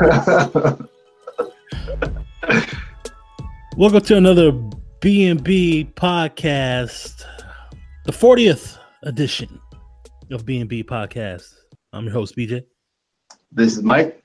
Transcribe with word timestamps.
Welcome 0.00 0.88
to 4.00 4.16
another 4.16 4.50
B 5.00 5.26
and 5.26 5.44
B 5.44 5.90
podcast, 5.94 7.22
the 8.06 8.12
40th 8.12 8.78
edition 9.02 9.60
of 10.30 10.46
B 10.46 10.58
and 10.58 10.70
B 10.70 10.82
podcast. 10.82 11.52
I'm 11.92 12.04
your 12.04 12.14
host 12.14 12.34
BJ. 12.34 12.64
This 13.52 13.76
is 13.76 13.82
Mike. 13.82 14.24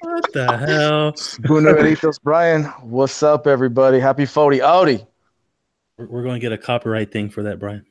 What 0.00 0.32
the 0.32 0.56
hell? 0.66 1.12
Buneritos 1.12 2.20
Brian, 2.20 2.64
what's 2.82 3.22
up, 3.22 3.46
everybody? 3.46 4.00
Happy 4.00 4.26
40 4.26 4.60
Audi. 4.60 5.06
We're, 5.98 6.06
we're 6.06 6.22
going 6.24 6.34
to 6.34 6.40
get 6.40 6.50
a 6.50 6.58
copyright 6.58 7.12
thing 7.12 7.30
for 7.30 7.44
that, 7.44 7.60
Brian. 7.60 7.86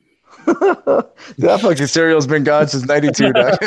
That 0.46 1.58
fucking 1.60 1.86
cereal's 1.86 2.26
been 2.26 2.44
gone 2.44 2.68
since 2.68 2.84
92. 2.84 3.32
dog. 3.32 3.58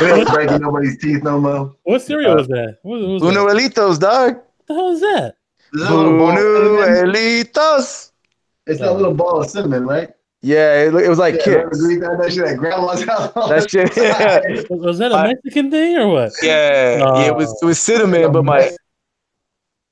We 0.00 0.06
ain't 0.10 0.28
breaking 0.28 0.60
nobody's 0.60 0.98
teeth 0.98 1.22
no 1.22 1.40
more. 1.40 1.74
What 1.82 2.02
cereal 2.02 2.36
was 2.36 2.48
that? 2.48 2.78
What, 2.82 3.00
what 3.00 3.08
was 3.08 3.22
that? 3.22 3.28
Bunuelitos, 3.28 3.98
dog. 4.00 4.36
What 4.36 4.66
the 4.66 4.74
hell 4.74 4.88
is 4.90 5.00
that 5.00 5.36
a 5.74 5.94
little 5.94 6.18
ball 6.18 6.30
of 6.30 6.38
cinnamon? 6.38 7.12
Bunuelitos. 7.12 8.10
It's 8.66 8.80
that 8.80 8.92
little 8.92 9.14
ball 9.14 9.42
of 9.42 9.50
cinnamon, 9.50 9.86
right? 9.86 10.10
Yeah, 10.42 10.82
it, 10.82 10.94
it 10.94 11.08
was 11.08 11.18
like 11.18 11.36
Yeah, 11.46 11.52
remember 11.52 11.70
kicks. 11.70 11.86
we 11.86 11.96
that 11.96 12.32
shit 12.32 12.44
at 12.44 12.58
grandma's 12.58 13.02
house. 13.04 13.32
all 13.34 13.48
That 13.48 13.70
shit, 13.70 13.96
yeah. 13.96 14.40
Was, 14.70 14.80
was 14.80 14.98
that 14.98 15.10
a 15.12 15.22
Mexican 15.28 15.70
thing 15.70 15.96
or 15.96 16.08
what? 16.08 16.32
Yeah, 16.42 16.98
yeah, 16.98 17.28
it 17.28 17.34
was 17.34 17.58
it 17.62 17.64
was 17.64 17.80
cinnamon, 17.80 18.30
but 18.30 18.44
my 18.44 18.70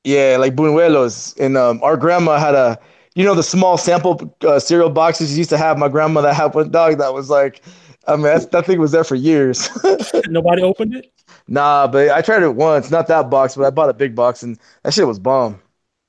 yeah, 0.05 0.37
like 0.39 0.55
buñuelos. 0.55 1.39
And 1.41 1.57
um, 1.57 1.81
our 1.83 1.97
grandma 1.97 2.39
had 2.39 2.55
a, 2.55 2.79
you 3.15 3.25
know, 3.25 3.35
the 3.35 3.43
small 3.43 3.77
sample 3.77 4.37
uh, 4.43 4.59
cereal 4.59 4.91
boxes 4.91 5.33
you 5.33 5.39
used 5.39 5.51
to 5.51 5.59
have. 5.59 5.79
My 5.79 5.89
grandmother 5.89 6.33
had 6.33 6.55
one 6.55 6.71
dog 6.71 6.99
that 6.99 7.13
was 7.13 7.29
like, 7.31 7.63
I 8.07 8.15
mean, 8.17 8.25
that's, 8.25 8.47
that 8.47 8.67
thing 8.67 8.81
was 8.81 8.93
there 8.93 9.05
for 9.05 9.15
years. 9.15 9.69
Nobody 10.29 10.63
opened 10.63 10.95
it? 10.97 11.13
nah, 11.49 11.87
but 11.87 12.11
I 12.11 12.21
tried 12.23 12.43
it 12.43 12.55
once, 12.55 12.91
not 12.91 13.07
that 13.09 13.31
box, 13.31 13.55
but 13.57 13.65
I 13.65 13.71
bought 13.71 13.89
a 13.89 13.95
big 13.95 14.15
box, 14.15 14.43
and 14.43 14.59
that 14.83 14.93
shit 14.95 15.07
was 15.07 15.19
bomb. 15.19 15.61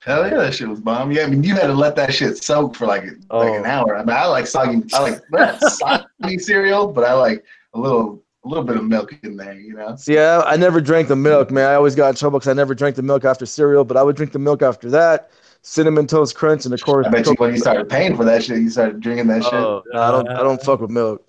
Hell 0.02 0.28
yeah, 0.28 0.36
that 0.38 0.54
shit 0.54 0.68
was 0.68 0.81
bomb. 0.81 1.12
Yeah, 1.12 1.24
I 1.24 1.28
mean, 1.28 1.44
you 1.44 1.56
had 1.56 1.68
to 1.68 1.74
let 1.74 1.96
that 1.96 2.14
shit 2.14 2.38
soak 2.44 2.76
for 2.76 2.86
like 2.88 3.04
like 3.04 3.20
Oh. 3.30 3.54
an 3.54 3.66
hour. 3.66 3.96
I 3.96 4.00
mean, 4.04 4.16
I 4.16 4.26
like 4.26 4.48
soggy, 4.48 4.84
I 4.94 5.00
like 5.02 5.22
not 5.31 5.62
soggy 5.62 6.38
cereal, 6.40 6.88
but 6.88 7.04
I 7.06 7.14
like 7.14 7.46
a 7.74 7.80
little, 7.80 8.22
a 8.44 8.48
little 8.50 8.66
bit 8.66 8.76
of 8.76 8.84
milk 8.84 9.14
in 9.24 9.38
there. 9.38 9.54
You 9.58 9.76
know? 9.76 9.96
See, 9.96 10.18
I, 10.20 10.42
I 10.42 10.56
never 10.58 10.81
drank 10.81 11.08
the 11.08 11.16
milk, 11.16 11.52
man. 11.52 11.70
I 11.70 11.76
always 11.76 11.96
got 11.96 12.09
in 12.09 12.16
trouble 12.16 12.40
because 12.40 12.50
I 12.50 12.54
never 12.54 12.76
drank 12.76 12.96
the 12.98 13.02
milk 13.02 13.24
after 13.24 13.46
cereal, 13.46 13.86
but 13.86 13.96
I 13.96 14.04
would 14.04 14.16
drink 14.18 14.34
the 14.34 14.40
milk 14.40 14.62
after 14.62 14.90
that. 14.90 15.30
Cinnamon 15.66 16.06
toast 16.08 16.36
crunch, 16.36 16.66
and 16.66 16.73
of 16.73 16.81
course, 16.83 17.08
I 17.08 17.09
bet 17.09 17.25
you 17.25 17.33
when 17.38 17.52
you 17.53 17.58
started 17.59 17.88
paying 17.89 18.16
for 18.17 18.25
that 18.25 18.44
shit, 18.44 18.59
you 18.61 18.69
started 18.69 19.00
drinking 19.00 19.28
that 19.28 19.44
shit. 19.44 19.53
Oh, 19.53 19.81
no, 19.94 20.02
I 20.02 20.11
don't, 20.11 20.28
I 20.30 20.44
don't 20.44 20.61
fuck 20.61 20.81
with 20.81 20.89
milk. 20.92 21.25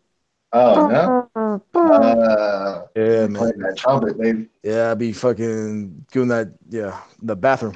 Oh 0.53 0.89
no, 1.35 1.61
uh, 1.81 2.83
Yeah, 2.97 3.27
man. 3.29 3.35
playing 3.35 3.59
that 3.59 3.77
trumpet, 3.77 4.19
baby. 4.21 4.47
Yeah, 4.63 4.91
I'd 4.93 4.99
be 4.99 5.13
fucking 5.13 6.05
doing 6.13 6.29
that. 6.29 6.53
Yeah, 6.69 7.01
the 7.23 7.37
bathroom. 7.37 7.75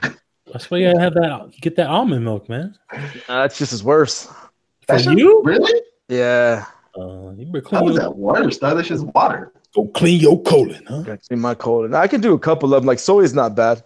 That's 0.52 0.70
why 0.70 0.78
you 0.78 0.88
gotta 0.88 1.00
have 1.00 1.14
that. 1.14 1.52
Get 1.60 1.76
that 1.76 1.88
almond 1.88 2.24
milk, 2.24 2.48
man. 2.48 2.76
Uh, 2.92 3.02
that's 3.28 3.58
just 3.58 3.72
as 3.72 3.82
worse. 3.84 4.28
For 4.88 4.96
you? 4.98 5.42
really? 5.44 5.80
Yeah, 6.08 6.64
Uh, 6.98 7.32
you 7.36 7.46
better 7.46 7.60
clean 7.60 7.84
was 7.84 7.94
your, 7.94 8.02
that 8.04 8.16
worse? 8.16 8.58
That's 8.58 8.88
just 8.88 9.04
water. 9.06 9.52
go 9.74 9.86
clean 9.88 10.20
your 10.20 10.42
colon, 10.42 10.82
huh? 10.88 11.02
got 11.02 11.22
to 11.24 11.36
my 11.36 11.54
colon. 11.54 11.94
I 11.94 12.06
can 12.06 12.20
do 12.20 12.32
a 12.32 12.38
couple 12.38 12.72
of 12.74 12.80
them. 12.82 12.86
Like 12.86 12.98
soy 12.98 13.20
is 13.20 13.34
not 13.34 13.54
bad, 13.54 13.84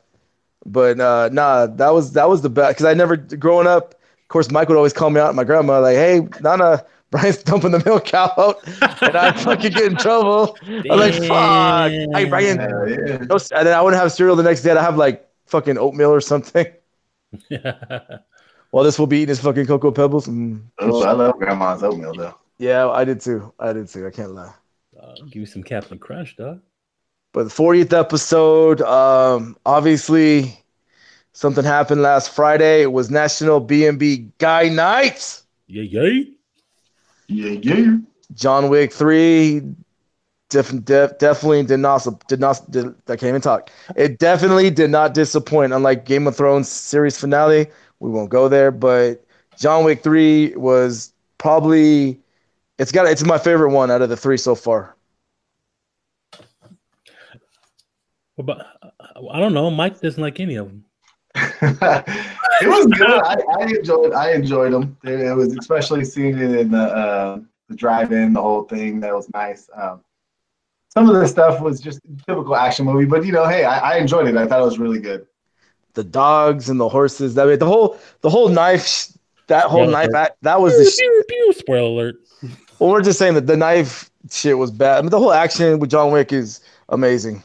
but 0.67 1.00
uh, 1.00 1.28
nah, 1.33 1.67
that 1.67 1.91
was 1.91 2.12
that 2.12 2.28
was 2.28 2.43
the 2.43 2.50
best 2.50 2.71
because 2.77 2.87
I 2.87 2.95
never 2.95 3.17
growing 3.17 3.67
up. 3.67 3.95
Of 3.95 4.28
course, 4.28 4.50
Mike 4.50 4.69
would 4.69 4.77
always 4.77 4.93
call 4.93 5.11
me 5.11 5.21
out. 5.21 5.34
My 5.34 5.45
grandma 5.45 5.81
like, 5.81 5.97
"Hey, 5.97 6.27
Nana, 6.41 6.84
Brian's 7.11 7.43
dumping 7.43 7.73
the 7.73 7.83
milk 7.84 8.12
out," 8.15 8.67
and 9.03 9.17
I 9.17 9.33
fucking 9.33 9.72
get 9.72 9.84
in 9.84 9.97
trouble. 9.97 10.56
I'm 10.67 10.99
like, 10.99 11.15
"Fuck, 11.15 11.93
hey 12.15 12.25
Brian." 12.25 12.59
Hell 12.59 12.89
yeah. 12.89 13.19
No, 13.19 13.39
and 13.55 13.67
then 13.67 13.75
I 13.75 13.81
wouldn't 13.83 14.01
have 14.01 14.12
cereal 14.12 14.37
the 14.37 14.43
next 14.43 14.62
day. 14.62 14.71
I'd 14.71 14.78
have 14.78 14.97
like 14.97 15.28
fucking 15.47 15.78
oatmeal 15.78 16.11
or 16.11 16.21
something. 16.21 16.67
Well, 18.72 18.84
this 18.84 18.99
will 18.99 19.06
be 19.06 19.19
eating 19.19 19.28
his 19.28 19.41
fucking 19.41 19.67
cocoa 19.67 19.93
pebbles. 19.93 20.27
Mm. 20.27 20.62
Oh, 20.78 21.05
I 21.05 21.12
love 21.12 21.34
grandma's 21.39 21.83
oatmeal 21.83 22.15
though. 22.15 22.34
Yeah, 22.59 22.89
I 22.89 23.05
did 23.05 23.21
too. 23.21 23.53
I 23.59 23.75
did 23.75 23.87
too. 23.89 24.06
I 24.06 24.11
can't 24.11 24.33
lie. 24.33 24.55
Uh, 24.99 25.15
give 25.27 25.41
you 25.41 25.47
some 25.47 25.62
Captain 25.62 25.99
Crunch, 25.99 26.37
dog. 26.37 26.62
But 27.32 27.44
the 27.44 27.50
40th 27.50 27.93
episode, 27.93 28.81
um, 28.82 29.56
obviously 29.65 30.59
something 31.32 31.65
happened 31.65 32.03
last 32.03 32.31
Friday. 32.34 32.82
It 32.82 32.93
was 32.93 33.10
National 33.10 33.60
B&B 33.60 34.28
Guy 34.38 34.69
Night. 34.69 35.42
Yeah, 35.66 35.82
yeah. 35.82 36.22
Yeah, 37.28 37.50
yeah. 37.62 37.97
John 38.34 38.69
Wick 38.69 38.92
3 38.92 39.62
def- 40.50 40.84
def- 40.84 41.19
definitely 41.19 41.65
did 41.65 41.81
not 41.81 42.06
did 42.28 42.41
not 42.41 42.71
did, 42.71 42.87
I 43.09 43.16
can't 43.16 43.25
even 43.25 43.41
talk. 43.41 43.71
It 43.97 44.19
definitely 44.19 44.71
did 44.71 44.91
not 44.91 45.15
disappoint. 45.15 45.72
Unlike 45.72 46.04
Game 46.04 46.26
of 46.26 46.37
Thrones 46.37 46.69
series 46.69 47.19
finale, 47.19 47.66
we 48.00 48.10
won't 48.10 48.31
go 48.31 48.48
there, 48.48 48.71
but 48.71 49.25
John 49.59 49.84
Wick 49.84 50.03
3 50.03 50.54
was 50.56 51.12
probably 51.38 52.21
it's 52.78 52.92
got 52.92 53.06
it's 53.06 53.25
my 53.25 53.38
favorite 53.38 53.71
one 53.71 53.91
out 53.91 54.03
of 54.03 54.09
the 54.09 54.16
3 54.16 54.37
so 54.37 54.54
far. 54.54 54.94
But 58.38 58.66
I 59.31 59.38
don't 59.38 59.54
know. 59.54 59.70
Mike 59.70 60.00
doesn't 60.00 60.22
like 60.22 60.41
any 60.41 60.56
of 60.56 60.69
them. 60.69 60.84
it 61.34 62.69
was 62.69 62.87
good. 62.87 63.09
I, 63.22 63.37
I 63.60 63.65
enjoyed. 63.66 64.12
I 64.12 64.32
enjoyed 64.32 64.72
them. 64.72 64.97
It, 65.04 65.20
it 65.20 65.34
was 65.34 65.56
especially 65.56 66.04
seeing 66.04 66.38
it 66.38 66.50
in 66.54 66.71
the 66.71 66.82
uh, 66.82 67.38
the 67.69 67.76
drive-in, 67.76 68.32
the 68.32 68.41
whole 68.42 68.62
thing. 68.65 69.00
That 69.00 69.15
was 69.15 69.28
nice. 69.32 69.69
Um, 69.75 70.00
some 70.88 71.09
of 71.09 71.15
the 71.16 71.26
stuff 71.26 71.60
was 71.60 71.81
just 71.81 72.00
typical 72.26 72.54
action 72.54 72.84
movie, 72.84 73.06
but 73.06 73.25
you 73.25 73.32
know, 73.32 73.47
hey, 73.47 73.65
I, 73.65 73.94
I 73.94 73.97
enjoyed 73.98 74.28
it. 74.28 74.37
I 74.37 74.47
thought 74.47 74.60
it 74.60 74.65
was 74.65 74.78
really 74.78 75.00
good. 75.00 75.26
the 75.94 76.04
dogs 76.04 76.69
and 76.69 76.78
the 76.81 76.88
horses. 76.88 77.34
That 77.34 77.59
the 77.59 77.66
whole 77.66 77.98
the 78.21 78.31
whole 78.31 78.48
knife 78.48 79.09
that 79.47 79.66
whole 79.66 79.84
Yeah. 79.87 79.91
knife 79.92 80.15
act 80.15 80.37
that 80.42 80.60
was 80.60 80.72
the. 80.75 80.91
Pew, 81.00 81.25
pew, 81.28 81.53
Spoiler 81.54 81.81
alert. 81.81 82.16
well, 82.78 82.91
we're 82.91 83.03
just 83.03 83.19
saying 83.19 83.34
that 83.34 83.47
the 83.47 83.56
knife 83.56 84.10
shit 84.31 84.56
was 84.59 84.71
bad. 84.71 84.98
I 84.98 85.00
mean, 85.03 85.10
the 85.10 85.19
whole 85.19 85.32
action 85.32 85.78
with 85.78 85.91
John 85.91 86.12
Wick 86.12 86.32
is 86.32 86.60
amazing. 86.91 87.42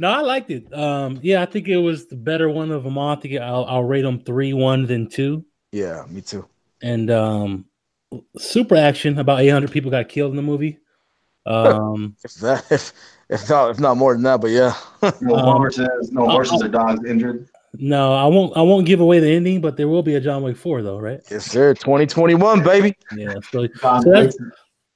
No, 0.00 0.08
I 0.08 0.20
liked 0.22 0.50
it. 0.50 0.72
Um, 0.72 1.20
yeah, 1.22 1.42
I 1.42 1.46
think 1.46 1.68
it 1.68 1.76
was 1.76 2.06
the 2.06 2.16
better 2.16 2.48
one 2.48 2.70
of 2.70 2.84
them 2.84 2.96
all. 2.96 3.10
I 3.16 3.20
think 3.20 3.38
I'll, 3.38 3.66
I'll 3.66 3.84
rate 3.84 4.00
them 4.00 4.18
three, 4.18 4.54
one, 4.54 4.86
then 4.86 5.06
two. 5.08 5.44
Yeah, 5.72 6.04
me 6.08 6.22
too. 6.22 6.46
And 6.82 7.10
um, 7.10 7.66
super 8.38 8.76
action. 8.76 9.18
About 9.18 9.40
800 9.40 9.70
people 9.70 9.90
got 9.90 10.08
killed 10.08 10.30
in 10.30 10.36
the 10.36 10.42
movie. 10.42 10.78
Um, 11.44 12.16
If 12.24 12.34
that 12.36 12.64
if 12.70 12.92
if 13.28 13.48
not 13.50 13.70
if 13.70 13.78
not 13.78 13.96
more 13.98 14.14
than 14.14 14.22
that, 14.22 14.40
but 14.40 14.50
yeah. 14.50 14.74
No 15.20 15.34
Um, 15.36 15.56
horses, 15.58 16.10
no 16.12 16.26
uh, 16.26 16.30
horses 16.30 16.62
uh, 16.62 16.64
or 16.64 16.68
dogs 16.68 17.04
injured. 17.08 17.46
no, 17.74 18.14
I 18.14 18.26
won't. 18.26 18.56
I 18.56 18.62
won't 18.62 18.86
give 18.86 19.00
away 19.00 19.20
the 19.20 19.28
ending, 19.30 19.60
but 19.60 19.76
there 19.76 19.86
will 19.88 20.02
be 20.02 20.14
a 20.16 20.20
John 20.20 20.42
Wick 20.42 20.56
four, 20.56 20.82
though, 20.82 20.98
right? 20.98 21.20
yes, 21.30 21.44
sir. 21.44 21.74
2021, 21.74 22.62
baby. 22.62 22.96
Yeah. 23.16 23.34
So, 23.52 23.68
So 23.80 24.00
that's- 24.10 24.36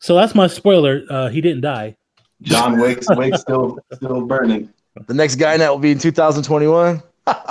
so 0.01 0.15
that's 0.17 0.35
my 0.35 0.47
spoiler. 0.49 1.03
Uh, 1.09 1.29
he 1.29 1.41
didn't 1.41 1.61
die. 1.63 1.97
John 2.43 2.79
Wick's 2.79 3.07
Wick 3.11 3.37
still 3.37 3.79
still 3.93 4.27
burning. 4.27 4.69
The 5.07 5.15
next 5.15 5.37
guy 5.37 5.57
that 5.57 5.71
will 5.71 5.79
be 5.79 5.93
in 5.93 5.99
2021. 5.99 7.03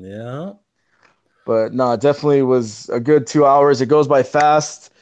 Yeah. 0.00 0.52
but 1.46 1.72
no, 1.72 1.92
it 1.92 2.00
definitely 2.00 2.42
was 2.42 2.88
a 2.90 3.00
good 3.00 3.26
two 3.26 3.46
hours. 3.46 3.80
It 3.80 3.86
goes 3.86 4.06
by 4.08 4.22
fast, 4.22 4.92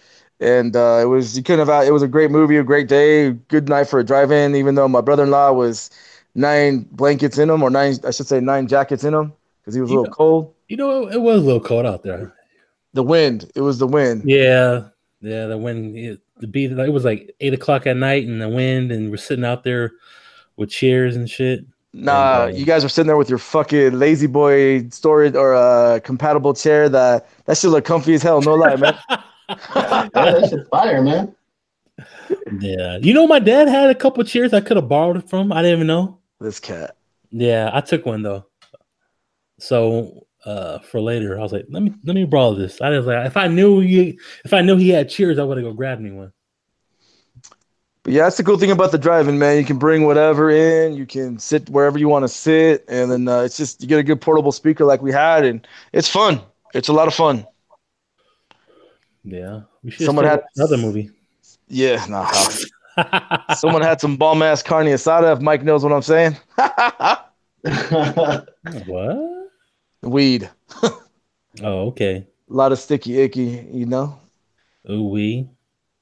and 0.40 0.76
uh, 0.76 1.00
it 1.02 1.06
was 1.06 1.36
you 1.36 1.42
couldn't 1.42 1.66
have. 1.66 1.84
It 1.84 1.92
was 1.92 2.02
a 2.02 2.08
great 2.08 2.30
movie, 2.30 2.56
a 2.56 2.62
great 2.62 2.88
day, 2.88 3.32
good 3.48 3.68
night 3.68 3.84
for 3.88 3.98
a 3.98 4.04
drive-in. 4.04 4.54
Even 4.54 4.74
though 4.74 4.88
my 4.88 5.00
brother-in-law 5.00 5.52
was 5.52 5.90
nine 6.34 6.86
blankets 6.92 7.38
in 7.38 7.50
him, 7.50 7.62
or 7.62 7.70
nine, 7.70 7.96
I 8.04 8.10
should 8.10 8.26
say 8.26 8.40
nine 8.40 8.68
jackets 8.68 9.02
in 9.04 9.14
him, 9.14 9.32
because 9.60 9.74
he 9.74 9.80
was 9.80 9.90
a 9.90 9.94
little 9.94 10.04
know- 10.04 10.12
cold. 10.12 10.54
You 10.68 10.76
know, 10.76 11.08
it 11.08 11.20
was 11.20 11.42
a 11.42 11.44
little 11.44 11.60
cold 11.60 11.86
out 11.86 12.02
there. 12.02 12.34
The 12.92 13.02
wind, 13.02 13.50
it 13.54 13.62
was 13.62 13.78
the 13.78 13.86
wind. 13.86 14.22
Yeah. 14.26 14.88
Yeah. 15.20 15.46
The 15.46 15.58
wind, 15.58 15.96
it, 15.96 16.20
the 16.38 16.46
beat, 16.46 16.70
it 16.70 16.92
was 16.92 17.04
like 17.04 17.34
eight 17.40 17.54
o'clock 17.54 17.86
at 17.86 17.96
night 17.96 18.26
and 18.26 18.40
the 18.40 18.48
wind, 18.48 18.92
and 18.92 19.10
we're 19.10 19.16
sitting 19.16 19.44
out 19.44 19.64
there 19.64 19.92
with 20.58 20.68
chairs 20.70 21.16
and 21.16 21.28
shit. 21.30 21.64
Nah, 21.94 22.44
And, 22.44 22.54
uh, 22.54 22.56
you 22.58 22.66
guys 22.66 22.82
were 22.82 22.90
sitting 22.90 23.06
there 23.06 23.16
with 23.16 23.30
your 23.30 23.38
fucking 23.38 23.98
lazy 23.98 24.26
boy 24.26 24.86
storage 24.90 25.34
or 25.34 25.54
uh, 25.54 26.00
compatible 26.04 26.52
chair. 26.52 26.90
That 26.90 27.26
that 27.46 27.56
shit 27.56 27.70
look 27.70 27.86
comfy 27.86 28.12
as 28.12 28.22
hell. 28.22 28.42
No 28.42 28.54
lie, 28.54 28.76
man. 28.76 28.98
Yeah, 29.08 29.16
that 30.12 30.48
shit's 30.50 30.68
fire, 30.68 31.02
man. 31.02 31.34
Yeah. 32.60 32.98
You 33.00 33.14
know, 33.14 33.26
my 33.26 33.38
dad 33.38 33.68
had 33.68 33.88
a 33.88 33.94
couple 33.94 34.22
chairs 34.24 34.52
I 34.52 34.60
could 34.60 34.76
have 34.76 34.88
borrowed 34.88 35.16
it 35.16 35.30
from. 35.30 35.50
I 35.50 35.62
didn't 35.62 35.78
even 35.78 35.86
know. 35.86 36.18
this 36.40 36.60
cat. 36.60 36.96
Yeah, 37.30 37.70
I 37.72 37.80
took 37.80 38.04
one 38.04 38.22
though. 38.22 38.44
So 39.58 40.26
uh 40.44 40.78
for 40.80 41.00
later, 41.00 41.38
I 41.38 41.42
was 41.42 41.52
like, 41.52 41.66
let 41.70 41.82
me 41.82 41.92
let 42.04 42.14
me 42.14 42.24
borrow 42.24 42.54
this. 42.54 42.80
I 42.80 42.90
was 42.90 43.06
like, 43.06 43.26
if 43.26 43.36
I 43.36 43.48
knew 43.48 43.80
you 43.80 44.16
if 44.44 44.52
I 44.52 44.60
knew 44.60 44.76
he 44.76 44.90
had 44.90 45.08
chairs, 45.08 45.38
I 45.38 45.44
would 45.44 45.56
have 45.56 45.64
go 45.66 45.72
grab 45.72 46.00
me 46.00 46.10
one. 46.10 46.32
But 48.08 48.14
yeah, 48.14 48.22
that's 48.22 48.38
the 48.38 48.42
cool 48.42 48.56
thing 48.56 48.70
about 48.70 48.90
the 48.90 48.96
driving, 48.96 49.38
man. 49.38 49.58
You 49.58 49.66
can 49.66 49.76
bring 49.76 50.06
whatever 50.06 50.48
in. 50.48 50.94
You 50.94 51.04
can 51.04 51.38
sit 51.38 51.68
wherever 51.68 51.98
you 51.98 52.08
want 52.08 52.24
to 52.24 52.28
sit, 52.28 52.86
and 52.88 53.10
then 53.10 53.28
uh, 53.28 53.42
it's 53.42 53.58
just 53.58 53.82
you 53.82 53.86
get 53.86 53.98
a 53.98 54.02
good 54.02 54.18
portable 54.18 54.50
speaker 54.50 54.86
like 54.86 55.02
we 55.02 55.12
had, 55.12 55.44
and 55.44 55.68
it's 55.92 56.08
fun. 56.08 56.40
It's 56.72 56.88
a 56.88 56.94
lot 56.94 57.06
of 57.06 57.12
fun. 57.12 57.46
Yeah, 59.24 59.60
we 59.84 59.90
should. 59.90 60.06
Someone 60.06 60.24
had- 60.24 60.42
another 60.56 60.78
movie. 60.78 61.10
Yeah, 61.66 62.02
nah. 62.08 62.30
Someone 63.54 63.82
had 63.82 64.00
some 64.00 64.16
bomb 64.16 64.40
ass 64.40 64.62
carne 64.62 64.86
asada. 64.86 65.36
If 65.36 65.42
Mike 65.42 65.62
knows 65.62 65.84
what 65.84 65.92
I'm 65.92 66.00
saying. 66.00 66.34
what? 68.86 69.50
Weed. 70.00 70.48
Oh, 71.62 71.88
okay. 71.88 72.26
A 72.48 72.54
lot 72.54 72.72
of 72.72 72.78
sticky 72.78 73.20
icky, 73.20 73.68
you 73.70 73.84
know. 73.84 74.18
Ooh 74.90 75.08
wee. 75.08 75.50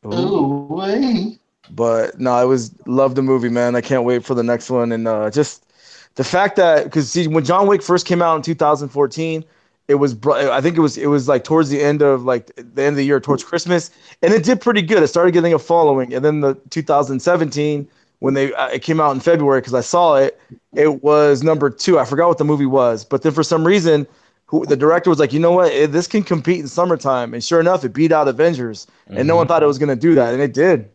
Ooh, 0.04 0.68
wait. 0.70 1.40
But 1.70 2.18
no, 2.20 2.32
I 2.32 2.44
was 2.44 2.74
love 2.86 3.14
the 3.14 3.22
movie, 3.22 3.48
man. 3.48 3.74
I 3.76 3.80
can't 3.80 4.04
wait 4.04 4.24
for 4.24 4.34
the 4.34 4.42
next 4.42 4.70
one. 4.70 4.92
And 4.92 5.08
uh, 5.08 5.30
just 5.30 5.66
the 6.14 6.24
fact 6.24 6.56
that 6.56 6.84
because 6.84 7.10
see, 7.10 7.26
when 7.28 7.44
John 7.44 7.66
Wick 7.66 7.82
first 7.82 8.06
came 8.06 8.22
out 8.22 8.36
in 8.36 8.42
2014, 8.42 9.44
it 9.88 9.94
was 9.94 10.16
I 10.26 10.60
think 10.60 10.76
it 10.76 10.80
was 10.80 10.96
it 10.96 11.06
was 11.06 11.28
like 11.28 11.44
towards 11.44 11.68
the 11.68 11.80
end 11.80 12.02
of 12.02 12.24
like 12.24 12.46
the 12.56 12.82
end 12.82 12.94
of 12.94 12.96
the 12.96 13.04
year, 13.04 13.20
towards 13.20 13.44
Christmas, 13.44 13.90
and 14.22 14.32
it 14.32 14.44
did 14.44 14.60
pretty 14.60 14.82
good. 14.82 15.02
It 15.02 15.08
started 15.08 15.32
getting 15.32 15.54
a 15.54 15.58
following, 15.58 16.12
and 16.14 16.24
then 16.24 16.40
the 16.40 16.54
2017 16.70 17.88
when 18.18 18.34
they 18.34 18.52
uh, 18.54 18.68
it 18.68 18.82
came 18.82 19.00
out 19.00 19.12
in 19.12 19.20
February 19.20 19.60
because 19.60 19.74
I 19.74 19.82
saw 19.82 20.16
it, 20.16 20.40
it 20.74 21.02
was 21.02 21.42
number 21.42 21.70
two. 21.70 21.98
I 21.98 22.04
forgot 22.04 22.28
what 22.28 22.38
the 22.38 22.44
movie 22.44 22.66
was, 22.66 23.04
but 23.04 23.22
then 23.22 23.32
for 23.32 23.42
some 23.42 23.66
reason. 23.66 24.06
Who, 24.48 24.64
the 24.64 24.76
director 24.76 25.10
was 25.10 25.18
like, 25.18 25.32
you 25.32 25.40
know 25.40 25.50
what, 25.50 25.72
Eh, 25.72 25.86
this 25.86 26.06
can 26.06 26.22
compete 26.22 26.60
in 26.60 26.68
summertime, 26.68 27.34
and 27.34 27.42
sure 27.42 27.58
enough, 27.58 27.84
it 27.84 27.92
beat 27.92 28.12
out 28.12 28.28
Avengers, 28.28 28.86
and 29.08 29.26
no 29.26 29.34
one 29.34 29.48
thought 29.48 29.64
it 29.64 29.66
was 29.66 29.76
gonna 29.76 29.96
do 29.96 30.14
that, 30.14 30.32
and 30.32 30.40
it 30.40 30.54
did. 30.54 30.88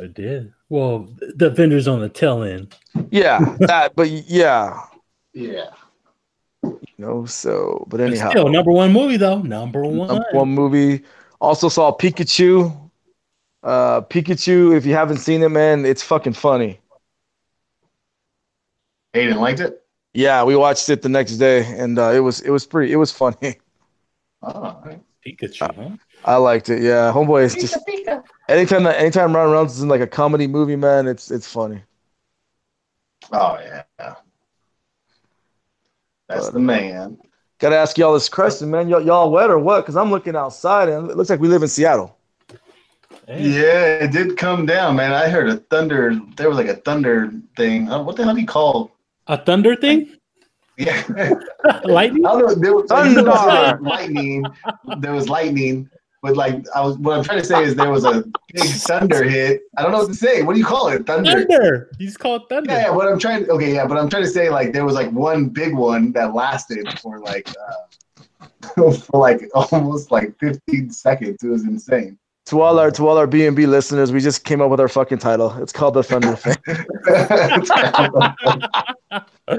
It 0.00 0.14
did. 0.14 0.52
Well, 0.68 1.08
the 1.36 1.50
vendors 1.50 1.86
on 1.86 2.00
the 2.00 2.08
tail 2.08 2.42
end. 2.42 2.74
Yeah, 3.10 3.38
that, 3.60 3.94
but 3.94 4.10
yeah, 4.10 4.80
Yeah. 5.32 5.70
you 6.62 6.80
know. 6.98 7.26
So, 7.26 7.84
but 7.88 7.98
But 7.98 8.00
anyhow, 8.00 8.30
Still 8.30 8.48
number 8.48 8.72
one 8.72 8.92
movie 8.92 9.16
though. 9.16 9.40
Number 9.42 9.82
one. 9.84 10.08
number 10.08 10.26
one 10.32 10.48
movie. 10.48 11.04
Also 11.40 11.68
saw 11.68 11.96
Pikachu. 11.96 12.74
Uh, 13.62 14.00
Pikachu. 14.02 14.76
If 14.76 14.84
you 14.84 14.94
haven't 14.94 15.18
seen 15.18 15.42
it, 15.42 15.48
man, 15.50 15.84
it's 15.86 16.02
fucking 16.02 16.32
funny. 16.34 16.80
Aiden 19.14 19.36
liked 19.36 19.60
it? 19.60 19.80
Yeah, 20.12 20.44
we 20.44 20.56
watched 20.56 20.88
it 20.88 21.02
the 21.02 21.08
next 21.08 21.36
day, 21.36 21.64
and 21.78 21.98
uh, 21.98 22.10
it 22.10 22.20
was 22.20 22.40
it 22.40 22.50
was 22.50 22.66
pretty. 22.66 22.92
It 22.92 22.96
was 22.96 23.12
funny. 23.12 23.58
Oh. 24.42 24.76
Pikachu, 25.26 25.74
huh? 25.74 25.96
I 26.24 26.36
liked 26.36 26.68
it. 26.68 26.82
Yeah, 26.82 27.10
homeboy 27.12 27.44
is 27.44 27.54
just 27.54 27.78
anytime 28.48 28.82
that 28.84 28.98
anytime 28.98 29.34
Ryan 29.34 29.50
Reynolds 29.50 29.76
is 29.76 29.82
in 29.82 29.88
like 29.88 30.00
a 30.00 30.06
comedy 30.06 30.46
movie, 30.46 30.76
man, 30.76 31.06
it's 31.06 31.30
it's 31.30 31.50
funny. 31.50 31.82
Oh, 33.32 33.58
yeah. 33.62 34.14
That's 36.28 36.50
the 36.50 36.58
man. 36.58 37.18
Got 37.58 37.70
to 37.70 37.76
ask 37.76 37.96
y'all 37.96 38.14
this 38.14 38.28
question, 38.28 38.70
man. 38.70 38.88
Y'all, 38.88 39.00
y'all 39.00 39.30
wet 39.30 39.50
or 39.50 39.58
what? 39.58 39.82
Because 39.82 39.96
I'm 39.96 40.10
looking 40.10 40.36
outside, 40.36 40.88
and 40.88 41.10
it 41.10 41.16
looks 41.16 41.30
like 41.30 41.40
we 41.40 41.48
live 41.48 41.62
in 41.62 41.68
Seattle. 41.68 42.16
Hey, 43.26 43.48
Yeah, 43.48 44.04
it 44.04 44.12
did 44.12 44.36
come 44.36 44.66
down, 44.66 44.96
man. 44.96 45.12
I 45.12 45.28
heard 45.28 45.48
a 45.48 45.56
thunder. 45.56 46.18
There 46.36 46.48
was 46.48 46.58
like 46.58 46.66
a 46.68 46.76
thunder 46.76 47.32
thing. 47.56 47.90
Uh, 47.90 48.02
What 48.02 48.16
the 48.16 48.24
hell 48.24 48.34
do 48.34 48.40
you 48.40 48.46
call? 48.46 48.90
A 49.28 49.42
thunder 49.42 49.76
thing? 49.76 50.16
Yeah, 50.76 51.00
Lightning? 51.84 52.26
I 52.26 52.32
don't 52.32 52.46
know. 52.46 52.54
There 52.56 52.74
was, 52.74 52.86
Thunder. 52.88 53.14
there 53.22 53.24
was 53.24 53.80
lightning. 53.80 54.44
There 54.98 55.12
was 55.12 55.28
lightning, 55.28 55.88
but 56.24 56.38
like 56.38 56.64
I 56.74 56.80
was. 56.80 56.96
What 56.96 57.18
I'm 57.18 57.22
trying 57.22 57.40
to 57.40 57.44
say 57.44 57.62
is 57.62 57.74
there 57.74 57.90
was 57.90 58.06
a 58.06 58.24
big 58.50 58.64
thunder 58.64 59.24
hit. 59.24 59.60
I 59.76 59.82
don't 59.82 59.92
know 59.92 59.98
what 59.98 60.08
to 60.08 60.14
say. 60.14 60.40
What 60.40 60.54
do 60.54 60.58
you 60.58 60.64
call 60.64 60.88
it? 60.88 61.06
Thunder. 61.06 61.44
Thunder. 61.44 61.90
You 61.98 62.06
just 62.06 62.18
call 62.18 62.36
it 62.36 62.44
thunder. 62.48 62.72
Yeah, 62.72 62.84
yeah, 62.84 62.90
what 62.90 63.06
I'm 63.06 63.18
trying. 63.18 63.46
Okay, 63.50 63.74
yeah, 63.74 63.86
but 63.86 63.98
I'm 63.98 64.08
trying 64.08 64.22
to 64.22 64.30
say 64.30 64.48
like 64.48 64.72
there 64.72 64.86
was 64.86 64.94
like 64.94 65.10
one 65.12 65.50
big 65.50 65.74
one 65.74 66.12
that 66.12 66.32
lasted 66.34 66.98
for 67.00 67.20
like 67.20 67.50
uh, 67.50 68.90
for 68.92 69.20
like 69.20 69.50
almost 69.54 70.10
like 70.10 70.34
15 70.40 70.90
seconds. 70.92 71.42
It 71.42 71.48
was 71.48 71.64
insane. 71.64 72.18
To 72.46 72.62
all 72.62 72.78
our 72.78 72.90
to 72.92 73.06
all 73.06 73.18
our 73.18 73.26
B 73.26 73.46
and 73.46 73.54
B 73.54 73.66
listeners, 73.66 74.10
we 74.10 74.20
just 74.20 74.44
came 74.44 74.62
up 74.62 74.70
with 74.70 74.80
our 74.80 74.88
fucking 74.88 75.18
title. 75.18 75.54
It's 75.62 75.72
called 75.72 75.92
the 75.92 76.02
Thunder 76.02 76.36
Thing. 76.36 76.56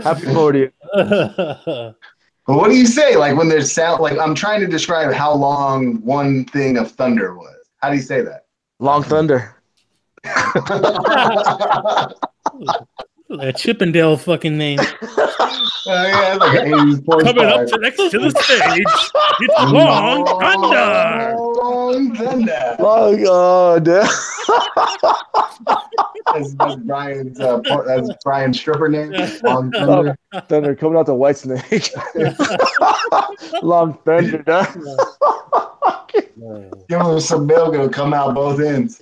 Happy 0.02 0.26
40th. 0.26 1.96
But 2.46 2.58
what 2.58 2.70
do 2.70 2.78
you 2.78 2.86
say? 2.86 3.16
Like 3.16 3.36
when 3.36 3.50
there's 3.50 3.72
sound, 3.72 4.02
like 4.02 4.18
I'm 4.20 4.36
trying 4.36 4.60
to 4.62 4.68
describe 4.68 5.12
how 5.14 5.34
long 5.34 6.02
one 6.02 6.46
thing 6.46 6.78
of 6.78 6.92
thunder 6.92 7.36
was. 7.36 7.56
How 7.78 7.90
do 7.90 7.96
you 7.96 8.02
say 8.02 8.22
that? 8.22 8.46
Long 8.80 9.04
Thunder. 9.04 9.56
like 13.30 13.48
a 13.56 13.58
Chippendale 13.58 14.18
fucking 14.18 14.58
name. 14.58 14.80
Oh, 15.88 16.08
yeah, 16.08 16.36
like 16.40 16.62
an 16.62 16.72
80s 16.72 17.06
porn 17.06 17.26
Coming 17.26 17.44
star. 17.48 17.62
up 17.64 17.68
to 17.70 17.78
next 17.78 17.98
to 17.98 18.18
the 18.20 18.32
stage, 18.32 18.84
it's 19.40 19.72
Long 19.72 20.26
Thunder. 20.40 21.36
Long 21.38 22.16
Thunder. 22.16 22.76
Oh 22.80 23.16
god. 23.24 23.86
That's, 26.34 26.54
that's 26.56 26.76
Brian's. 26.78 27.40
Uh, 27.40 27.60
por- 27.68 27.86
that's 27.86 28.10
Brian's 28.24 28.60
stripper 28.60 28.90
name. 28.90 29.12
Long 29.44 29.72
Thunder. 29.74 30.18
Thunder 30.50 30.76
coming 30.76 30.98
out 30.98 31.06
the 31.06 31.14
White 31.14 31.38
Snake. 31.38 31.92
Long 33.64 33.94
Thunder. 34.06 34.40
dog. 34.40 34.68
Give 36.90 37.02
him 37.02 37.20
some 37.20 37.46
milk. 37.46 37.76
It'll 37.76 37.90
come 37.90 38.14
out 38.14 38.34
both 38.36 38.60
ends. 38.60 39.02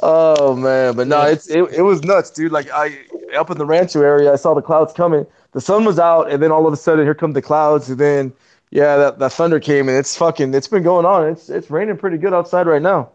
Oh 0.00 0.54
man, 0.54 0.96
but 0.96 1.06
no, 1.06 1.22
it's 1.22 1.48
it, 1.48 1.62
it 1.72 1.82
was 1.82 2.02
nuts, 2.02 2.30
dude. 2.30 2.52
Like 2.52 2.70
I 2.72 2.98
up 3.36 3.50
in 3.50 3.58
the 3.58 3.64
Rancho 3.66 4.02
area, 4.02 4.32
I 4.32 4.36
saw 4.36 4.54
the 4.54 4.62
clouds 4.62 4.92
coming. 4.92 5.26
The 5.52 5.60
sun 5.60 5.84
was 5.84 5.98
out, 5.98 6.30
and 6.30 6.42
then 6.42 6.50
all 6.50 6.66
of 6.66 6.72
a 6.72 6.76
sudden, 6.76 7.04
here 7.04 7.14
come 7.14 7.32
the 7.32 7.42
clouds, 7.42 7.88
and 7.88 7.98
then 7.98 8.32
yeah, 8.70 8.96
that, 8.96 9.18
that 9.20 9.32
thunder 9.32 9.60
came, 9.60 9.88
and 9.88 9.96
it's 9.96 10.16
fucking. 10.16 10.52
It's 10.52 10.66
been 10.68 10.82
going 10.82 11.06
on. 11.06 11.28
It's 11.28 11.48
it's 11.48 11.70
raining 11.70 11.96
pretty 11.96 12.18
good 12.18 12.34
outside 12.34 12.66
right 12.66 12.82
now. 12.82 13.10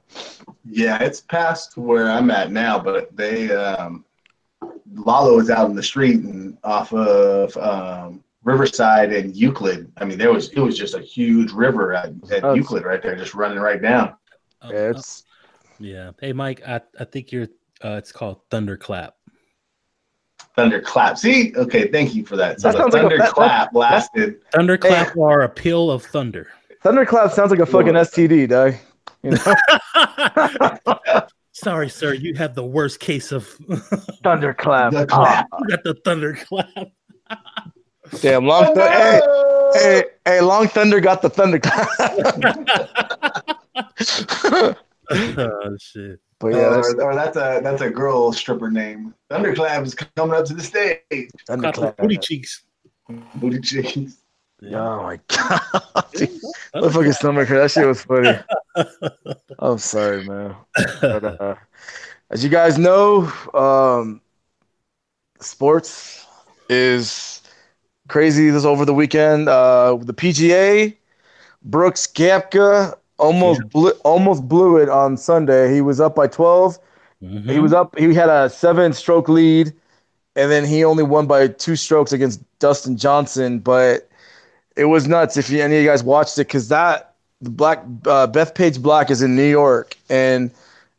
Yeah, 0.66 0.98
it's 1.04 1.20
past 1.22 1.78
where 1.78 2.10
I'm 2.10 2.32
at 2.32 2.52
now, 2.52 2.80
but 2.80 3.16
they 3.16 3.52
um, 3.52 4.06
Lalo 4.94 5.38
is 5.40 5.50
out 5.50 5.70
in 5.70 5.76
the 5.76 5.84
street 5.84 6.22
and 6.22 6.58
off 6.64 6.94
of 6.94 7.56
um, 7.58 8.24
Riverside 8.44 9.12
and 9.12 9.36
Euclid. 9.36 9.92
I 9.98 10.06
mean, 10.06 10.18
there 10.18 10.32
was 10.32 10.50
it 10.50 10.60
was 10.60 10.78
just 10.78 10.96
a 10.96 11.02
huge 11.02 11.52
river 11.52 11.94
at, 11.94 12.14
at 12.32 12.44
Oh. 12.44 12.54
Euclid 12.54 12.86
right 12.86 13.02
there, 13.02 13.16
just 13.16 13.36
running 13.36 13.60
right 13.60 13.82
down. 13.82 14.16
Yeah, 14.64 14.92
it's 14.92 15.24
yeah. 15.80 16.12
Hey, 16.20 16.34
Mike, 16.34 16.62
I, 16.68 16.82
I 17.00 17.04
think 17.06 17.32
you're, 17.32 17.48
uh, 17.84 17.96
it's 17.98 18.12
called 18.12 18.42
Thunderclap. 18.52 19.16
Thunderclap. 20.56 21.18
See, 21.18 21.54
okay, 21.56 21.90
thank 21.92 22.14
you 22.16 22.26
for 22.26 22.36
that. 22.38 22.60
So 22.62 22.68
That 22.72 22.78
the 22.78 22.82
sounds 22.84 22.94
like 22.94 23.04
a- 23.04 23.10
that- 23.10 23.18
thunderclap 23.36 23.74
lasted. 23.74 24.36
Thunderclap 24.54 25.16
or 25.18 25.42
a 25.42 25.50
peal 25.50 25.90
of 25.92 26.04
thunder. 26.04 26.48
thunderclap 26.82 27.32
sounds 27.32 27.52
like 27.52 27.60
a 27.60 27.66
fucking 27.66 27.94
STD, 27.94 28.48
dog. 28.50 28.76
You 29.24 29.32
know, 29.32 31.28
Sorry, 31.52 31.90
sir. 31.90 32.14
You 32.14 32.36
have 32.36 32.56
the 32.56 32.64
worst 32.66 33.00
case 33.02 33.32
of 33.34 33.46
thunderclap. 34.24 34.94
The 34.94 35.06
clap. 35.06 35.48
you 35.60 35.68
got 35.68 35.84
the 35.84 35.94
thunderclap. 36.06 36.68
Damn, 38.22 38.46
long. 38.46 38.74
Th- 38.74 38.88
hey, 38.90 39.20
hey, 39.74 40.04
hey, 40.26 40.42
long 40.42 40.68
thunder 40.70 41.00
got 41.02 41.22
the 41.22 41.30
thunderclap. 41.30 41.90
Oh 45.12 45.78
shit. 45.80 46.20
but 46.40 46.50
yeah, 46.50 46.70
that's 46.70 46.94
or, 46.94 47.04
or 47.04 47.16
that's 47.16 47.36
a 47.38 47.60
that's 47.64 47.82
a 47.82 47.90
girl 47.90 48.32
stripper 48.32 48.70
name. 48.70 49.14
Thunderclap 49.30 49.86
is 49.86 49.96
coming 49.96 50.36
up 50.36 50.46
to 50.46 50.54
the 50.54 50.64
stage. 50.64 51.02
Got 51.12 51.32
thunderclap. 51.48 51.98
booty 51.98 52.18
cheeks. 52.18 52.64
Booty 53.36 53.60
cheeks. 53.60 54.18
Oh 54.64 55.04
my 55.04 55.20
god. 55.28 56.06
Dude, 56.14 56.30
fucking 56.74 57.14
stomach 57.14 57.48
hurt. 57.48 57.60
That 57.60 57.72
shit 57.72 57.88
was 57.88 58.04
funny. 58.04 58.38
I'm 59.60 59.78
sorry, 59.78 60.26
man. 60.26 60.56
But, 61.02 61.24
uh, 61.24 61.56
as 62.30 62.44
you 62.44 62.50
guys 62.50 62.78
know, 62.78 63.32
um, 63.54 64.22
sports 65.40 66.26
is 66.70 67.42
crazy 68.08 68.50
this 68.50 68.66
over 68.66 68.86
the 68.86 68.94
weekend. 68.94 69.48
Uh, 69.48 69.98
the 70.02 70.14
PGA, 70.14 70.98
Brooks 71.64 72.06
Koepka 72.06 72.96
almost 73.20 73.70
blew, 73.70 73.92
almost 74.04 74.48
blew 74.48 74.78
it 74.78 74.90
on 74.90 75.18
Sunday. 75.18 75.74
He 75.74 75.82
was 75.82 76.00
up 76.00 76.16
by 76.16 76.28
12. 76.28 76.80
Mhm. 77.24 77.50
He 77.50 77.60
was 77.60 77.74
up. 77.74 77.98
He 77.98 78.14
had 78.14 78.30
a 78.30 78.50
seven-stroke 78.50 79.30
lead, 79.30 79.74
and 80.36 80.52
then 80.52 80.66
he 80.66 80.84
only 80.86 81.04
won 81.04 81.28
by 81.28 81.48
two 81.48 81.76
strokes 81.76 82.14
against 82.14 82.42
Dustin 82.60 82.98
Johnson. 82.98 83.60
But 83.60 84.08
it 84.76 84.86
was 84.86 85.08
nuts. 85.08 85.38
If 85.38 85.50
you, 85.50 85.62
any 85.62 85.78
of 85.78 85.84
you 85.84 85.90
guys 85.90 86.04
watched 86.04 86.38
it, 86.38 86.48
because 86.48 86.70
that 86.70 87.14
the 87.42 87.50
black 87.50 87.80
uh, 88.06 88.28
Bethpage 88.28 88.82
Black 88.82 89.10
is 89.12 89.22
in 89.22 89.36
New 89.36 89.50
York, 89.50 89.96
and 90.10 90.52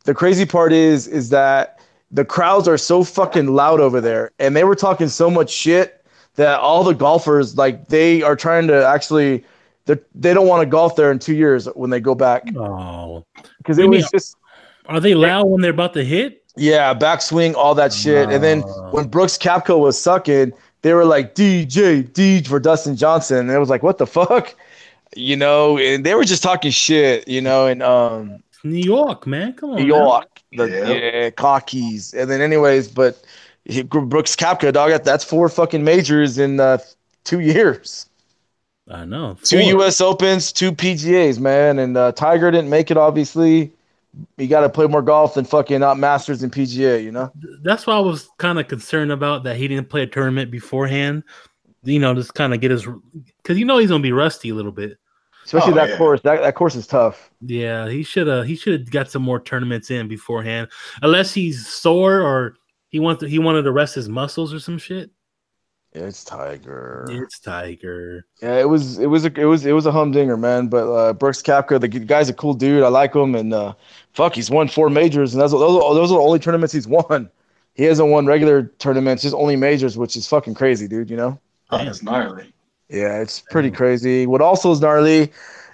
the 0.05 0.13
crazy 0.13 0.45
part 0.45 0.73
is 0.73 1.07
is 1.07 1.29
that 1.29 1.79
the 2.11 2.25
crowds 2.25 2.67
are 2.67 2.77
so 2.77 3.03
fucking 3.03 3.47
loud 3.47 3.79
over 3.79 4.01
there, 4.01 4.31
and 4.39 4.55
they 4.55 4.63
were 4.63 4.75
talking 4.75 5.07
so 5.07 5.29
much 5.29 5.49
shit 5.49 6.03
that 6.35 6.59
all 6.59 6.83
the 6.83 6.93
golfers 6.93 7.57
like 7.57 7.87
they 7.87 8.21
are 8.21 8.35
trying 8.35 8.67
to 8.67 8.85
actually. 8.85 9.43
They 9.85 9.95
they 10.15 10.33
don't 10.33 10.47
want 10.47 10.61
to 10.61 10.65
golf 10.65 10.95
there 10.95 11.11
in 11.11 11.19
two 11.19 11.35
years 11.35 11.65
when 11.75 11.89
they 11.89 11.99
go 11.99 12.15
back 12.15 12.43
Oh, 12.55 13.25
because 13.57 13.77
it 13.79 13.85
What 13.87 13.91
do 13.93 13.97
was 13.97 14.09
just 14.11 14.35
are 14.87 14.99
they 14.99 15.13
loud 15.15 15.47
when 15.47 15.61
they're 15.61 15.71
about 15.71 15.93
to 15.93 16.03
hit? 16.03 16.43
yeah, 16.57 16.93
backswing, 16.93 17.55
all 17.55 17.73
that 17.75 17.93
shit. 17.93 18.29
And 18.29 18.43
then 18.43 18.63
Oh. 18.65 18.89
when 18.91 19.07
Brooks 19.07 19.37
Koepka 19.37 19.79
was 19.79 19.97
sucking, 19.97 20.51
they 20.81 20.93
were 20.93 21.05
like 21.05 21.33
DJ, 21.33 22.03
DJ 22.03 22.47
for 22.47 22.59
Dustin 22.59 22.95
Johnson. 22.95 23.37
And 23.37 23.51
it 23.51 23.59
was 23.59 23.69
like, 23.69 23.83
what 23.83 23.97
the 23.99 24.07
fuck? 24.07 24.53
you 25.15 25.35
know, 25.35 25.77
and 25.77 26.05
they 26.05 26.15
were 26.15 26.23
just 26.23 26.41
talking 26.43 26.71
shit, 26.71 27.27
you 27.27 27.41
know, 27.41 27.67
and 27.67 27.81
um, 27.83 28.41
New 28.63 28.83
York, 28.83 29.27
man. 29.27 29.53
Come 29.53 29.71
on. 29.71 29.75
New 29.77 29.87
now. 29.87 30.05
York, 30.05 30.41
the 30.53 30.67
Yeah. 30.69 30.87
yeah, 30.89 31.29
cockies, 31.31 32.13
and 32.13 32.29
then 32.31 32.39
anyways, 32.41 32.87
but 32.87 33.21
he, 33.65 33.81
Brooks 33.83 34.35
Koepka, 34.35 34.71
dog, 34.73 35.03
that's 35.03 35.23
four 35.23 35.49
fucking 35.49 35.83
majors 35.83 36.37
in 36.37 36.59
uh, 36.59 36.77
two 37.23 37.39
years. 37.41 38.07
I 38.91 39.05
know. 39.05 39.37
Two 39.43 39.59
U.S. 39.61 40.01
Opens, 40.01 40.51
two 40.51 40.71
PGAs, 40.71 41.39
man, 41.39 41.79
and 41.79 41.95
uh, 41.95 42.11
Tiger 42.11 42.51
didn't 42.51 42.69
make 42.69 42.91
it. 42.91 42.97
Obviously, 42.97 43.71
you 44.37 44.47
got 44.47 44.61
to 44.61 44.69
play 44.69 44.87
more 44.87 45.01
golf 45.01 45.35
than 45.35 45.45
fucking 45.45 45.81
out 45.81 45.97
Masters 45.97 46.43
and 46.43 46.51
PGA. 46.51 47.03
You 47.03 47.11
know, 47.11 47.31
That's 47.61 47.87
why 47.87 47.95
I 47.95 47.99
was 47.99 48.29
kind 48.37 48.59
of 48.59 48.67
concerned 48.67 49.11
about 49.11 49.43
that 49.43 49.55
he 49.55 49.67
didn't 49.67 49.89
play 49.89 50.01
a 50.03 50.07
tournament 50.07 50.51
beforehand. 50.51 51.23
You 51.83 51.99
know, 51.99 52.13
just 52.13 52.33
kind 52.33 52.53
of 52.53 52.59
get 52.61 52.71
his 52.71 52.85
because 53.41 53.57
you 53.57 53.65
know 53.65 53.77
he's 53.77 53.89
gonna 53.89 54.03
be 54.03 54.11
rusty 54.11 54.49
a 54.49 54.55
little 54.55 54.71
bit. 54.71 54.97
especially 55.45 55.71
Oh, 55.71 55.75
that 55.75 55.89
yeah. 55.89 55.97
course. 55.97 56.21
That 56.21 56.41
that 56.41 56.55
course 56.55 56.75
is 56.75 56.85
tough. 56.85 57.31
Yeah, 57.41 57.89
he 57.89 58.03
should 58.03 58.27
have 58.27 58.45
he 58.45 58.55
should 58.55 58.81
have 58.81 58.91
got 58.91 59.09
some 59.09 59.23
more 59.23 59.39
tournaments 59.39 59.89
in 59.89 60.07
beforehand, 60.07 60.67
unless 61.01 61.33
he's 61.33 61.65
sore 61.65 62.21
or 62.21 62.55
he 62.89 62.99
wants 62.99 63.21
to, 63.21 63.27
he 63.29 63.39
wanted 63.39 63.63
to 63.63 63.71
rest 63.71 63.95
his 63.95 64.09
muscles 64.09 64.53
or 64.53 64.59
some 64.59 64.77
shit. 64.77 65.09
Yeah, 65.93 66.03
it's 66.03 66.23
Tiger. 66.23 67.05
It's 67.09 67.39
Tiger. 67.39 68.25
Yeah, 68.41 68.59
it 68.59 68.69
was 68.69 68.97
it 68.97 69.07
was 69.07 69.25
a 69.25 69.39
it 69.39 69.43
was 69.45 69.65
it 69.65 69.73
was 69.73 69.85
a 69.85 69.91
humdinger, 69.91 70.37
man. 70.37 70.67
But 70.67 70.89
uh, 70.89 71.13
Brooks 71.13 71.41
Koepka, 71.41 71.81
the 71.81 71.87
guy's 71.89 72.29
a 72.29 72.33
cool 72.33 72.53
dude. 72.53 72.83
I 72.83 72.87
like 72.87 73.13
him, 73.13 73.35
and 73.35 73.53
uh, 73.53 73.73
fuck, 74.13 74.35
he's 74.35 74.49
won 74.49 74.69
four 74.69 74.89
majors, 74.89 75.33
and 75.33 75.41
those, 75.41 75.51
those 75.51 75.83
are- 75.83 75.93
those 75.93 76.09
are 76.11 76.15
the 76.15 76.21
only 76.23 76.39
tournaments 76.39 76.73
he's 76.73 76.87
won. 76.87 77.29
He 77.73 77.83
hasn't 77.83 78.09
won 78.09 78.25
regular 78.25 78.63
tournaments, 78.79 79.23
just 79.23 79.35
only 79.35 79.55
majors, 79.57 79.97
which 79.97 80.15
is 80.15 80.27
fucking 80.27 80.53
crazy, 80.53 80.87
dude. 80.87 81.09
You 81.09 81.17
know? 81.17 81.39
Oh, 81.71 81.77
that's 81.83 82.01
gnarly. 82.03 82.53
Yeah, 82.89 83.19
it's 83.21 83.39
pretty 83.39 83.71
crazy. 83.71 84.25
What 84.27 84.41
also 84.41 84.71
is 84.71 84.79
gnarly 84.81 85.31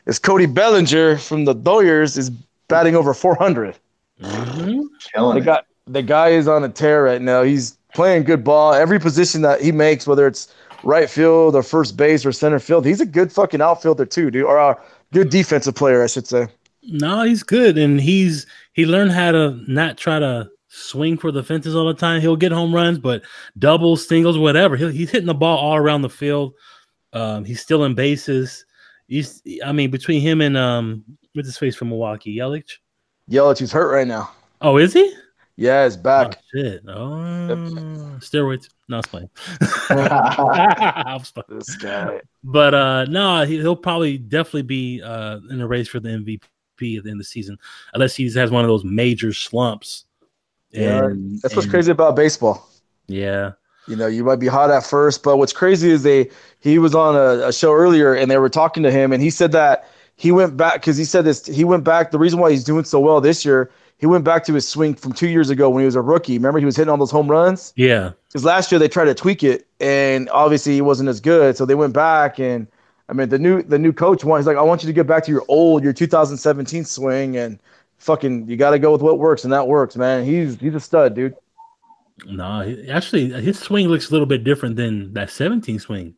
is 0.07 0.17
Cody 0.19 0.45
Bellinger 0.47 1.17
from 1.17 1.45
the 1.45 1.53
Doyers 1.55 2.17
is 2.17 2.29
batting 2.69 2.95
over 2.95 3.13
400. 3.13 3.75
Mhm. 4.21 4.83
Killing 5.13 5.36
The 5.36 5.41
it. 5.41 5.45
guy, 5.45 5.62
the 5.88 6.01
guy 6.03 6.29
is 6.29 6.47
on 6.47 6.63
a 6.63 6.69
tear 6.69 7.03
right 7.03 7.21
now. 7.21 7.43
He's 7.43 7.76
playing 7.97 8.23
good 8.23 8.43
ball. 8.43 8.75
Every 8.75 8.99
position 8.99 9.41
that 9.41 9.59
he 9.59 9.71
makes, 9.71 10.05
whether 10.05 10.27
it's 10.27 10.53
right 10.83 11.09
field 11.09 11.55
or 11.55 11.63
first 11.63 11.97
base 11.97 12.27
or 12.27 12.31
center 12.31 12.59
field, 12.59 12.85
he's 12.85 13.01
a 13.01 13.07
good 13.07 13.33
fucking 13.33 13.59
outfielder 13.59 14.05
too, 14.05 14.29
dude, 14.29 14.45
or 14.45 14.57
a 14.57 14.77
good 15.11 15.31
defensive 15.31 15.73
player, 15.73 16.03
I 16.03 16.07
should 16.07 16.27
say. 16.27 16.47
No, 16.83 17.23
he's 17.23 17.41
good, 17.41 17.75
and 17.77 17.99
he's 17.99 18.45
he 18.73 18.85
learned 18.85 19.11
how 19.11 19.31
to 19.31 19.59
not 19.67 19.97
try 19.97 20.19
to 20.19 20.47
swing 20.67 21.17
for 21.17 21.31
the 21.31 21.43
fences 21.43 21.75
all 21.75 21.87
the 21.87 21.93
time. 21.95 22.21
He'll 22.21 22.35
get 22.35 22.51
home 22.51 22.73
runs, 22.73 22.99
but 22.99 23.23
doubles, 23.57 24.07
singles, 24.07 24.37
whatever. 24.37 24.77
He'll, 24.77 24.89
he's 24.89 25.09
hitting 25.09 25.25
the 25.25 25.33
ball 25.33 25.57
all 25.57 25.75
around 25.75 26.03
the 26.03 26.09
field. 26.09 26.53
Um, 27.13 27.43
he's 27.45 27.61
still 27.61 27.83
in 27.83 27.95
bases. 27.95 28.63
He's, 29.07 29.41
I 29.65 29.71
mean, 29.71 29.89
between 29.89 30.21
him 30.21 30.39
and 30.39 30.55
um, 30.55 31.03
what's 31.33 31.47
his 31.47 31.57
face 31.57 31.75
from 31.75 31.89
Milwaukee, 31.89 32.37
Yelich. 32.37 32.77
Yelich, 33.29 33.57
he's 33.57 33.71
hurt 33.71 33.91
right 33.91 34.07
now. 34.07 34.29
Oh, 34.61 34.77
is 34.77 34.93
he? 34.93 35.13
Yeah, 35.59 35.85
he's 35.85 35.97
Oh 35.97 36.01
back. 36.01 36.39
shit! 36.53 36.83
Oh, 36.87 36.93
steroids. 38.19 38.69
No, 38.89 38.97
I 38.97 38.99
was 38.99 39.05
playing. 39.07 39.29
I 39.89 41.17
was 41.19 41.31
playing. 41.31 41.59
This 41.59 41.75
guy. 41.75 42.21
But 42.43 42.73
uh 42.73 43.05
no, 43.05 43.43
he, 43.45 43.57
he'll 43.57 43.75
probably 43.75 44.17
definitely 44.17 44.61
be 44.63 45.01
uh 45.01 45.39
in 45.49 45.57
the 45.57 45.67
race 45.67 45.87
for 45.87 45.99
the 45.99 46.09
MVP 46.09 46.41
at 46.97 47.03
the 47.03 47.09
end 47.09 47.11
of 47.13 47.17
the 47.17 47.23
season, 47.23 47.57
unless 47.93 48.15
he 48.15 48.31
has 48.31 48.51
one 48.51 48.63
of 48.63 48.67
those 48.69 48.83
major 48.83 49.33
slumps. 49.33 50.05
Yeah, 50.71 51.09
That's 51.41 51.55
what's 51.55 51.65
and- 51.65 51.71
crazy 51.71 51.91
about 51.91 52.15
baseball. 52.15 52.69
Yeah, 53.09 53.53
You 53.87 53.95
know, 53.95 54.07
you 54.07 54.25
might 54.25 54.35
be 54.35 54.47
hot 54.47 54.69
at 54.69 54.85
first, 54.85 55.23
but 55.23 55.37
what's 55.37 55.53
crazy 55.53 55.89
is 55.89 56.03
they 56.03 56.29
he 56.59 56.77
was 56.77 56.93
on 56.93 57.15
a, 57.15 57.47
a 57.47 57.53
show 57.53 57.73
earlier 57.73 58.13
and 58.13 58.29
they 58.29 58.37
were 58.37 58.49
talking 58.49 58.83
to 58.83 58.91
him 58.91 59.13
and 59.13 59.23
he 59.23 59.29
said 59.29 59.53
that 59.53 59.87
he 60.17 60.31
went 60.33 60.57
back 60.57 60.73
because 60.75 60.97
he 60.97 61.05
said 61.05 61.23
this 61.23 61.45
he 61.45 61.63
went 61.63 61.83
back 61.85 62.11
the 62.11 62.19
reason 62.19 62.37
why 62.39 62.51
he's 62.51 62.65
doing 62.65 62.83
so 62.83 62.99
well 62.99 63.21
this 63.21 63.45
year 63.45 63.71
he 63.99 64.05
went 64.05 64.23
back 64.23 64.43
to 64.45 64.53
his 64.53 64.67
swing 64.67 64.93
from 64.95 65.13
two 65.13 65.27
years 65.27 65.49
ago 65.49 65.69
when 65.69 65.81
he 65.81 65.85
was 65.85 65.95
a 65.95 66.01
rookie. 66.01 66.33
Remember 66.37 66.59
he 66.59 66.65
was 66.65 66.75
hitting 66.75 66.89
all 66.89 66.97
those 66.97 67.11
home 67.11 67.29
runs? 67.29 67.73
Yeah, 67.75 68.11
because 68.27 68.45
last 68.45 68.71
year 68.71 68.77
they 68.79 68.87
tried 68.87 69.05
to 69.05 69.13
tweak 69.15 69.43
it 69.43 69.67
and 69.79 70.29
obviously 70.29 70.73
he 70.73 70.81
wasn't 70.81 71.07
as 71.09 71.19
good 71.19 71.55
so 71.55 71.65
they 71.65 71.75
went 71.75 71.93
back 71.93 72.39
and 72.39 72.65
i 73.09 73.13
mean 73.13 73.29
the 73.29 73.37
new 73.37 73.61
the 73.61 73.77
new 73.77 73.93
coach 73.93 74.23
wants 74.25 74.41
he's 74.41 74.47
like 74.47 74.57
i 74.57 74.61
want 74.61 74.81
you 74.81 74.87
to 74.87 74.93
get 74.93 75.05
back 75.05 75.23
to 75.23 75.31
your 75.31 75.43
old 75.49 75.83
your 75.83 75.93
2017 75.93 76.83
swing 76.83 77.37
and 77.37 77.59
fucking 77.99 78.47
you 78.49 78.57
got 78.57 78.71
to 78.71 78.79
go 78.79 78.91
with 78.91 79.01
what 79.03 79.19
works 79.19 79.43
and 79.43 79.53
that 79.53 79.67
works 79.67 79.95
man. 79.95 80.25
He's 80.25 80.59
he's 80.59 80.73
a 80.75 80.79
stud 80.79 81.13
dude. 81.13 81.35
No, 82.25 82.61
he, 82.61 82.89
actually, 82.89 83.29
his 83.29 83.59
swing 83.59 83.87
looks 83.87 84.09
a 84.09 84.11
little 84.11 84.25
bit 84.25 84.43
different 84.43 84.75
than 84.75 85.13
that 85.13 85.29
17 85.29 85.77
swing. 85.79 86.15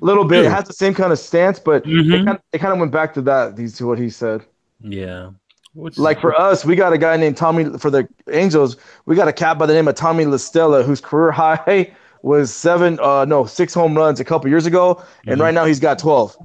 a 0.00 0.04
little 0.04 0.24
bit. 0.24 0.46
It 0.46 0.50
has 0.50 0.64
the 0.64 0.72
same 0.72 0.94
kind 0.94 1.12
of 1.12 1.18
stance 1.18 1.58
but 1.58 1.84
they 1.84 1.90
Mhm. 1.90 2.24
kind, 2.24 2.28
of, 2.38 2.42
they 2.50 2.58
kind 2.58 2.72
of 2.72 2.78
went 2.78 2.92
back 2.92 3.12
to 3.14 3.22
that 3.22 3.56
these 3.56 3.76
to 3.76 3.86
what 3.86 3.98
he 3.98 4.08
said. 4.08 4.42
Yeah, 4.80 5.30
Which 5.74 5.96
like 5.98 6.20
for 6.20 6.38
us 6.38 6.64
we 6.64 6.76
got 6.76 6.92
a 6.92 6.98
guy 6.98 7.16
named 7.16 7.36
tommy 7.36 7.78
for 7.78 7.90
the 7.90 8.06
angels 8.30 8.76
we 9.06 9.16
got 9.16 9.26
a 9.28 9.32
cat 9.32 9.58
by 9.58 9.64
the 9.66 9.72
name 9.72 9.88
of 9.88 9.94
tommy 9.94 10.24
La 10.26 10.36
Stella 10.36 10.82
whose 10.82 11.00
career 11.00 11.30
high 11.42 11.94
was 12.22 12.52
seven 12.54 12.98
uh 13.00 13.24
no 13.24 13.46
six 13.46 13.72
home 13.72 13.96
runs 13.96 14.20
a 14.20 14.24
couple 14.24 14.48
years 14.50 14.66
ago 14.66 15.02
and 15.26 15.38
Mhm. 15.40 15.42
right 15.44 15.54
now 15.54 15.64
he's 15.64 15.80
got 15.80 15.98
12 15.98 16.36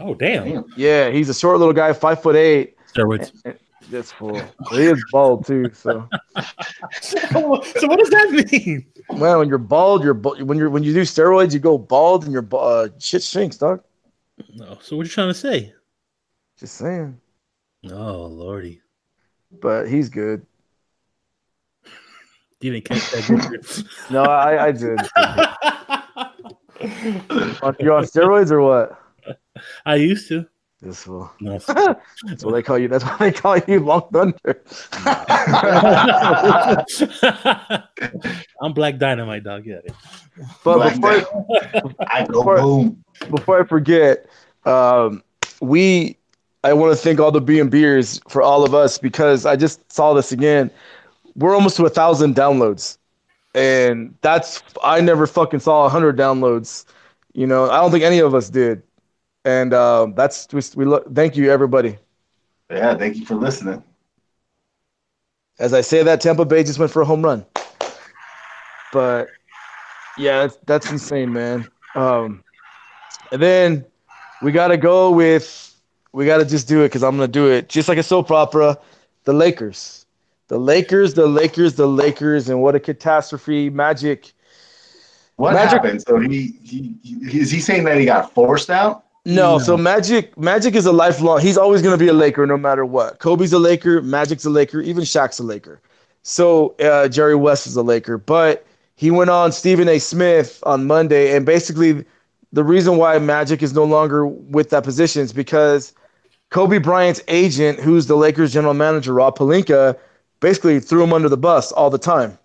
oh 0.00 0.14
damn, 0.14 0.44
Damn. 0.50 0.64
yeah 0.76 1.10
he's 1.10 1.28
a 1.28 1.34
short 1.34 1.58
little 1.58 1.74
guy 1.74 1.92
five 1.92 2.22
foot 2.22 2.36
eight 2.36 2.76
steroids. 2.92 3.32
That's 3.90 4.12
full. 4.12 4.40
He 4.70 4.82
is 4.84 5.02
bald 5.10 5.46
too. 5.46 5.68
So, 5.72 6.06
so 7.00 7.40
what 7.50 7.98
does 7.98 8.10
that 8.10 8.46
mean? 8.52 8.86
Well, 9.08 9.40
when 9.40 9.48
you're 9.48 9.58
bald, 9.58 10.04
you're 10.04 10.14
bu- 10.14 10.44
when 10.44 10.58
you're 10.58 10.70
when 10.70 10.84
you 10.84 10.92
do 10.92 11.00
steroids, 11.02 11.52
you 11.52 11.58
go 11.58 11.76
bald 11.78 12.22
and 12.24 12.32
your 12.32 12.46
uh, 12.52 12.88
shit 12.98 13.22
shrinks, 13.22 13.56
dog. 13.56 13.82
No, 14.54 14.78
so 14.80 14.96
what 14.96 15.02
are 15.02 15.04
you 15.06 15.10
trying 15.10 15.28
to 15.28 15.34
say? 15.34 15.72
Just 16.58 16.74
saying. 16.76 17.18
Oh 17.88 18.26
lordy, 18.26 18.80
But 19.60 19.88
he's 19.88 20.08
good. 20.10 20.44
you 22.60 22.72
didn't 22.72 22.84
catch 22.84 23.10
that. 23.12 23.84
No, 24.10 24.22
I, 24.24 24.66
I 24.66 24.72
did. 24.72 24.98
did 26.80 27.76
You're 27.80 27.94
on 27.94 28.04
steroids 28.04 28.50
or 28.50 28.60
what? 28.60 28.98
I 29.86 29.94
used 29.96 30.28
to. 30.28 30.46
This 30.82 31.02
fool. 31.04 31.30
No. 31.40 31.58
That's 31.58 32.42
what 32.42 32.52
they 32.52 32.62
call 32.62 32.78
you. 32.78 32.88
That's 32.88 33.04
why 33.04 33.16
they 33.18 33.32
call 33.32 33.58
you 33.58 33.80
Long 33.80 34.08
Thunder. 34.12 34.62
I'm 38.62 38.72
Black 38.72 38.98
Dynamite, 38.98 39.44
dog. 39.44 39.66
Yeah. 39.66 39.80
But 40.64 40.76
Black 40.76 40.94
before, 41.20 41.44
Dynamite. 41.60 41.96
I 42.08 42.24
go 42.26 42.32
Before- 42.40 42.56
boom. 42.56 43.04
before 43.30 43.60
I 43.62 43.66
forget, 43.66 44.26
um, 44.64 45.22
we 45.60 46.16
I 46.62 46.72
want 46.74 46.96
to 46.96 47.02
thank 47.02 47.20
all 47.20 47.30
the 47.30 47.40
B 47.40 47.58
and 47.58 47.70
Beers 47.70 48.20
for 48.28 48.42
all 48.42 48.64
of 48.64 48.74
us 48.74 48.98
because 48.98 49.46
I 49.46 49.56
just 49.56 49.90
saw 49.90 50.12
this 50.12 50.32
again. 50.32 50.70
We're 51.34 51.54
almost 51.54 51.76
to 51.76 51.86
a 51.86 51.90
thousand 51.90 52.34
downloads, 52.34 52.98
and 53.54 54.14
that's 54.20 54.62
I 54.82 55.00
never 55.00 55.26
fucking 55.26 55.60
saw 55.60 55.86
a 55.86 55.88
hundred 55.88 56.16
downloads. 56.18 56.84
You 57.32 57.46
know, 57.46 57.70
I 57.70 57.80
don't 57.80 57.90
think 57.90 58.04
any 58.04 58.18
of 58.18 58.34
us 58.34 58.50
did, 58.50 58.82
and 59.44 59.72
um, 59.72 60.14
that's 60.14 60.46
just 60.46 60.76
we 60.76 60.84
look. 60.84 61.12
Thank 61.14 61.36
you, 61.36 61.50
everybody. 61.50 61.96
Yeah, 62.70 62.94
thank 62.94 63.16
you 63.16 63.24
for 63.24 63.36
listening. 63.36 63.82
As 65.58 65.74
I 65.74 65.80
say 65.82 66.02
that, 66.02 66.20
Tampa 66.20 66.44
Bay 66.44 66.62
just 66.62 66.78
went 66.78 66.90
for 66.90 67.02
a 67.02 67.04
home 67.04 67.22
run. 67.22 67.44
But 68.92 69.28
yeah, 70.16 70.42
that's, 70.42 70.56
that's 70.66 70.90
insane, 70.90 71.32
man. 71.32 71.68
Um, 71.94 72.42
and 73.32 73.40
then 73.40 73.84
we 74.42 74.52
got 74.52 74.68
to 74.68 74.76
go 74.76 75.10
with, 75.10 75.69
we 76.12 76.26
got 76.26 76.38
to 76.38 76.44
just 76.44 76.66
do 76.68 76.80
it 76.82 76.88
because 76.88 77.02
I'm 77.02 77.16
going 77.16 77.28
to 77.28 77.32
do 77.32 77.50
it 77.50 77.68
just 77.68 77.88
like 77.88 77.98
a 77.98 78.02
soap 78.02 78.30
opera. 78.30 78.78
The 79.24 79.32
Lakers. 79.32 80.06
The 80.48 80.58
Lakers, 80.58 81.14
the 81.14 81.26
Lakers, 81.26 81.74
the 81.74 81.86
Lakers, 81.86 82.48
and 82.48 82.60
what 82.60 82.74
a 82.74 82.80
catastrophe. 82.80 83.70
Magic. 83.70 84.32
What 85.36 85.54
Magic- 85.54 85.70
happened? 85.72 86.02
So 86.06 86.18
he, 86.18 86.54
he, 86.62 86.94
he 87.02 87.38
is 87.40 87.50
he 87.50 87.60
saying 87.60 87.84
that 87.84 87.98
he 87.98 88.04
got 88.04 88.34
forced 88.34 88.70
out? 88.70 89.04
No, 89.24 89.52
No. 89.52 89.58
so 89.58 89.76
Magic 89.76 90.36
Magic 90.38 90.74
is 90.74 90.86
a 90.86 90.92
lifelong. 90.92 91.40
He's 91.40 91.56
always 91.58 91.82
going 91.82 91.96
to 91.96 92.02
be 92.02 92.08
a 92.08 92.12
Laker 92.12 92.46
no 92.46 92.56
matter 92.56 92.84
what. 92.84 93.18
Kobe's 93.20 93.52
a 93.52 93.58
Laker, 93.58 94.02
Magic's 94.02 94.44
a 94.44 94.50
Laker, 94.50 94.80
even 94.80 95.04
Shaq's 95.04 95.38
a 95.38 95.42
Laker. 95.44 95.80
So 96.22 96.74
uh, 96.80 97.08
Jerry 97.08 97.34
West 97.36 97.66
is 97.66 97.76
a 97.76 97.82
Laker, 97.82 98.18
but 98.18 98.66
he 98.96 99.10
went 99.10 99.30
on 99.30 99.52
Stephen 99.52 99.88
A. 99.88 99.98
Smith 99.98 100.62
on 100.66 100.86
Monday, 100.86 101.34
and 101.34 101.46
basically 101.46 102.04
the 102.52 102.64
reason 102.64 102.96
why 102.96 103.18
Magic 103.18 103.62
is 103.62 103.72
no 103.72 103.84
longer 103.84 104.26
with 104.26 104.70
that 104.70 104.84
position 104.84 105.22
is 105.22 105.32
because 105.32 105.94
Kobe 106.50 106.78
Bryant's 106.78 107.22
agent, 107.28 107.78
who's 107.80 108.06
the 108.06 108.16
Lakers 108.16 108.52
general 108.52 108.74
manager, 108.74 109.14
Rob 109.14 109.38
Pelinka, 109.38 109.96
basically 110.40 110.80
threw 110.80 111.02
him 111.02 111.12
under 111.12 111.28
the 111.28 111.36
bus 111.36 111.70
all 111.72 111.90
the 111.90 111.98
time. 111.98 112.36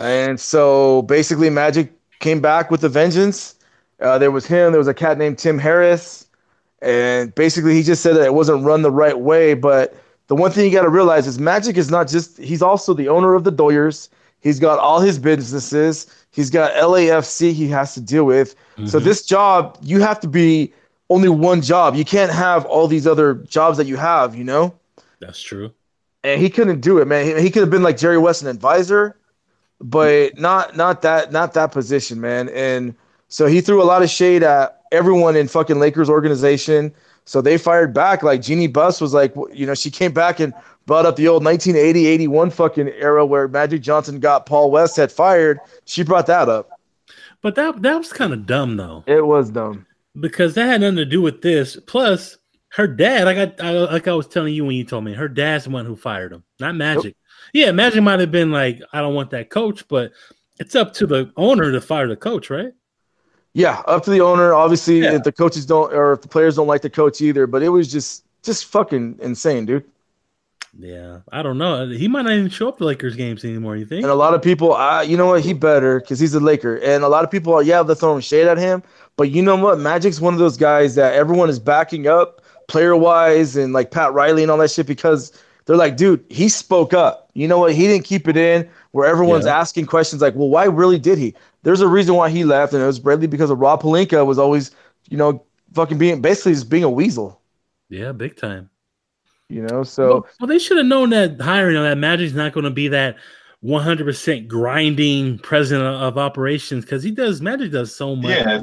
And 0.00 0.40
so 0.40 1.02
basically, 1.02 1.50
Magic 1.50 1.92
came 2.18 2.40
back 2.40 2.70
with 2.70 2.82
a 2.84 2.88
vengeance. 2.88 3.54
Uh, 4.00 4.18
there 4.18 4.30
was 4.30 4.46
him. 4.46 4.72
There 4.72 4.78
was 4.78 4.88
a 4.88 4.94
cat 4.94 5.18
named 5.18 5.38
Tim 5.38 5.58
Harris, 5.58 6.26
and 6.80 7.32
basically 7.34 7.74
he 7.74 7.82
just 7.82 8.02
said 8.02 8.16
that 8.16 8.24
it 8.24 8.34
wasn't 8.34 8.64
run 8.64 8.82
the 8.82 8.90
right 8.90 9.18
way. 9.20 9.54
But 9.54 9.94
the 10.26 10.34
one 10.34 10.50
thing 10.50 10.64
you 10.64 10.72
got 10.72 10.82
to 10.82 10.88
realize 10.88 11.26
is 11.26 11.38
Magic 11.38 11.76
is 11.76 11.90
not 11.90 12.08
just. 12.08 12.38
He's 12.38 12.62
also 12.62 12.94
the 12.94 13.08
owner 13.08 13.34
of 13.34 13.44
the 13.44 13.52
Doyers. 13.52 14.08
He's 14.40 14.58
got 14.58 14.80
all 14.80 14.98
his 14.98 15.20
businesses. 15.20 16.06
He's 16.32 16.50
got 16.50 16.72
LAFC 16.72 17.52
he 17.52 17.68
has 17.68 17.94
to 17.94 18.00
deal 18.00 18.24
with. 18.24 18.56
So 18.86 18.98
Mhm. 18.98 19.04
this 19.04 19.24
job, 19.24 19.78
you 19.82 20.00
have 20.00 20.18
to 20.20 20.26
be 20.26 20.72
only 21.12 21.28
one 21.28 21.60
job. 21.60 21.94
You 21.94 22.04
can't 22.04 22.32
have 22.32 22.64
all 22.64 22.88
these 22.88 23.06
other 23.06 23.34
jobs 23.34 23.76
that 23.76 23.86
you 23.86 23.96
have, 23.96 24.34
you 24.34 24.44
know? 24.44 24.74
That's 25.20 25.40
true. 25.40 25.72
And 26.24 26.40
he 26.40 26.48
couldn't 26.48 26.80
do 26.80 26.98
it, 26.98 27.06
man. 27.06 27.26
He, 27.26 27.42
he 27.42 27.50
could 27.50 27.60
have 27.60 27.70
been 27.70 27.82
like 27.82 27.98
Jerry 27.98 28.18
West, 28.18 28.42
an 28.42 28.48
advisor, 28.48 29.16
but 29.80 30.38
not 30.38 30.76
not 30.76 31.02
that 31.02 31.32
not 31.32 31.52
that 31.54 31.72
position, 31.72 32.20
man. 32.20 32.48
And 32.50 32.94
so 33.28 33.46
he 33.46 33.60
threw 33.60 33.82
a 33.82 33.84
lot 33.84 34.02
of 34.02 34.08
shade 34.08 34.42
at 34.42 34.80
everyone 34.90 35.36
in 35.36 35.48
fucking 35.48 35.78
Lakers 35.78 36.08
organization. 36.08 36.94
So 37.24 37.40
they 37.40 37.58
fired 37.58 37.92
back. 37.92 38.22
Like 38.22 38.40
Jeanie 38.40 38.68
Buss 38.68 39.00
was 39.00 39.12
like, 39.12 39.34
you 39.52 39.66
know, 39.66 39.74
she 39.74 39.90
came 39.90 40.12
back 40.12 40.40
and 40.40 40.54
brought 40.86 41.06
up 41.06 41.16
the 41.16 41.28
old 41.28 41.44
1980 41.44 42.06
81 42.06 42.50
fucking 42.50 42.88
era 42.88 43.26
where 43.26 43.48
Magic 43.48 43.82
Johnson 43.82 44.18
got 44.18 44.46
Paul 44.46 44.72
Westhead 44.72 45.12
fired. 45.12 45.58
She 45.84 46.04
brought 46.04 46.26
that 46.26 46.48
up. 46.48 46.70
But 47.42 47.56
that 47.56 47.82
that 47.82 47.98
was 47.98 48.12
kind 48.12 48.32
of 48.32 48.46
dumb 48.46 48.76
though. 48.76 49.04
It 49.06 49.26
was 49.26 49.50
dumb 49.50 49.86
because 50.18 50.54
that 50.54 50.66
had 50.66 50.80
nothing 50.80 50.96
to 50.96 51.04
do 51.04 51.22
with 51.22 51.42
this. 51.42 51.76
Plus, 51.86 52.38
her 52.70 52.86
dad, 52.86 53.24
like 53.24 53.60
I, 53.60 53.68
I 53.68 53.70
like 53.70 54.08
I 54.08 54.14
was 54.14 54.26
telling 54.26 54.54
you 54.54 54.64
when 54.64 54.76
you 54.76 54.84
told 54.84 55.04
me, 55.04 55.14
her 55.14 55.28
dad's 55.28 55.64
the 55.64 55.70
one 55.70 55.86
who 55.86 55.96
fired 55.96 56.32
him, 56.32 56.44
not 56.58 56.74
Magic. 56.74 57.04
Yep. 57.04 57.14
Yeah, 57.52 57.72
Magic 57.72 58.02
might 58.02 58.20
have 58.20 58.30
been 58.30 58.50
like, 58.50 58.80
I 58.92 59.00
don't 59.00 59.14
want 59.14 59.30
that 59.30 59.50
coach, 59.50 59.86
but 59.88 60.12
it's 60.58 60.74
up 60.74 60.94
to 60.94 61.06
the 61.06 61.32
owner 61.36 61.72
to 61.72 61.80
fire 61.80 62.08
the 62.08 62.16
coach, 62.16 62.50
right? 62.50 62.72
Yeah, 63.54 63.82
up 63.86 64.04
to 64.04 64.10
the 64.10 64.20
owner. 64.20 64.54
Obviously, 64.54 65.00
yeah. 65.00 65.16
if 65.16 65.24
the 65.24 65.32
coaches 65.32 65.66
don't 65.66 65.92
or 65.92 66.14
if 66.14 66.22
the 66.22 66.28
players 66.28 66.56
don't 66.56 66.66
like 66.66 66.82
the 66.82 66.90
coach 66.90 67.20
either, 67.20 67.46
but 67.46 67.62
it 67.62 67.68
was 67.68 67.90
just 67.90 68.24
just 68.42 68.66
fucking 68.66 69.18
insane, 69.20 69.66
dude. 69.66 69.84
Yeah, 70.78 71.20
I 71.30 71.42
don't 71.42 71.58
know. 71.58 71.86
He 71.88 72.08
might 72.08 72.22
not 72.22 72.32
even 72.32 72.48
show 72.48 72.68
up 72.68 72.78
to 72.78 72.84
Lakers 72.84 73.14
games 73.14 73.44
anymore. 73.44 73.76
You 73.76 73.84
think? 73.84 74.02
And 74.02 74.10
a 74.10 74.14
lot 74.14 74.32
of 74.32 74.40
people, 74.40 74.72
uh, 74.72 75.02
you 75.02 75.16
know 75.16 75.26
what? 75.26 75.42
He 75.42 75.52
better 75.52 76.00
because 76.00 76.18
he's 76.18 76.34
a 76.34 76.40
Laker. 76.40 76.76
And 76.76 77.04
a 77.04 77.08
lot 77.08 77.24
of 77.24 77.30
people 77.30 77.52
are, 77.52 77.62
yeah, 77.62 77.82
they're 77.82 77.94
throwing 77.94 78.22
shade 78.22 78.46
at 78.46 78.56
him. 78.56 78.82
But 79.16 79.30
you 79.30 79.42
know 79.42 79.56
what? 79.56 79.78
Magic's 79.78 80.20
one 80.20 80.32
of 80.32 80.40
those 80.40 80.56
guys 80.56 80.94
that 80.94 81.12
everyone 81.14 81.50
is 81.50 81.58
backing 81.58 82.06
up 82.06 82.42
player 82.68 82.96
wise 82.96 83.54
and 83.54 83.74
like 83.74 83.90
Pat 83.90 84.14
Riley 84.14 84.42
and 84.42 84.50
all 84.50 84.56
that 84.58 84.70
shit 84.70 84.86
because 84.86 85.30
they're 85.66 85.76
like, 85.76 85.96
dude, 85.96 86.24
he 86.30 86.48
spoke 86.48 86.94
up. 86.94 87.30
You 87.34 87.46
know 87.46 87.58
what? 87.58 87.74
He 87.74 87.86
didn't 87.86 88.04
keep 88.04 88.26
it 88.26 88.36
in 88.36 88.68
where 88.92 89.06
everyone's 89.06 89.44
yeah. 89.44 89.58
asking 89.58 89.86
questions 89.86 90.22
like, 90.22 90.34
well, 90.34 90.48
why 90.48 90.64
really 90.64 90.98
did 90.98 91.18
he? 91.18 91.34
There's 91.64 91.80
a 91.80 91.88
reason 91.88 92.14
why 92.14 92.30
he 92.30 92.44
left, 92.44 92.72
and 92.72 92.82
it 92.82 92.86
was 92.86 92.98
Bradley 92.98 93.26
because 93.26 93.50
of 93.50 93.58
Rob 93.58 93.82
Pelinka 93.82 94.26
was 94.26 94.38
always, 94.38 94.70
you 95.08 95.16
know, 95.16 95.44
fucking 95.74 95.98
being 95.98 96.20
basically 96.20 96.54
just 96.54 96.68
being 96.68 96.82
a 96.82 96.90
weasel. 96.90 97.40
Yeah, 97.88 98.12
big 98.12 98.36
time. 98.36 98.70
You 99.52 99.66
know, 99.66 99.82
so 99.82 100.08
well, 100.08 100.26
well 100.40 100.48
they 100.48 100.58
should 100.58 100.78
have 100.78 100.86
known 100.86 101.10
that 101.10 101.38
hiring 101.38 101.76
on 101.76 101.84
that 101.84 101.98
Magic's 101.98 102.32
not 102.32 102.52
going 102.52 102.64
to 102.64 102.70
be 102.70 102.88
that 102.88 103.16
100% 103.62 104.48
grinding 104.48 105.38
president 105.40 105.86
of 105.86 106.16
operations 106.16 106.84
because 106.84 107.02
he 107.02 107.10
does 107.10 107.42
Magic 107.42 107.70
does 107.70 107.94
so 107.94 108.16
much. 108.16 108.30
Yeah, 108.30 108.60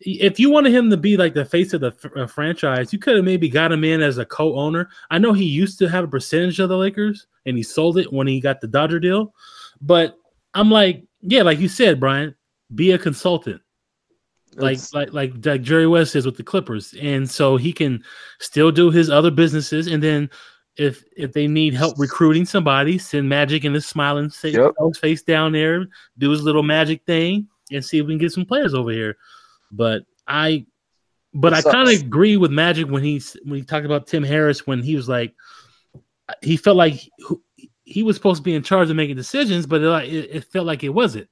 if 0.00 0.38
you 0.38 0.50
wanted 0.50 0.72
him 0.72 0.88
to 0.90 0.96
be 0.96 1.16
like 1.16 1.34
the 1.34 1.44
face 1.44 1.72
of 1.72 1.80
the 1.80 1.88
f- 1.88 2.16
uh, 2.16 2.26
franchise, 2.28 2.92
you 2.92 3.00
could 3.00 3.16
have 3.16 3.24
maybe 3.24 3.48
got 3.48 3.72
him 3.72 3.82
in 3.82 4.00
as 4.00 4.18
a 4.18 4.24
co-owner. 4.24 4.88
I 5.10 5.18
know 5.18 5.32
he 5.32 5.44
used 5.44 5.80
to 5.80 5.88
have 5.88 6.04
a 6.04 6.08
percentage 6.08 6.60
of 6.60 6.68
the 6.68 6.76
Lakers 6.76 7.26
and 7.46 7.56
he 7.56 7.64
sold 7.64 7.98
it 7.98 8.12
when 8.12 8.28
he 8.28 8.40
got 8.40 8.60
the 8.60 8.68
Dodger 8.68 9.00
deal, 9.00 9.34
but 9.80 10.16
I'm 10.54 10.70
like, 10.70 11.02
yeah, 11.22 11.42
like 11.42 11.58
you 11.58 11.68
said, 11.68 11.98
Brian, 11.98 12.36
be 12.72 12.92
a 12.92 12.98
consultant 12.98 13.60
like 14.58 14.78
like 14.92 15.12
like 15.12 15.32
like 15.44 15.62
Jerry 15.62 15.86
West 15.86 16.16
is 16.16 16.26
with 16.26 16.36
the 16.36 16.42
Clippers, 16.42 16.94
and 17.00 17.28
so 17.28 17.56
he 17.56 17.72
can 17.72 18.02
still 18.40 18.70
do 18.70 18.90
his 18.90 19.10
other 19.10 19.30
businesses, 19.30 19.86
and 19.86 20.02
then 20.02 20.30
if 20.78 21.04
if 21.16 21.32
they 21.32 21.46
need 21.46 21.74
help 21.74 21.98
recruiting 21.98 22.44
somebody, 22.44 22.98
send 22.98 23.28
Magic 23.28 23.64
in 23.64 23.74
his 23.74 23.86
smiling 23.86 24.30
yep. 24.44 24.72
face 25.00 25.22
down 25.22 25.52
there, 25.52 25.86
do 26.18 26.30
his 26.30 26.42
little 26.42 26.62
magic 26.62 27.04
thing, 27.04 27.48
and 27.72 27.84
see 27.84 27.98
if 27.98 28.06
we 28.06 28.12
can 28.12 28.18
get 28.18 28.32
some 28.32 28.46
players 28.46 28.74
over 28.74 28.90
here. 28.90 29.16
But 29.72 30.04
I, 30.26 30.66
but 31.34 31.52
it 31.52 31.66
I 31.66 31.72
kind 31.72 31.88
of 31.88 32.00
agree 32.00 32.36
with 32.36 32.52
Magic 32.52 32.88
when 32.88 33.02
he's 33.02 33.36
when 33.44 33.58
he 33.58 33.64
talked 33.64 33.86
about 33.86 34.06
Tim 34.06 34.22
Harris 34.22 34.66
when 34.66 34.82
he 34.82 34.94
was 34.94 35.08
like, 35.08 35.34
he 36.42 36.56
felt 36.56 36.76
like 36.76 37.00
he 37.82 38.02
was 38.04 38.16
supposed 38.16 38.38
to 38.38 38.42
be 38.44 38.54
in 38.54 38.62
charge 38.62 38.88
of 38.88 38.96
making 38.96 39.16
decisions, 39.16 39.66
but 39.66 39.82
it, 39.82 39.88
like 39.88 40.08
it 40.08 40.44
felt 40.44 40.66
like 40.66 40.84
it 40.84 40.90
wasn't. 40.90 41.28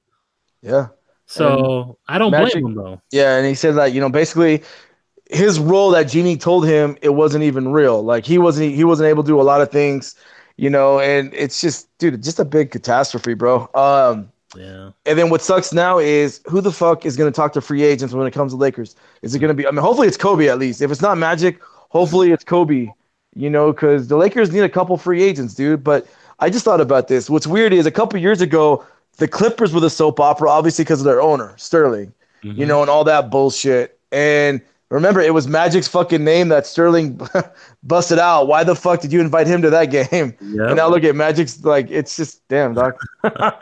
Yeah, 0.61 0.87
so 1.27 1.97
and 2.07 2.15
I 2.15 2.17
don't 2.17 2.31
Magic, 2.31 2.53
blame 2.53 2.67
him 2.67 2.75
though. 2.75 3.01
Yeah, 3.11 3.37
and 3.37 3.45
he 3.45 3.53
said 3.55 3.75
that 3.75 3.93
you 3.93 4.01
know 4.01 4.09
basically 4.09 4.63
his 5.29 5.59
role 5.59 5.91
that 5.91 6.03
Jeanie 6.03 6.37
told 6.37 6.65
him 6.65 6.97
it 7.01 7.09
wasn't 7.09 7.43
even 7.43 7.71
real. 7.71 8.01
Like 8.03 8.25
he 8.25 8.37
wasn't 8.37 8.73
he 8.73 8.83
wasn't 8.83 9.09
able 9.09 9.23
to 9.23 9.27
do 9.27 9.39
a 9.39 9.43
lot 9.43 9.61
of 9.61 9.71
things, 9.71 10.15
you 10.55 10.69
know, 10.69 10.99
and 10.99 11.33
it's 11.33 11.59
just 11.61 11.95
dude, 11.97 12.21
just 12.23 12.39
a 12.39 12.45
big 12.45 12.71
catastrophe, 12.71 13.33
bro. 13.33 13.69
Um 13.73 14.31
yeah. 14.55 14.91
And 15.05 15.19
then 15.19 15.29
what 15.29 15.41
sucks 15.41 15.73
now 15.73 15.99
is 15.99 16.41
who 16.47 16.61
the 16.61 16.71
fuck 16.71 17.05
is 17.05 17.17
going 17.17 17.31
to 17.31 17.35
talk 17.35 17.51
to 17.53 17.61
free 17.61 17.83
agents 17.83 18.13
when 18.13 18.25
it 18.25 18.31
comes 18.31 18.53
to 18.53 18.57
Lakers? 18.57 18.95
Is 19.21 19.35
it 19.35 19.39
going 19.39 19.49
to 19.49 19.53
be 19.53 19.67
I 19.67 19.71
mean 19.71 19.81
hopefully 19.81 20.07
it's 20.07 20.17
Kobe 20.17 20.47
at 20.47 20.57
least. 20.59 20.81
If 20.81 20.91
it's 20.91 21.01
not 21.01 21.17
Magic, 21.17 21.59
hopefully 21.89 22.31
it's 22.31 22.45
Kobe, 22.45 22.87
you 23.35 23.49
know, 23.49 23.73
cuz 23.73 24.07
the 24.07 24.17
Lakers 24.17 24.51
need 24.51 24.61
a 24.63 24.69
couple 24.69 24.97
free 24.97 25.21
agents, 25.21 25.53
dude, 25.53 25.83
but 25.83 26.07
I 26.39 26.49
just 26.49 26.63
thought 26.63 26.81
about 26.81 27.07
this. 27.07 27.29
What's 27.29 27.47
weird 27.47 27.73
is 27.73 27.85
a 27.85 27.91
couple 27.91 28.19
years 28.19 28.41
ago 28.41 28.85
the 29.17 29.27
Clippers 29.27 29.73
were 29.73 29.79
the 29.79 29.89
soap 29.89 30.19
opera, 30.19 30.49
obviously 30.49 30.83
because 30.83 31.01
of 31.01 31.05
their 31.05 31.21
owner, 31.21 31.53
Sterling, 31.57 32.13
mm-hmm. 32.43 32.59
you 32.59 32.65
know, 32.65 32.81
and 32.81 32.89
all 32.89 33.03
that 33.03 33.29
bullshit. 33.29 33.99
And 34.11 34.61
remember, 34.89 35.19
it 35.19 35.33
was 35.33 35.47
Magic's 35.47 35.87
fucking 35.87 36.23
name 36.23 36.49
that 36.49 36.65
Sterling 36.65 37.19
busted 37.83 38.19
out. 38.19 38.47
Why 38.47 38.63
the 38.63 38.75
fuck 38.75 39.01
did 39.01 39.11
you 39.11 39.19
invite 39.19 39.47
him 39.47 39.61
to 39.63 39.69
that 39.69 39.85
game? 39.85 40.35
Yep. 40.41 40.67
And 40.67 40.75
now 40.75 40.87
look 40.87 41.03
at 41.03 41.15
Magic's 41.15 41.63
like, 41.63 41.89
it's 41.89 42.15
just 42.15 42.47
damn, 42.47 42.73
doc. 42.73 42.95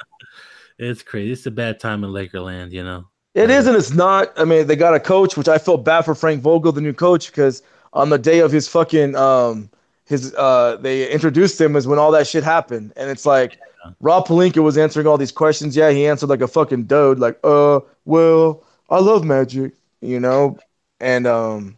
it's 0.78 1.02
crazy. 1.02 1.32
It's 1.32 1.46
a 1.46 1.52
bad 1.52 1.80
time 1.80 2.04
in 2.04 2.12
Lakerland, 2.12 2.72
you 2.72 2.84
know. 2.84 3.06
It 3.34 3.50
is 3.50 3.68
and 3.68 3.76
it's 3.76 3.92
not. 3.92 4.32
I 4.40 4.46
mean, 4.46 4.66
they 4.66 4.78
got 4.78 4.94
a 4.94 5.00
coach, 5.00 5.36
which 5.36 5.50
I 5.50 5.58
felt 5.58 5.84
bad 5.84 6.04
for 6.04 6.16
Frank 6.16 6.42
Vogel, 6.42 6.72
the 6.72 6.80
new 6.80 6.94
coach, 6.94 7.28
because 7.28 7.62
on 7.92 8.10
the 8.10 8.18
day 8.18 8.40
of 8.40 8.52
his 8.52 8.68
fucking 8.68 9.16
um 9.16 9.70
his 10.06 10.34
uh 10.36 10.78
they 10.80 11.12
introduced 11.12 11.60
him 11.60 11.76
is 11.76 11.86
when 11.86 12.00
all 12.00 12.12
that 12.12 12.28
shit 12.28 12.46
happened. 12.46 12.94
And 12.96 13.10
it's 13.10 13.26
like 13.26 13.60
Rob 14.00 14.28
Pelinka 14.28 14.64
was 14.64 14.78
answering 14.78 15.08
all 15.08 15.18
these 15.18 15.32
questions. 15.32 15.76
Yeah, 15.76 15.92
he 15.92 16.08
answered 16.08 16.30
like 16.30 16.42
a 16.42 16.48
fucking 16.48 16.86
dode, 16.86 17.20
like, 17.20 17.40
uh, 17.44 17.80
well, 18.06 18.64
I 18.90 19.00
love 19.00 19.24
magic, 19.24 19.74
you 20.02 20.20
know, 20.20 20.58
and 21.00 21.28
um, 21.28 21.78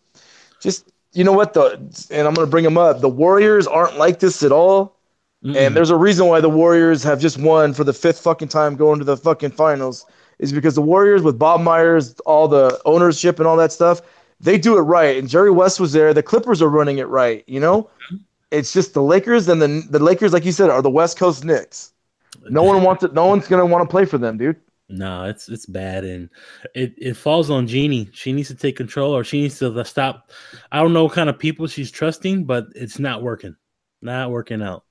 just 0.59 0.89
you 1.13 1.23
know 1.23 1.33
what 1.33 1.53
the 1.53 1.71
and 2.11 2.27
I'm 2.27 2.33
gonna 2.33 2.47
bring 2.47 2.65
him 2.65 2.77
up. 2.77 3.01
The 3.01 3.09
Warriors 3.09 3.67
aren't 3.67 3.97
like 3.97 4.19
this 4.19 4.43
at 4.43 4.51
all, 4.51 4.95
mm 5.43 5.55
and 5.55 5.75
there's 5.75 5.89
a 5.89 5.95
reason 5.95 6.27
why 6.27 6.41
the 6.41 6.49
Warriors 6.49 7.03
have 7.03 7.19
just 7.19 7.37
won 7.37 7.73
for 7.73 7.83
the 7.83 7.93
fifth 7.93 8.19
fucking 8.19 8.49
time 8.49 8.75
going 8.75 8.99
to 8.99 9.05
the 9.05 9.17
fucking 9.17 9.51
finals. 9.51 10.05
Is 10.39 10.53
because 10.53 10.75
the 10.75 10.81
Warriors 10.83 11.23
with 11.23 11.39
Bob 11.39 11.61
Myers, 11.61 12.19
all 12.25 12.47
the 12.47 12.79
ownership 12.85 13.39
and 13.39 13.47
all 13.47 13.57
that 13.57 13.71
stuff, 13.71 14.01
they 14.39 14.59
do 14.59 14.77
it 14.77 14.81
right. 14.81 15.17
And 15.17 15.27
Jerry 15.27 15.49
West 15.49 15.79
was 15.79 15.93
there. 15.93 16.13
The 16.13 16.21
Clippers 16.21 16.61
are 16.61 16.69
running 16.69 16.99
it 16.99 17.07
right. 17.07 17.43
You 17.47 17.59
know, 17.59 17.83
mm-hmm. 17.83 18.17
it's 18.51 18.71
just 18.71 18.93
the 18.93 19.01
Lakers 19.01 19.47
and 19.47 19.61
the 19.61 19.83
the 19.89 19.99
Lakers, 19.99 20.33
like 20.33 20.45
you 20.45 20.51
said, 20.51 20.69
are 20.69 20.81
the 20.81 20.89
West 20.89 21.17
Coast 21.17 21.43
Knicks. 21.43 21.93
No 22.49 22.63
one 22.63 22.83
wants 22.83 23.03
it. 23.03 23.13
No 23.13 23.27
one's 23.27 23.47
gonna 23.47 23.65
want 23.65 23.87
to 23.87 23.91
play 23.91 24.05
for 24.05 24.17
them, 24.17 24.37
dude. 24.37 24.57
No, 24.89 25.25
it's 25.25 25.49
it's 25.49 25.65
bad, 25.65 26.05
and 26.05 26.29
it, 26.73 26.93
it 26.97 27.17
falls 27.17 27.49
on 27.49 27.67
Jeanie. 27.67 28.09
She 28.13 28.31
needs 28.31 28.47
to 28.47 28.55
take 28.55 28.77
control, 28.77 29.15
or 29.15 29.23
she 29.23 29.41
needs 29.41 29.59
to 29.59 29.83
stop. 29.83 30.31
I 30.71 30.81
don't 30.81 30.93
know 30.93 31.03
what 31.03 31.13
kind 31.13 31.29
of 31.29 31.37
people 31.37 31.67
she's 31.67 31.91
trusting, 31.91 32.45
but 32.45 32.67
it's 32.73 32.97
not 32.97 33.21
working. 33.21 33.55
Not 34.01 34.31
working 34.31 34.61
out. 34.61 34.85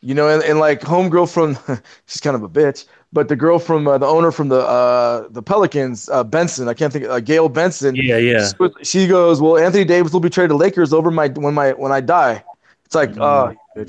You 0.00 0.14
know, 0.14 0.28
and, 0.28 0.42
and 0.42 0.58
like 0.58 0.80
homegirl 0.80 1.32
from, 1.32 1.58
she's 2.06 2.20
kind 2.20 2.36
of 2.36 2.42
a 2.42 2.48
bitch, 2.48 2.86
but 3.12 3.28
the 3.28 3.36
girl 3.36 3.58
from 3.58 3.86
uh, 3.86 3.98
the 3.98 4.06
owner 4.06 4.30
from 4.30 4.48
the 4.48 4.60
uh, 4.60 5.28
the 5.30 5.42
Pelicans, 5.42 6.08
uh, 6.08 6.24
Benson. 6.24 6.68
I 6.68 6.74
can't 6.74 6.92
think. 6.92 7.04
Uh, 7.04 7.20
Gail 7.20 7.50
Benson. 7.50 7.94
Yeah, 7.94 8.16
yeah. 8.16 8.50
She 8.82 9.06
goes, 9.06 9.42
well, 9.42 9.58
Anthony 9.58 9.84
Davis 9.84 10.12
will 10.12 10.20
be 10.20 10.30
traded 10.30 10.50
to 10.50 10.56
Lakers 10.56 10.94
over 10.94 11.10
my 11.10 11.28
when 11.28 11.52
my 11.52 11.72
when 11.72 11.92
I 11.92 12.00
die. 12.00 12.42
It's 12.86 12.94
like, 12.94 13.10
mm-hmm. 13.10 13.20
oh, 13.20 13.84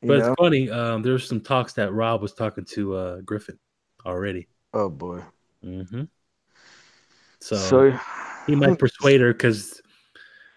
But 0.00 0.18
know? 0.18 0.26
it's 0.26 0.40
funny. 0.40 0.70
Um, 0.70 1.02
there's 1.02 1.26
some 1.26 1.40
talks 1.40 1.72
that 1.74 1.92
Rob 1.92 2.22
was 2.22 2.32
talking 2.32 2.64
to 2.66 2.94
uh, 2.94 3.20
Griffin 3.22 3.58
already. 4.06 4.46
Oh 4.72 4.88
boy. 4.88 5.22
Mm-hmm. 5.64 6.04
So, 7.40 7.56
so 7.56 7.98
he 8.46 8.54
might 8.54 8.78
persuade 8.78 9.20
her 9.20 9.32
because 9.32 9.80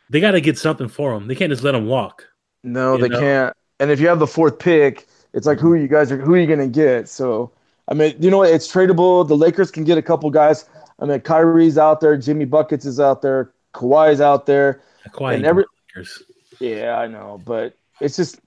they 0.09 0.19
got 0.19 0.31
to 0.31 0.41
get 0.41 0.57
something 0.57 0.87
for 0.87 1.13
him. 1.13 1.27
They 1.27 1.35
can't 1.35 1.51
just 1.51 1.63
let 1.63 1.75
him 1.75 1.87
walk. 1.87 2.25
No, 2.63 2.97
they 2.97 3.07
know? 3.07 3.19
can't. 3.19 3.57
And 3.79 3.89
if 3.89 3.99
you 3.99 4.07
have 4.07 4.19
the 4.19 4.27
fourth 4.27 4.59
pick, 4.59 5.07
it's 5.33 5.47
like 5.47 5.59
who 5.59 5.71
are 5.71 5.77
you 5.77 5.87
guys 5.87 6.11
are 6.11 6.17
who 6.17 6.33
are 6.33 6.37
you 6.37 6.47
gonna 6.47 6.67
get? 6.67 7.09
So 7.09 7.51
I 7.87 7.93
mean, 7.93 8.15
you 8.19 8.29
know 8.29 8.37
what? 8.37 8.51
It's 8.51 8.71
tradable. 8.71 9.27
The 9.27 9.35
Lakers 9.35 9.71
can 9.71 9.83
get 9.83 9.97
a 9.97 10.01
couple 10.01 10.29
guys. 10.29 10.69
I 10.99 11.05
mean, 11.05 11.19
Kyrie's 11.21 11.77
out 11.77 11.99
there, 11.99 12.15
Jimmy 12.15 12.45
Buckets 12.45 12.85
is 12.85 12.99
out 12.99 13.23
there, 13.23 13.53
Kawhi's 13.73 14.21
out 14.21 14.45
there, 14.45 14.81
Kawhi 15.09 15.35
and 15.35 15.45
every. 15.45 15.65
Lakers. 15.89 16.23
Yeah, 16.59 16.97
I 16.97 17.07
know, 17.07 17.41
but 17.43 17.75
it's 17.99 18.15
just 18.15 18.39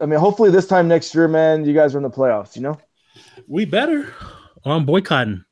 I 0.00 0.06
mean, 0.06 0.18
hopefully 0.18 0.50
this 0.50 0.66
time 0.66 0.88
next 0.88 1.14
year, 1.14 1.28
man, 1.28 1.64
you 1.64 1.74
guys 1.74 1.94
are 1.94 1.98
in 1.98 2.02
the 2.02 2.10
playoffs. 2.10 2.56
You 2.56 2.62
know, 2.62 2.78
we 3.46 3.64
better. 3.64 4.12
I'm 4.64 4.84
boycotting. 4.84 5.44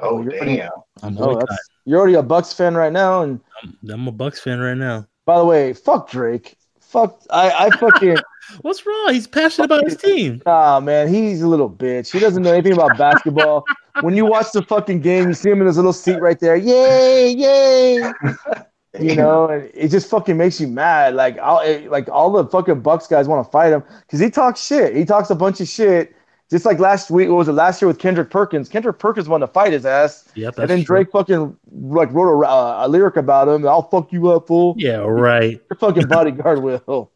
Oh, 0.00 0.22
damn! 0.22 0.70
I'm 1.02 1.18
oh, 1.18 1.40
you're 1.84 1.98
already 1.98 2.14
a 2.14 2.22
Bucks 2.22 2.52
fan 2.52 2.74
right 2.74 2.92
now, 2.92 3.22
and 3.22 3.40
I'm, 3.62 3.76
I'm, 3.90 4.08
a 4.08 4.12
Bucks 4.12 4.38
fan 4.38 4.60
right 4.60 4.76
now. 4.76 5.06
By 5.26 5.38
the 5.38 5.44
way, 5.44 5.72
fuck 5.72 6.10
Drake. 6.10 6.56
Fuck, 6.80 7.20
I, 7.30 7.50
I 7.50 7.70
fucking. 7.78 8.16
What's 8.60 8.86
wrong? 8.86 9.12
He's 9.12 9.26
passionate 9.26 9.66
about 9.66 9.84
his 9.84 9.96
team. 9.96 10.40
Ah, 10.46 10.80
man, 10.80 11.08
he's 11.08 11.42
a 11.42 11.48
little 11.48 11.68
bitch. 11.68 12.12
He 12.12 12.18
doesn't 12.18 12.42
know 12.42 12.52
anything 12.52 12.72
about 12.72 12.96
basketball. 12.96 13.64
when 14.00 14.14
you 14.14 14.24
watch 14.24 14.52
the 14.52 14.62
fucking 14.62 15.00
game, 15.00 15.28
you 15.28 15.34
see 15.34 15.50
him 15.50 15.60
in 15.60 15.66
his 15.66 15.76
little 15.76 15.92
seat 15.92 16.20
right 16.20 16.38
there. 16.38 16.56
Yay, 16.56 17.30
yay! 17.30 18.12
You 19.00 19.14
know, 19.16 19.46
and 19.48 19.70
it 19.74 19.88
just 19.88 20.08
fucking 20.10 20.36
makes 20.36 20.60
you 20.60 20.66
mad. 20.68 21.14
Like, 21.14 21.38
all, 21.38 21.60
it, 21.60 21.90
like 21.90 22.08
all 22.08 22.30
the 22.30 22.46
fucking 22.46 22.80
Bucks 22.80 23.06
guys 23.06 23.28
want 23.28 23.46
to 23.46 23.50
fight 23.50 23.72
him 23.72 23.82
because 24.06 24.20
he 24.20 24.30
talks 24.30 24.64
shit. 24.64 24.94
He 24.96 25.04
talks 25.04 25.30
a 25.30 25.34
bunch 25.34 25.60
of 25.60 25.68
shit. 25.68 26.14
Just 26.50 26.64
like 26.64 26.78
last 26.78 27.10
week, 27.10 27.28
what 27.28 27.36
was 27.36 27.48
it 27.48 27.52
last 27.52 27.82
year 27.82 27.86
with 27.88 27.98
Kendrick 27.98 28.30
Perkins? 28.30 28.70
Kendrick 28.70 28.98
Perkins 28.98 29.28
wanted 29.28 29.48
to 29.48 29.52
fight 29.52 29.70
his 29.72 29.84
ass, 29.84 30.26
Yep, 30.34 30.58
and 30.58 30.68
then 30.70 30.78
that's 30.78 30.86
true. 30.86 30.96
Drake 30.96 31.10
fucking 31.12 31.54
like 31.70 32.10
wrote 32.10 32.42
a, 32.42 32.48
uh, 32.48 32.86
a 32.86 32.88
lyric 32.88 33.16
about 33.16 33.48
him. 33.48 33.68
I'll 33.68 33.82
fuck 33.82 34.10
you 34.12 34.30
up, 34.30 34.46
fool. 34.46 34.74
Yeah, 34.78 34.96
right. 34.96 35.60
Your 35.70 35.76
fucking 35.78 36.08
bodyguard 36.08 36.62
will. 36.62 37.10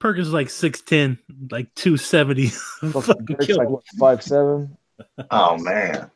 Perkins 0.00 0.26
is 0.26 0.32
like 0.32 0.50
six 0.50 0.80
ten, 0.80 1.18
like 1.52 1.72
two 1.74 1.96
seventy. 1.96 2.46
Fucking 2.80 3.00
Fucking 3.02 3.26
Drake's 3.26 3.56
like 3.56 3.66
him. 3.66 3.72
what, 3.74 3.84
five 3.98 4.22
seven. 4.22 4.76
Oh 5.30 5.56
man. 5.58 6.10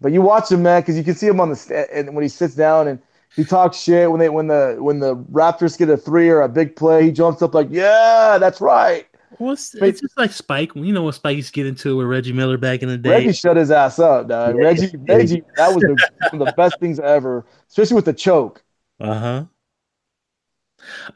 But 0.00 0.12
you 0.12 0.22
watch 0.22 0.50
him, 0.52 0.62
man, 0.62 0.82
because 0.82 0.96
you 0.96 1.02
can 1.02 1.14
see 1.16 1.26
him 1.26 1.40
on 1.40 1.50
the 1.50 1.56
sta- 1.56 1.86
and 1.92 2.14
when 2.14 2.22
he 2.22 2.28
sits 2.28 2.54
down 2.54 2.86
and 2.86 3.00
he 3.36 3.44
talks 3.44 3.78
shit 3.78 4.10
when 4.10 4.20
they 4.20 4.28
when 4.28 4.46
the 4.46 4.76
when 4.78 5.00
the 5.00 5.16
Raptors 5.16 5.78
get 5.78 5.88
a 5.88 5.96
three 5.96 6.28
or 6.28 6.42
a 6.42 6.48
big 6.48 6.76
play, 6.76 7.04
he 7.04 7.12
jumps 7.12 7.42
up 7.42 7.54
like, 7.54 7.68
"Yeah, 7.70 8.38
that's 8.38 8.60
right." 8.60 9.06
Well, 9.38 9.52
it's, 9.52 9.74
it's 9.74 10.00
just 10.00 10.18
like 10.18 10.30
Spike. 10.30 10.74
You 10.74 10.92
know 10.92 11.02
what 11.02 11.14
Spike 11.14 11.36
used 11.36 11.48
to 11.48 11.54
get 11.54 11.66
into 11.66 11.96
with 11.96 12.06
Reggie 12.06 12.32
Miller 12.32 12.58
back 12.58 12.82
in 12.82 12.88
the 12.88 12.98
day. 12.98 13.10
Reggie 13.10 13.32
shut 13.32 13.56
his 13.56 13.70
ass 13.70 13.98
up, 13.98 14.28
dog. 14.28 14.56
Yeah. 14.56 14.62
Reggie, 14.62 14.96
Reggie, 15.08 15.42
that 15.56 15.74
was 15.74 15.82
the, 15.82 16.08
one 16.30 16.42
of 16.42 16.48
the 16.48 16.54
best 16.56 16.78
things 16.80 17.00
ever, 17.00 17.46
especially 17.68 17.96
with 17.96 18.04
the 18.04 18.12
choke. 18.12 18.62
Uh 19.00 19.18
huh. 19.18 19.44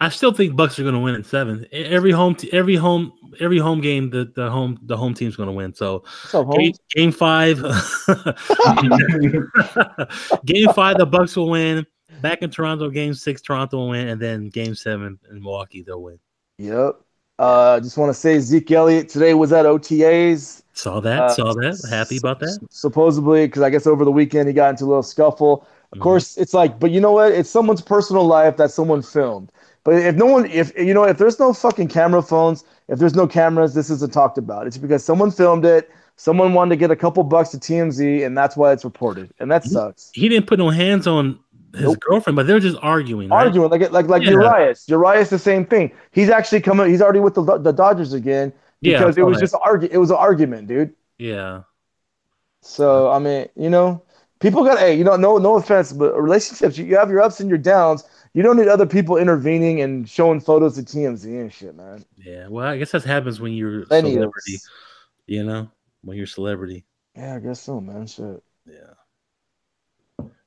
I 0.00 0.08
still 0.10 0.32
think 0.32 0.56
Bucks 0.56 0.78
are 0.78 0.82
going 0.82 0.94
to 0.94 1.00
win 1.00 1.14
in 1.14 1.24
seven. 1.24 1.66
Every 1.72 2.12
home, 2.12 2.36
t- 2.36 2.52
every 2.52 2.76
home, 2.76 3.12
every 3.40 3.58
home 3.58 3.80
game, 3.80 4.10
the, 4.10 4.30
the 4.34 4.50
home, 4.50 4.78
the 4.82 4.96
home 4.96 5.14
team's 5.14 5.36
going 5.36 5.48
to 5.48 5.52
win. 5.52 5.74
So 5.74 6.04
What's 6.30 6.58
game, 6.58 6.72
game 6.94 7.12
five, 7.12 7.56
game 10.44 10.72
five, 10.72 10.98
the 10.98 11.06
Bucks 11.10 11.36
will 11.36 11.50
win. 11.50 11.86
Back 12.28 12.42
in 12.42 12.50
Toronto, 12.50 12.90
game 12.90 13.14
six, 13.14 13.40
Toronto 13.40 13.76
will 13.76 13.88
win, 13.90 14.08
and 14.08 14.20
then 14.20 14.48
game 14.48 14.74
seven 14.74 15.18
in 15.30 15.42
Milwaukee, 15.42 15.82
they'll 15.82 16.02
win. 16.02 16.18
Yep. 16.58 16.96
Uh, 17.38 17.80
just 17.80 17.96
want 17.98 18.08
to 18.08 18.14
say 18.14 18.38
Zeke 18.40 18.70
Elliott 18.72 19.08
today 19.08 19.34
was 19.34 19.52
at 19.52 19.66
OTAs. 19.66 20.62
Saw 20.72 21.00
that, 21.00 21.22
Uh, 21.22 21.28
saw 21.28 21.52
that. 21.54 21.86
Happy 21.88 22.16
about 22.16 22.40
that. 22.40 22.58
Supposedly, 22.70 23.46
because 23.46 23.62
I 23.62 23.70
guess 23.70 23.86
over 23.86 24.04
the 24.04 24.10
weekend 24.10 24.48
he 24.48 24.54
got 24.54 24.70
into 24.70 24.84
a 24.84 24.86
little 24.86 25.02
scuffle. 25.02 25.66
Of 25.92 25.98
Mhm. 25.98 26.02
course, 26.02 26.36
it's 26.36 26.52
like, 26.54 26.80
but 26.80 26.90
you 26.90 27.00
know 27.00 27.12
what? 27.12 27.32
It's 27.32 27.48
someone's 27.50 27.82
personal 27.82 28.24
life 28.24 28.56
that 28.56 28.70
someone 28.70 29.02
filmed. 29.02 29.52
But 29.84 29.94
if 29.94 30.16
no 30.16 30.26
one, 30.26 30.46
if 30.46 30.76
you 30.76 30.92
know, 30.94 31.04
if 31.04 31.18
there's 31.18 31.38
no 31.38 31.52
fucking 31.52 31.88
camera 31.88 32.22
phones, 32.22 32.64
if 32.88 32.98
there's 32.98 33.14
no 33.14 33.26
cameras, 33.26 33.74
this 33.74 33.88
isn't 33.90 34.12
talked 34.12 34.36
about. 34.38 34.66
It's 34.66 34.78
because 34.78 35.04
someone 35.04 35.30
filmed 35.30 35.64
it. 35.64 35.88
Someone 36.16 36.54
wanted 36.54 36.70
to 36.70 36.76
get 36.76 36.90
a 36.90 36.96
couple 36.96 37.22
bucks 37.24 37.50
to 37.50 37.58
TMZ, 37.58 38.24
and 38.24 38.36
that's 38.36 38.56
why 38.56 38.72
it's 38.72 38.84
reported. 38.84 39.30
And 39.38 39.50
that 39.50 39.64
sucks. 39.64 40.10
He 40.14 40.30
didn't 40.30 40.46
put 40.46 40.58
no 40.58 40.70
hands 40.70 41.06
on 41.06 41.38
his 41.76 41.84
Nope. 41.84 42.00
girlfriend, 42.00 42.36
but 42.36 42.46
they're 42.46 42.58
just 42.60 42.78
arguing. 42.82 43.28
Right? 43.28 43.46
Arguing 43.46 43.70
like 43.70 43.90
like 43.92 44.08
like 44.08 44.22
Yeah. 44.22 44.30
Urias. 44.30 44.88
Urias 44.88 45.30
the 45.30 45.38
same 45.38 45.64
thing. 45.66 45.92
He's 46.10 46.28
actually 46.30 46.60
coming. 46.60 46.88
He's 46.90 47.02
already 47.02 47.20
with 47.20 47.34
the 47.34 47.42
the 47.58 47.72
Dodgers 47.72 48.12
again 48.12 48.52
Yeah, 48.80 48.98
because 48.98 49.16
I 49.18 49.20
it 49.20 49.24
was 49.24 49.36
that. 49.36 49.42
just 49.42 49.54
argue. 49.64 49.88
It 49.92 49.98
was 49.98 50.10
an 50.10 50.16
argument, 50.16 50.68
dude. 50.68 50.94
yeah. 51.18 51.62
So 52.62 53.10
I 53.10 53.18
mean, 53.18 53.48
you 53.56 53.70
know, 53.70 54.02
people 54.40 54.64
got 54.64 54.78
hey, 54.78 54.94
you 54.96 55.04
know, 55.04 55.16
no 55.16 55.38
no 55.38 55.56
offense, 55.56 55.92
but 55.92 56.20
relationships, 56.20 56.76
you, 56.78 56.84
you 56.84 56.96
have 56.96 57.10
your 57.10 57.20
ups 57.22 57.40
and 57.40 57.48
your 57.48 57.58
downs. 57.58 58.04
You 58.34 58.42
don't 58.42 58.56
need 58.58 58.68
other 58.68 58.84
people 58.86 59.16
intervening 59.16 59.80
and 59.80 60.06
showing 60.08 60.40
photos 60.40 60.76
of 60.76 60.84
TMZ 60.84 61.24
and 61.24 61.50
shit, 61.52 61.74
man. 61.74 62.04
Yeah, 62.18 62.48
well, 62.48 62.66
I 62.66 62.76
guess 62.76 62.90
that 62.90 63.02
happens 63.04 63.40
when 63.40 63.52
you're 63.54 63.82
a 63.82 63.86
Plenty 63.86 64.10
of- 64.10 64.14
celebrity. 64.14 64.58
You 65.26 65.44
know, 65.44 65.70
when 66.02 66.16
you're 66.18 66.24
a 66.24 66.28
celebrity. 66.28 66.84
Yeah, 67.16 67.36
I 67.36 67.38
guess 67.38 67.60
so, 67.62 67.80
man. 67.80 68.06
Shit. 68.06 68.42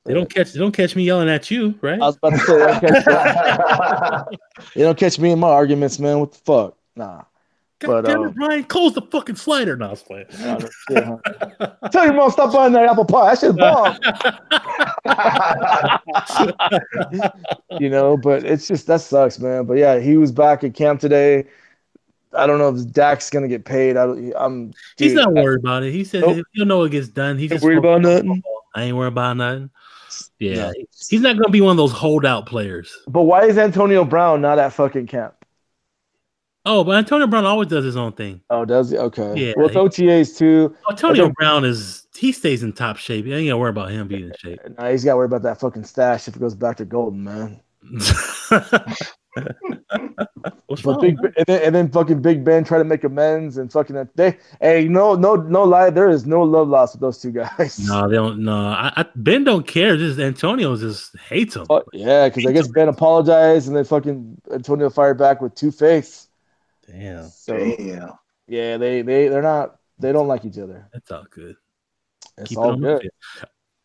Yeah. 0.06 0.08
They 0.08 0.14
don't 0.14 0.34
catch. 0.34 0.52
They 0.52 0.58
don't 0.58 0.72
catch 0.72 0.96
me 0.96 1.04
yelling 1.04 1.28
at 1.28 1.50
you, 1.50 1.74
right? 1.82 2.00
I 2.00 2.06
was 2.06 2.16
about 2.16 2.30
to 2.30 2.38
say, 2.38 2.56
they 2.56 2.66
don't 2.66 3.04
catch, 3.04 4.26
they 4.74 4.82
don't 4.82 4.98
catch 4.98 5.18
me 5.18 5.32
in 5.32 5.38
my 5.38 5.48
arguments, 5.48 5.98
man. 5.98 6.20
What 6.20 6.32
the 6.32 6.38
fuck? 6.38 6.76
Nah. 6.96 7.22
God 7.80 7.88
but, 7.88 8.04
damn 8.06 8.20
uh, 8.20 8.28
it, 8.28 8.34
Ryan, 8.36 8.64
close 8.64 8.92
the 8.94 9.00
fucking 9.00 9.36
slider. 9.36 9.74
No, 9.74 9.86
I 9.86 9.90
was 9.90 10.02
playing. 10.02 10.26
No? 10.38 10.58
Tell 11.90 12.04
your 12.04 12.12
mom 12.12 12.30
stop 12.30 12.52
buying 12.52 12.74
that 12.74 12.84
apple 12.90 13.06
pie. 13.06 13.34
That 13.34 13.38
shit's 13.38 13.56
bomb. 13.56 13.96
you 17.80 17.88
know, 17.88 18.18
but 18.18 18.44
it's 18.44 18.68
just 18.68 18.86
that 18.86 19.00
sucks, 19.00 19.38
man. 19.38 19.64
But 19.64 19.78
yeah, 19.78 19.98
he 19.98 20.18
was 20.18 20.30
back 20.30 20.62
at 20.62 20.74
camp 20.74 21.00
today. 21.00 21.46
I 22.34 22.46
don't 22.46 22.58
know 22.58 22.68
if 22.68 22.92
Dak's 22.92 23.30
gonna 23.30 23.48
get 23.48 23.64
paid. 23.64 23.96
I 23.96 24.06
don't, 24.06 24.34
I'm. 24.36 24.72
He's 24.98 25.14
dude, 25.14 25.24
not 25.24 25.32
worried 25.32 25.60
about 25.60 25.82
it. 25.82 25.92
He 25.92 26.04
said 26.04 26.20
Nope. 26.20 26.44
he'll 26.52 26.66
know 26.66 26.82
it 26.82 26.90
gets 26.90 27.08
done. 27.08 27.38
He's 27.38 27.50
just 27.50 27.64
worried 27.64 27.78
about 27.78 28.02
nothing. 28.02 28.42
I 28.74 28.84
ain't 28.84 28.96
worried 28.96 29.08
about 29.08 29.38
nothing. 29.38 29.70
Yeah, 30.40 30.54
No. 30.54 30.72
he's 31.08 31.20
not 31.20 31.36
gonna 31.36 31.50
be 31.50 31.60
one 31.60 31.72
of 31.72 31.76
those 31.76 31.92
holdout 31.92 32.46
players. 32.46 32.96
But 33.06 33.22
why 33.22 33.44
is 33.44 33.58
Antonio 33.58 34.04
Brown 34.04 34.40
not 34.40 34.58
at 34.58 34.72
fucking 34.72 35.06
camp? 35.06 35.34
Oh, 36.66 36.82
but 36.84 36.96
Antonio 36.96 37.26
Brown 37.26 37.44
always 37.46 37.68
does 37.68 37.84
his 37.84 37.96
own 37.96 38.12
thing. 38.12 38.40
Oh, 38.50 38.64
does 38.64 38.90
he? 38.90 38.98
Okay. 38.98 39.34
Yeah, 39.36 39.52
Well, 39.56 39.66
it's 39.66 39.76
OTAs 39.76 40.36
too. 40.36 40.74
Antonio 40.90 41.24
Okay. 41.24 41.32
Brown 41.38 41.64
is 41.64 42.06
he 42.14 42.32
stays 42.32 42.62
in 42.62 42.72
top 42.72 42.96
shape. 42.96 43.24
You 43.26 43.34
ain't 43.34 43.48
gotta 43.48 43.58
worry 43.58 43.70
about 43.70 43.90
him 43.90 44.08
being 44.08 44.24
in 44.24 44.32
shape. 44.38 44.60
Nah, 44.78 44.90
he's 44.90 45.04
got 45.04 45.12
to 45.12 45.16
worry 45.18 45.26
about 45.26 45.42
that 45.42 45.58
fucking 45.60 45.84
stash 45.84 46.28
if 46.28 46.36
it 46.36 46.40
goes 46.40 46.54
back 46.54 46.76
to 46.78 46.84
Golden, 46.84 47.24
man. 47.24 47.60
What's 50.70 50.82
But 50.82 51.02
wrong? 51.02 51.16
Big 51.16 51.34
and 51.36 51.46
then, 51.48 51.62
and 51.62 51.74
then 51.74 51.90
fucking 51.90 52.22
Big 52.22 52.44
Ben 52.44 52.62
try 52.62 52.78
to 52.78 52.84
make 52.84 53.02
amends 53.02 53.56
and 53.56 53.72
fucking 53.72 53.96
that 53.96 54.16
they. 54.16 54.38
Hey, 54.60 54.86
no, 54.86 55.16
no, 55.16 55.34
no 55.34 55.64
lie. 55.64 55.90
There 55.90 56.08
is 56.08 56.26
no 56.26 56.42
love 56.44 56.68
lost 56.68 56.94
with 56.94 57.00
those 57.00 57.18
two 57.18 57.32
guys. 57.32 57.80
No, 57.88 58.08
they 58.08 58.14
don't. 58.14 58.44
No, 58.44 58.54
I, 58.54 58.92
I, 58.96 59.06
Ben 59.16 59.42
don't 59.42 59.66
care. 59.66 59.96
Just 59.96 60.20
Antonio 60.20 60.76
just 60.76 61.18
hates 61.28 61.56
him. 61.56 61.64
But, 61.68 61.86
yeah, 61.92 62.28
because 62.28 62.46
I 62.46 62.52
guess 62.52 62.68
Ben 62.68 62.86
apologized 62.86 63.66
and 63.66 63.76
then 63.76 63.82
fucking 63.84 64.40
Antonio 64.54 64.90
fired 64.90 65.18
back 65.18 65.42
with 65.42 65.56
two 65.56 65.72
face. 65.72 66.28
Damn, 66.86 67.28
So 67.30 67.56
Damn. 67.58 68.12
yeah, 68.46 68.76
they 68.76 69.02
they 69.02 69.26
they're 69.26 69.42
not 69.42 69.74
they 69.98 70.12
don't 70.12 70.28
like 70.28 70.44
each 70.44 70.58
other. 70.58 70.88
that's 70.92 71.10
all 71.10 71.26
good. 71.30 71.56
It's 72.38 72.50
Keep 72.50 72.58
all 72.58 72.70
on 72.74 72.80
the 72.80 73.10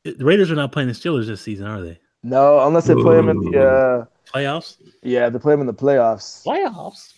good. 0.04 0.18
The 0.20 0.24
Raiders 0.24 0.52
are 0.52 0.56
not 0.56 0.72
playing 0.72 0.90
the 0.90 0.94
Steelers 0.94 1.26
this 1.26 1.42
season, 1.42 1.66
are 1.66 1.82
they? 1.82 2.00
No, 2.22 2.60
unless 2.68 2.86
they 2.86 2.94
play 2.94 3.16
them 3.16 3.30
in 3.30 3.40
the 3.40 3.60
uh, 3.60 4.06
Playoffs. 4.36 4.78
yeah 5.02 5.30
they 5.30 5.40
play 5.40 5.54
him 5.54 5.62
in 5.62 5.68
the 5.68 5.74
playoffs. 5.74 6.44
Playoffs. 6.46 7.14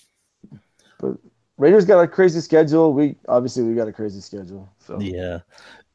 But 1.00 1.18
Raiders 1.58 1.86
got 1.86 2.00
a 2.00 2.08
crazy 2.08 2.40
schedule. 2.42 2.94
We 2.94 3.16
obviously 3.28 3.64
we 3.64 3.74
got 3.74 3.88
a 3.88 3.92
crazy 3.94 4.22
schedule. 4.22 4.70
So 4.80 5.00
Yeah. 5.00 5.40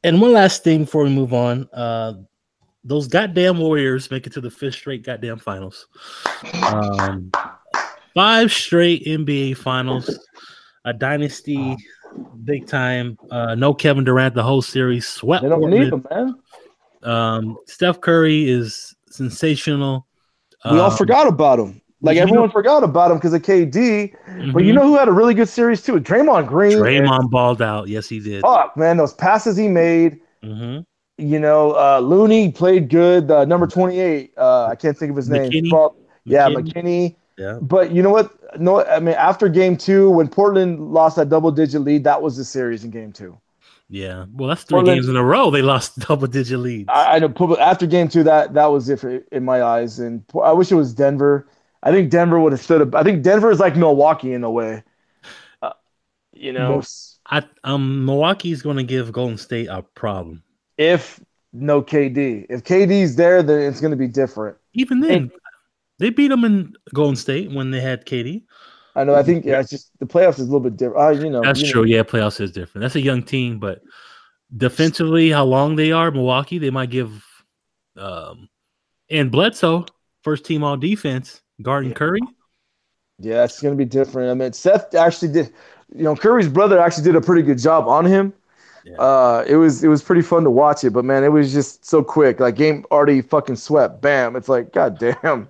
And 0.03 0.19
one 0.19 0.33
last 0.33 0.63
thing 0.63 0.81
before 0.81 1.03
we 1.03 1.09
move 1.09 1.33
on. 1.33 1.69
Uh 1.73 2.13
those 2.83 3.07
goddamn 3.07 3.59
Warriors 3.59 4.11
make 4.11 4.27
it 4.27 4.33
to 4.33 4.41
the 4.41 4.51
fifth 4.51 4.75
straight 4.75 5.05
goddamn 5.05 5.39
finals. 5.39 5.87
Um 6.67 7.31
five 8.13 8.51
straight 8.51 9.05
NBA 9.05 9.55
finals, 9.57 10.19
a 10.83 10.91
dynasty, 10.93 11.77
big 12.43 12.67
time. 12.67 13.17
Uh 13.31 13.55
no 13.55 13.73
Kevin 13.73 14.03
Durant 14.03 14.35
the 14.35 14.43
whole 14.43 14.61
series. 14.61 15.07
Swept 15.07 15.43
they 15.43 15.49
don't 15.49 15.61
Portland. 15.61 15.83
need 15.83 15.91
them, 15.93 16.07
man. 16.11 16.35
Um 17.03 17.57
Steph 17.67 18.01
Curry 18.01 18.49
is 18.49 18.93
sensational. 19.09 20.05
We 20.71 20.79
all 20.79 20.91
Um, 20.91 20.97
forgot 20.97 21.27
about 21.27 21.59
him. 21.59 21.81
Like 22.01 22.15
you 22.15 22.21
know- 22.21 22.27
everyone 22.27 22.51
forgot 22.51 22.83
about 22.83 23.11
him 23.11 23.17
because 23.17 23.33
of 23.33 23.41
KD. 23.41 24.13
But 24.51 24.63
you 24.65 24.73
mhm. 24.73 24.75
know 24.75 24.83
who 24.87 24.97
had 24.97 25.07
a 25.07 25.11
really 25.11 25.33
good 25.33 25.47
series 25.47 25.81
too? 25.81 25.93
Draymond 25.99 26.47
Green. 26.47 26.77
Draymond 26.77 27.29
balled 27.29 27.61
out. 27.61 27.87
Yes, 27.87 28.09
he 28.09 28.19
did. 28.19 28.41
Fuck, 28.41 28.75
man, 28.75 28.97
those 28.97 29.13
passes 29.13 29.55
he 29.55 29.67
made. 29.67 30.19
hmm 30.43 30.79
You 31.17 31.39
know, 31.39 31.71
uh, 31.71 31.99
Looney 31.99 32.51
played 32.51 32.89
good. 32.89 33.29
Uh, 33.31 33.45
number 33.45 33.67
twenty-eight. 33.67 34.33
Uh, 34.37 34.65
I 34.65 34.75
can't 34.75 34.97
think 34.97 35.11
of 35.11 35.15
his 35.15 35.29
name. 35.29 35.49
McKinnie? 35.51 35.93
Yeah, 36.25 36.49
McKinnie? 36.49 36.73
McKinnie. 36.73 37.15
Yeah. 37.37 37.59
But 37.61 37.91
you 37.91 38.01
know 38.01 38.09
what? 38.09 38.31
No, 38.59 38.83
I 38.85 38.99
mean, 38.99 39.15
after 39.15 39.47
game 39.47 39.77
two, 39.77 40.09
when 40.09 40.27
Portland 40.27 40.91
lost 40.91 41.15
that 41.15 41.29
double-digit 41.29 41.81
lead, 41.81 42.03
that 42.03 42.21
was 42.21 42.37
the 42.37 42.43
series 42.43 42.83
in 42.83 42.91
game 42.91 43.11
two. 43.11 43.37
Yeah. 43.89 44.25
Well, 44.33 44.49
that's 44.49 44.63
three 44.63 44.77
Portland- 44.77 44.97
games 44.97 45.09
in 45.09 45.15
a 45.15 45.23
row. 45.23 45.51
They 45.51 45.61
lost 45.61 45.99
double 46.07 46.27
digit 46.27 46.59
leads. 46.59 46.89
I, 46.89 47.15
I 47.15 47.19
know. 47.19 47.57
After 47.59 47.85
game 47.85 48.07
two, 48.07 48.23
that 48.23 48.53
that 48.53 48.65
was 48.67 48.89
it 48.89 48.99
for, 48.99 49.17
in 49.31 49.43
my 49.45 49.61
eyes. 49.61 49.99
And 49.99 50.23
I 50.43 50.51
wish 50.53 50.71
it 50.71 50.75
was 50.75 50.93
Denver. 50.93 51.47
I 51.83 51.91
think 51.91 52.09
Denver 52.09 52.39
would 52.39 52.53
have 52.53 52.61
stood 52.61 52.81
up. 52.81 52.95
I 52.95 53.03
think 53.03 53.23
Denver 53.23 53.51
is 53.51 53.59
like 53.59 53.75
Milwaukee 53.75 54.33
in 54.33 54.43
a 54.43 54.49
way. 54.51 54.83
Uh, 55.61 55.73
you 56.31 56.53
know, 56.53 56.81
I 57.27 57.43
um 57.63 58.05
Milwaukee's 58.05 58.61
going 58.61 58.77
to 58.77 58.83
give 58.83 59.11
Golden 59.11 59.37
State 59.37 59.67
a 59.67 59.81
problem. 59.81 60.43
if 60.77 61.19
no 61.51 61.81
KD, 61.83 62.47
if 62.49 62.63
KD's 62.63 63.15
there, 63.15 63.43
then 63.43 63.61
it's 63.61 63.79
going 63.79 63.91
to 63.91 63.97
be 63.97 64.07
different. 64.07 64.57
Even 64.73 65.01
then, 65.01 65.29
they 65.99 66.09
beat 66.09 66.29
them 66.29 66.43
in 66.45 66.73
Golden 66.93 67.15
State 67.15 67.51
when 67.51 67.69
they 67.69 67.79
had 67.81 68.05
KD. 68.05 68.43
I 68.95 69.03
know. 69.03 69.15
I 69.15 69.23
think 69.23 69.45
yeah, 69.45 69.59
it's 69.59 69.69
just 69.69 69.91
the 69.99 70.05
playoffs 70.05 70.33
is 70.33 70.41
a 70.41 70.43
little 70.43 70.59
bit 70.59 70.77
different. 70.77 71.01
Uh, 71.01 71.23
you 71.23 71.29
know, 71.29 71.41
That's 71.41 71.61
you 71.61 71.67
know, 71.67 71.71
true. 71.71 71.83
Yeah, 71.85 72.03
playoffs 72.03 72.39
is 72.39 72.51
different. 72.51 72.83
That's 72.83 72.95
a 72.95 73.01
young 73.01 73.23
team, 73.23 73.59
but 73.59 73.81
defensively, 74.55 75.29
how 75.31 75.45
long 75.45 75.75
they 75.75 75.91
are, 75.91 76.11
Milwaukee, 76.11 76.59
they 76.59 76.69
might 76.69 76.89
give. 76.89 77.25
Um, 77.97 78.49
and 79.09 79.31
Bledsoe, 79.31 79.85
first 80.23 80.45
team 80.45 80.63
all 80.63 80.77
defense, 80.77 81.41
guarding 81.61 81.91
Yeah. 81.91 81.95
Curry. 81.95 82.21
Yeah, 83.19 83.43
it's 83.43 83.61
going 83.61 83.73
to 83.73 83.77
be 83.77 83.85
different. 83.85 84.29
I 84.31 84.33
mean, 84.33 84.53
Seth 84.53 84.93
actually 84.95 85.31
did. 85.31 85.53
You 85.95 86.03
know, 86.03 86.15
Curry's 86.15 86.47
brother 86.49 86.79
actually 86.79 87.03
did 87.03 87.15
a 87.15 87.21
pretty 87.21 87.43
good 87.43 87.59
job 87.59 87.87
on 87.87 88.05
him. 88.05 88.33
Yeah. 88.83 88.95
Uh, 88.97 89.45
it 89.47 89.55
was 89.55 89.83
it 89.83 89.87
was 89.87 90.03
pretty 90.03 90.21
fun 90.23 90.43
to 90.43 90.49
watch 90.49 90.83
it, 90.83 90.89
but 90.91 91.05
man, 91.05 91.23
it 91.23 91.29
was 91.29 91.53
just 91.53 91.85
so 91.85 92.03
quick. 92.03 92.39
Like 92.39 92.55
game 92.55 92.85
already 92.91 93.21
fucking 93.21 93.55
swept. 93.55 94.01
Bam! 94.01 94.35
It's 94.35 94.49
like 94.49 94.73
god 94.73 94.99
damn. 94.99 95.47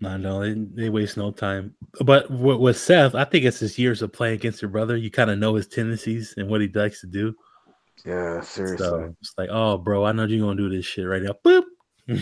No, 0.00 0.16
no, 0.16 0.40
they, 0.40 0.52
they 0.82 0.90
waste 0.90 1.16
no 1.16 1.30
time. 1.30 1.74
But 2.04 2.30
with, 2.30 2.58
with 2.58 2.78
Seth, 2.78 3.14
I 3.14 3.24
think 3.24 3.44
it's 3.44 3.60
his 3.60 3.78
years 3.78 4.02
of 4.02 4.12
playing 4.12 4.34
against 4.34 4.60
your 4.60 4.70
brother. 4.70 4.96
You 4.96 5.10
kind 5.10 5.30
of 5.30 5.38
know 5.38 5.54
his 5.54 5.66
tendencies 5.66 6.34
and 6.36 6.48
what 6.48 6.60
he 6.60 6.68
likes 6.68 7.00
to 7.00 7.06
do. 7.06 7.34
Yeah, 8.04 8.40
seriously. 8.42 8.86
So 8.86 9.14
it's 9.20 9.34
like, 9.38 9.48
oh, 9.50 9.78
bro, 9.78 10.04
I 10.04 10.12
know 10.12 10.24
you're 10.24 10.46
gonna 10.46 10.56
do 10.56 10.68
this 10.68 10.84
shit 10.84 11.06
right 11.06 11.22
now. 11.22 11.34
Boop. 11.44 11.64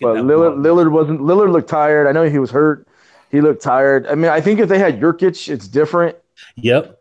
But 0.00 0.16
Lillard. 0.16 0.56
Lillard 0.58 0.90
wasn't. 0.90 1.20
Lillard 1.20 1.52
looked 1.52 1.68
tired. 1.68 2.06
I 2.06 2.12
know 2.12 2.24
he 2.24 2.38
was 2.38 2.50
hurt. 2.50 2.88
He 3.30 3.40
looked 3.40 3.62
tired. 3.62 4.06
I 4.06 4.14
mean, 4.16 4.30
I 4.30 4.40
think 4.40 4.58
if 4.60 4.68
they 4.68 4.78
had 4.78 5.00
Nurkic, 5.00 5.48
it's 5.48 5.68
different. 5.68 6.16
Yep. 6.56 7.00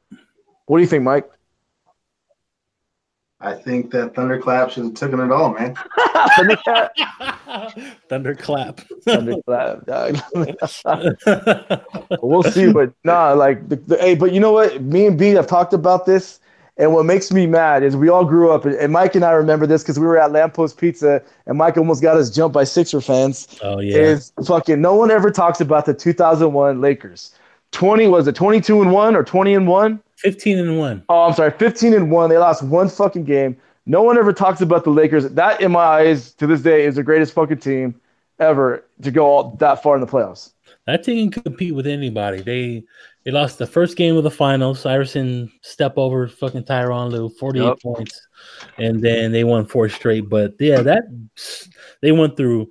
What 0.68 0.78
do 0.78 0.82
you 0.82 0.88
think, 0.88 1.04
Mike? 1.04 1.30
I 3.42 3.54
think 3.54 3.92
that 3.92 4.16
Thunderclap 4.16 4.70
should 4.70 4.84
have 4.84 4.94
taken 4.96 5.20
it 5.22 5.32
all, 5.32 5.54
man. 5.54 5.74
Thundercat? 5.76 6.90
Thunderclap. 8.10 8.82
Thunderclap, 9.04 9.86
dog. 9.86 10.18
we'll 12.22 12.44
see, 12.44 12.72
but 12.72 12.92
nah, 13.06 13.32
like 13.32 13.70
the, 13.70 13.78
the, 13.78 13.98
hey, 13.98 14.16
but 14.16 14.34
you 14.34 14.42
know 14.42 14.52
what? 14.52 14.82
Me 14.82 15.06
and 15.06 15.18
B 15.18 15.30
have 15.30 15.48
talked 15.48 15.72
about 15.72 16.06
this, 16.06 16.42
and 16.76 16.94
what 16.94 17.06
makes 17.06 17.32
me 17.32 17.48
mad 17.48 17.82
is 17.82 17.96
we 17.96 18.10
all 18.10 18.26
grew 18.26 18.52
up, 18.52 18.66
and, 18.66 18.76
and 18.76 18.92
Mike 18.92 19.16
and 19.16 19.24
I 19.24 19.32
remember 19.32 19.66
this 19.66 19.84
because 19.84 19.98
we 19.98 20.06
were 20.06 20.18
at 20.18 20.34
Lamppost 20.34 20.78
Pizza, 20.78 21.22
and 21.46 21.58
Mike 21.58 21.78
almost 21.78 22.02
got 22.02 22.18
us 22.18 22.30
jumped 22.30 22.54
by 22.54 22.66
Sixer 22.66 23.00
fans. 23.00 23.48
oh 23.64 23.80
yeah. 23.80 23.96
Is 23.96 24.34
fucking 24.46 24.82
no 24.82 24.96
one 24.96 25.12
ever 25.12 25.32
talks 25.32 25.62
about 25.62 25.86
the 25.86 25.94
2001 25.94 26.82
Lakers. 26.82 27.32
20 27.72 28.08
was 28.08 28.28
it 28.28 28.36
22 28.36 28.82
and 28.82 28.92
one 28.92 29.16
or 29.16 29.24
20 29.24 29.54
and 29.54 29.68
one? 29.68 30.02
15 30.20 30.58
and 30.60 30.78
1. 30.78 31.04
Oh, 31.10 31.24
I'm 31.24 31.34
sorry, 31.34 31.52
15 31.52 31.94
and 31.94 32.12
one. 32.12 32.30
They 32.30 32.38
lost 32.38 32.62
one 32.64 32.90
fucking 32.90 33.24
game. 33.24 33.58
No 33.86 34.04
one 34.04 34.18
ever 34.18 34.34
talks 34.34 34.62
about 34.62 34.84
the 34.84 34.90
Lakers. 34.90 35.28
That, 35.30 35.62
in 35.62 35.72
my 35.72 35.80
eyes, 35.80 36.34
to 36.36 36.46
this 36.46 36.62
day, 36.62 36.86
is 36.86 36.96
the 36.96 37.04
greatest 37.04 37.34
fucking 37.34 37.58
team 37.60 38.00
ever 38.40 38.86
to 39.02 39.12
go 39.12 39.26
all 39.26 39.52
that 39.60 39.82
far 39.82 39.96
in 39.96 40.02
the 40.02 40.08
playoffs. 40.08 40.52
That 40.86 41.04
team 41.04 41.32
can 41.32 41.44
compete 41.44 41.74
with 41.74 41.88
anybody. 41.88 42.42
They 42.42 42.84
they 43.24 43.32
lost 43.32 43.58
the 43.58 43.68
first 43.68 43.96
game 43.98 44.16
of 44.18 44.24
the 44.24 44.32
finals. 44.32 44.86
Iverson 44.86 45.52
step 45.62 45.94
over 45.98 46.28
fucking 46.28 46.64
Tyronn 46.64 47.12
Lue, 47.12 47.30
48 47.30 47.64
Yep. 47.64 47.80
points. 47.82 48.28
And 48.78 49.02
then 49.02 49.32
they 49.32 49.44
won 49.44 49.66
four 49.66 49.90
straight. 49.90 50.30
But 50.30 50.56
yeah, 50.60 50.82
that 50.82 51.04
they 52.02 52.12
went 52.12 52.38
through 52.38 52.70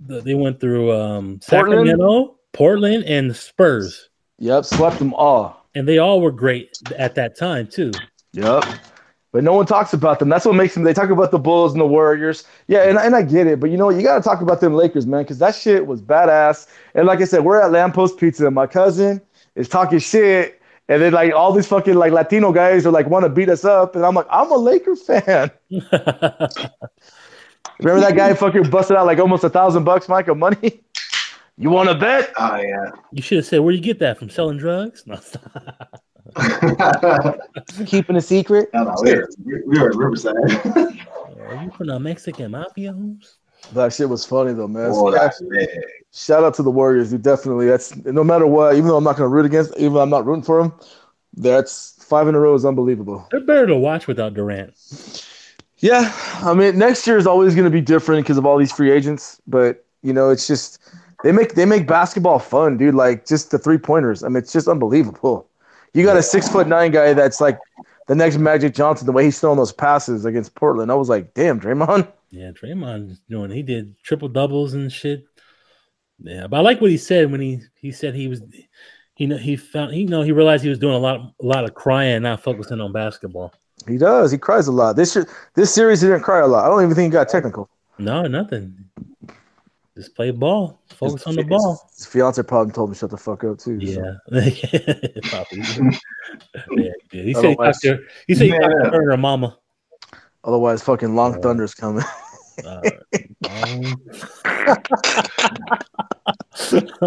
they 0.00 0.34
went 0.34 0.60
through 0.60 0.92
um 0.92 1.40
Portland? 1.48 1.88
Sacramento, 1.88 2.36
Portland, 2.52 3.04
and 3.04 3.30
the 3.30 3.34
Spurs. 3.34 4.08
Yep, 4.38 4.64
swept 4.64 4.98
them 4.98 5.14
all. 5.14 5.57
And 5.78 5.86
they 5.86 5.98
all 5.98 6.20
were 6.20 6.32
great 6.32 6.76
at 6.98 7.14
that 7.14 7.36
time 7.36 7.68
too. 7.68 7.92
Yep. 8.32 8.64
But 9.30 9.44
no 9.44 9.52
one 9.52 9.64
talks 9.64 9.92
about 9.92 10.18
them. 10.18 10.28
That's 10.28 10.44
what 10.44 10.56
makes 10.56 10.74
them. 10.74 10.82
They 10.82 10.92
talk 10.92 11.10
about 11.10 11.30
the 11.30 11.38
Bulls 11.38 11.70
and 11.70 11.80
the 11.80 11.86
Warriors. 11.86 12.42
Yeah, 12.66 12.88
and, 12.88 12.98
and 12.98 13.14
I 13.14 13.22
get 13.22 13.46
it. 13.46 13.60
But 13.60 13.70
you 13.70 13.76
know 13.76 13.86
what? 13.86 13.94
You 13.94 14.02
got 14.02 14.16
to 14.16 14.22
talk 14.22 14.40
about 14.40 14.60
them 14.60 14.74
Lakers, 14.74 15.06
man, 15.06 15.22
because 15.22 15.38
that 15.38 15.54
shit 15.54 15.86
was 15.86 16.02
badass. 16.02 16.66
And 16.96 17.06
like 17.06 17.20
I 17.20 17.26
said, 17.26 17.44
we're 17.44 17.62
at 17.62 17.70
Lamppost 17.70 18.18
Pizza. 18.18 18.46
And 18.46 18.56
my 18.56 18.66
cousin 18.66 19.20
is 19.54 19.68
talking 19.68 20.00
shit. 20.00 20.60
And 20.88 21.00
then 21.00 21.12
like 21.12 21.32
all 21.32 21.52
these 21.52 21.68
fucking 21.68 21.94
like 21.94 22.10
Latino 22.10 22.50
guys 22.50 22.84
are 22.84 22.90
like 22.90 23.06
want 23.06 23.24
to 23.24 23.28
beat 23.28 23.48
us 23.48 23.64
up. 23.64 23.94
And 23.94 24.04
I'm 24.04 24.16
like, 24.16 24.26
I'm 24.32 24.50
a 24.50 24.56
Laker 24.56 24.96
fan. 24.96 25.48
Remember 27.78 28.00
that 28.00 28.16
guy 28.16 28.34
fucking 28.34 28.68
busted 28.70 28.96
out 28.96 29.06
like 29.06 29.20
almost 29.20 29.44
a 29.44 29.50
thousand 29.50 29.84
bucks, 29.84 30.08
Mike, 30.08 30.26
of 30.26 30.38
money? 30.38 30.82
You 31.58 31.70
want 31.70 31.88
to 31.88 31.94
bet? 31.96 32.32
Oh 32.38 32.56
yeah. 32.56 32.90
you 33.12 33.20
should 33.20 33.38
have 33.38 33.46
said, 33.46 33.58
Where 33.60 33.74
you 33.74 33.80
get 33.80 33.98
that 33.98 34.18
from? 34.18 34.30
Selling 34.30 34.58
drugs? 34.58 35.02
No, 35.06 35.18
no, 36.36 37.38
Keeping 37.86 38.16
a 38.16 38.20
secret? 38.20 38.68
no, 38.72 38.84
no, 38.84 38.94
we 39.02 39.14
were, 39.14 39.28
we 39.66 39.78
were 39.80 39.90
at 39.90 39.96
Riverside. 39.96 40.36
Are 40.76 41.64
you 41.64 41.70
from 41.76 41.88
the 41.88 41.98
Mexican 41.98 42.52
mafia 42.52 42.92
homes? 42.92 43.38
That 43.72 43.92
shit 43.92 44.08
was 44.08 44.24
funny 44.24 44.52
though, 44.52 44.68
man. 44.68 44.90
oh, 44.92 45.10
that's 45.10 45.42
big. 45.42 45.68
Shout 46.12 46.44
out 46.44 46.54
to 46.54 46.62
the 46.62 46.70
Warriors. 46.70 47.10
You 47.12 47.18
definitely 47.18 47.66
that's 47.66 47.96
no 47.96 48.22
matter 48.22 48.46
what. 48.46 48.74
Even 48.76 48.86
though 48.88 48.96
I'm 48.96 49.04
not 49.04 49.16
going 49.16 49.28
to 49.28 49.34
root 49.34 49.46
against, 49.46 49.76
even 49.78 49.94
though 49.94 50.00
I'm 50.02 50.10
not 50.10 50.24
rooting 50.26 50.44
for 50.44 50.62
them, 50.62 50.72
that's 51.34 52.02
five 52.04 52.28
in 52.28 52.34
a 52.34 52.40
row 52.40 52.54
is 52.54 52.64
unbelievable. 52.64 53.26
They're 53.32 53.40
better 53.40 53.66
to 53.66 53.76
watch 53.76 54.06
without 54.06 54.34
Durant. 54.34 54.74
Yeah, 55.78 56.12
I 56.42 56.54
mean 56.54 56.78
next 56.78 57.06
year 57.06 57.18
is 57.18 57.26
always 57.26 57.54
going 57.54 57.64
to 57.64 57.70
be 57.70 57.80
different 57.80 58.24
because 58.24 58.38
of 58.38 58.46
all 58.46 58.58
these 58.58 58.72
free 58.72 58.90
agents. 58.92 59.40
But 59.46 59.84
you 60.02 60.12
know, 60.12 60.30
it's 60.30 60.46
just 60.46 60.78
they 61.22 61.32
make 61.32 61.54
they 61.54 61.64
make 61.64 61.86
basketball 61.86 62.38
fun, 62.38 62.76
dude. 62.76 62.94
Like 62.94 63.26
just 63.26 63.50
the 63.50 63.58
three 63.58 63.78
pointers. 63.78 64.22
I 64.22 64.28
mean, 64.28 64.36
it's 64.36 64.52
just 64.52 64.68
unbelievable. 64.68 65.48
You 65.94 66.04
got 66.04 66.16
a 66.16 66.22
six 66.22 66.48
foot 66.48 66.68
nine 66.68 66.90
guy 66.90 67.12
that's 67.12 67.40
like 67.40 67.58
the 68.06 68.14
next 68.14 68.36
Magic 68.36 68.74
Johnson. 68.74 69.06
The 69.06 69.12
way 69.12 69.24
he's 69.24 69.40
throwing 69.40 69.56
those 69.56 69.72
passes 69.72 70.24
against 70.24 70.54
Portland, 70.54 70.92
I 70.92 70.94
was 70.94 71.08
like, 71.08 71.34
damn, 71.34 71.60
Draymond. 71.60 72.08
Yeah, 72.30 72.50
Draymond 72.50 73.18
doing. 73.28 73.50
He 73.50 73.62
did 73.62 73.96
triple 74.02 74.28
doubles 74.28 74.74
and 74.74 74.92
shit. 74.92 75.24
Yeah, 76.20 76.46
but 76.46 76.58
I 76.58 76.60
like 76.60 76.80
what 76.80 76.90
he 76.90 76.96
said 76.96 77.30
when 77.30 77.40
he 77.40 77.60
he 77.74 77.92
said 77.92 78.14
he 78.14 78.28
was 78.28 78.42
he 79.14 79.26
know 79.26 79.36
he 79.36 79.56
found 79.56 79.94
he 79.94 80.04
know 80.04 80.22
he 80.22 80.32
realized 80.32 80.62
he 80.62 80.70
was 80.70 80.78
doing 80.78 80.94
a 80.94 80.98
lot 80.98 81.20
a 81.40 81.46
lot 81.46 81.64
of 81.64 81.74
crying, 81.74 82.22
not 82.22 82.42
focusing 82.42 82.80
on 82.80 82.92
basketball. 82.92 83.52
He 83.86 83.96
does. 83.96 84.30
He 84.30 84.38
cries 84.38 84.68
a 84.68 84.72
lot. 84.72 84.96
This 84.96 85.16
this 85.54 85.74
series, 85.74 86.00
he 86.00 86.08
didn't 86.08 86.22
cry 86.22 86.40
a 86.40 86.46
lot. 86.46 86.64
I 86.64 86.68
don't 86.68 86.82
even 86.82 86.94
think 86.94 87.12
he 87.12 87.16
got 87.16 87.28
technical. 87.28 87.68
No, 87.98 88.26
nothing. 88.26 88.76
Just 89.98 90.14
play 90.14 90.30
ball. 90.30 90.80
Focus 90.94 91.26
on 91.26 91.34
the 91.34 91.42
ball. 91.42 91.90
His 91.96 92.06
fiance 92.06 92.40
probably 92.44 92.72
told 92.72 92.90
him 92.90 92.94
to 92.94 92.98
shut 93.00 93.10
the 93.10 93.16
fuck 93.16 93.42
up 93.42 93.58
too. 93.58 93.84
so. 93.84 94.16
Yeah, 94.30 94.44
Probably. 95.24 95.58
yeah, 96.76 96.92
yeah. 97.12 97.22
He 97.22 97.34
said 97.34 97.44
he 97.44 97.50
Otherwise- 97.50 97.80
to 97.80 97.98
he 98.28 98.34
said 98.36 98.44
he 98.46 98.50
talked 98.52 98.74
Yeah. 98.84 98.90
to 98.90 98.96
her 98.96 99.16
mama. 99.16 99.58
Otherwise, 100.44 100.82
fucking 100.84 101.16
Long 101.16 101.42
Thunder's 101.42 101.74
coming. 101.74 102.04
Uh, 102.64 102.80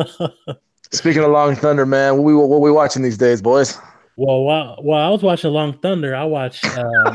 Speaking 0.91 1.23
of 1.23 1.31
Long 1.31 1.55
Thunder, 1.55 1.85
man, 1.85 2.17
what 2.17 2.23
we 2.23 2.35
what 2.35 2.59
we 2.61 2.71
watching 2.71 3.01
these 3.01 3.17
days, 3.17 3.41
boys? 3.41 3.77
Well, 4.17 4.41
while, 4.43 4.75
while 4.81 5.07
I 5.07 5.09
was 5.09 5.23
watching 5.23 5.51
Long 5.51 5.77
Thunder, 5.79 6.13
I 6.15 6.25
watched 6.25 6.65
uh, 6.65 7.13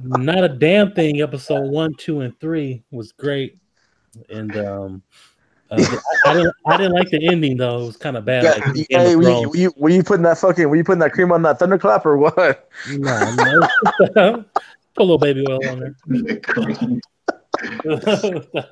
Not 0.00 0.44
a 0.44 0.48
Damn 0.48 0.92
Thing 0.92 1.20
episode 1.20 1.68
one, 1.70 1.92
two, 1.98 2.20
and 2.20 2.38
three 2.40 2.84
was 2.92 3.10
great, 3.12 3.58
and 4.30 4.56
um, 4.56 5.02
uh, 5.70 5.76
I, 6.24 6.34
didn't 6.34 6.54
I 6.66 6.76
didn't 6.76 6.92
like 6.92 7.10
the 7.10 7.26
ending 7.26 7.56
though; 7.56 7.82
it 7.82 7.86
was 7.86 7.96
kind 7.96 8.16
of 8.16 8.24
bad. 8.24 8.44
Yeah, 8.44 8.50
like 8.66 8.86
hey, 8.88 9.16
were, 9.16 9.22
you, 9.22 9.48
were, 9.48 9.56
you, 9.56 9.74
were 9.76 9.90
you 9.90 10.02
putting 10.02 10.22
that 10.22 10.38
fucking 10.38 10.68
were 10.68 10.76
you 10.76 10.84
putting 10.84 11.00
that 11.00 11.12
cream 11.12 11.30
on 11.30 11.42
that 11.42 11.58
thunderclap 11.58 12.06
or 12.06 12.16
what? 12.16 12.68
No, 12.90 13.34
no. 14.16 14.44
Put 14.94 15.02
a 15.02 15.04
little 15.04 15.18
baby 15.18 15.44
oil 15.48 15.60
on 15.68 15.80
there. 15.80 17.00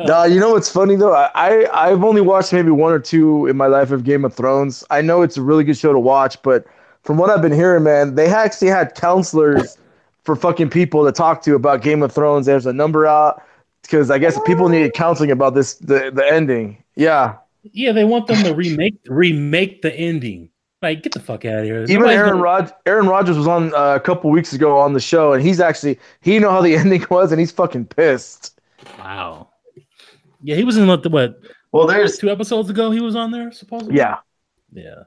No, 0.06 0.22
you 0.24 0.38
know 0.38 0.52
what's 0.52 0.70
funny 0.70 0.94
though? 0.94 1.12
I, 1.12 1.30
I 1.34 1.88
I've 1.88 2.04
only 2.04 2.20
watched 2.20 2.52
maybe 2.52 2.70
one 2.70 2.92
or 2.92 3.00
two 3.00 3.46
in 3.46 3.56
my 3.56 3.66
life 3.66 3.90
of 3.90 4.04
Game 4.04 4.24
of 4.24 4.32
Thrones. 4.32 4.84
I 4.90 5.00
know 5.00 5.22
it's 5.22 5.36
a 5.36 5.42
really 5.42 5.64
good 5.64 5.76
show 5.76 5.92
to 5.92 5.98
watch, 5.98 6.40
but 6.42 6.64
from 7.02 7.16
what 7.16 7.30
I've 7.30 7.42
been 7.42 7.52
hearing, 7.52 7.82
man, 7.82 8.14
they 8.14 8.28
actually 8.28 8.68
had 8.68 8.94
counselors 8.94 9.76
for 10.22 10.36
fucking 10.36 10.70
people 10.70 11.04
to 11.04 11.10
talk 11.10 11.42
to 11.42 11.56
about 11.56 11.82
Game 11.82 12.02
of 12.02 12.12
Thrones. 12.12 12.46
There's 12.46 12.66
a 12.66 12.72
number 12.72 13.06
out 13.06 13.42
because 13.86 14.10
I 14.10 14.18
guess 14.18 14.38
people 14.46 14.68
needed 14.68 14.92
counseling 14.94 15.30
about 15.30 15.54
this 15.54 15.74
the 15.76 16.10
the 16.14 16.26
ending. 16.30 16.82
Yeah, 16.94 17.36
yeah, 17.62 17.92
they 17.92 18.04
want 18.04 18.26
them 18.26 18.42
to 18.44 18.54
remake 18.54 18.96
remake 19.06 19.82
the 19.82 19.94
ending. 19.94 20.50
Like, 20.82 21.02
get 21.02 21.12
the 21.12 21.20
fuck 21.20 21.44
out 21.46 21.60
of 21.60 21.64
here! 21.64 21.82
even 21.84 21.94
Nobody's 22.00 22.16
Aaron 22.18 22.30
gonna- 22.32 22.42
Rod 22.42 22.72
Aaron 22.84 23.06
Rodgers 23.08 23.36
was 23.38 23.48
on 23.48 23.74
uh, 23.74 23.94
a 23.94 24.00
couple 24.00 24.30
weeks 24.30 24.52
ago 24.52 24.78
on 24.78 24.92
the 24.92 25.00
show, 25.00 25.32
and 25.32 25.42
he's 25.42 25.58
actually 25.60 25.98
he 26.20 26.38
know 26.38 26.50
how 26.50 26.60
the 26.60 26.76
ending 26.76 27.04
was, 27.10 27.32
and 27.32 27.40
he's 27.40 27.50
fucking 27.52 27.86
pissed. 27.86 28.60
Wow. 28.98 29.48
Yeah, 30.42 30.54
he 30.54 30.64
was 30.64 30.76
in 30.76 30.86
what, 30.86 31.04
what 31.10 31.40
Well, 31.72 31.86
there's 31.86 32.18
two 32.18 32.30
episodes 32.30 32.68
ago. 32.70 32.90
He 32.90 33.00
was 33.00 33.16
on 33.16 33.30
there 33.32 33.50
supposedly. 33.52 33.96
Yeah, 33.96 34.16
yeah. 34.72 35.04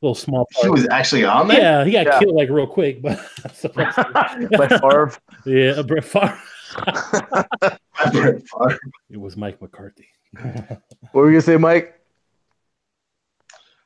Little 0.00 0.14
small 0.14 0.46
he 0.62 0.68
was 0.70 0.88
actually 0.88 1.24
on 1.24 1.48
there. 1.48 1.58
Yeah, 1.60 1.84
he 1.84 1.90
got 1.90 2.06
Yeah. 2.06 2.18
killed 2.20 2.34
like 2.36 2.48
real 2.48 2.66
quick, 2.68 3.02
but 3.02 3.18
but 3.74 4.70
Favre. 4.80 5.12
yeah, 5.44 5.82
Brett 5.82 6.04
Favre. 6.04 6.38
Brett 6.74 7.80
Favre. 8.48 8.78
It 9.10 9.20
was 9.20 9.36
Mike 9.36 9.60
McCarthy. 9.60 10.08
What 10.32 10.80
were 11.14 11.26
you 11.26 11.32
gonna 11.32 11.42
say, 11.42 11.56
Mike? 11.56 12.00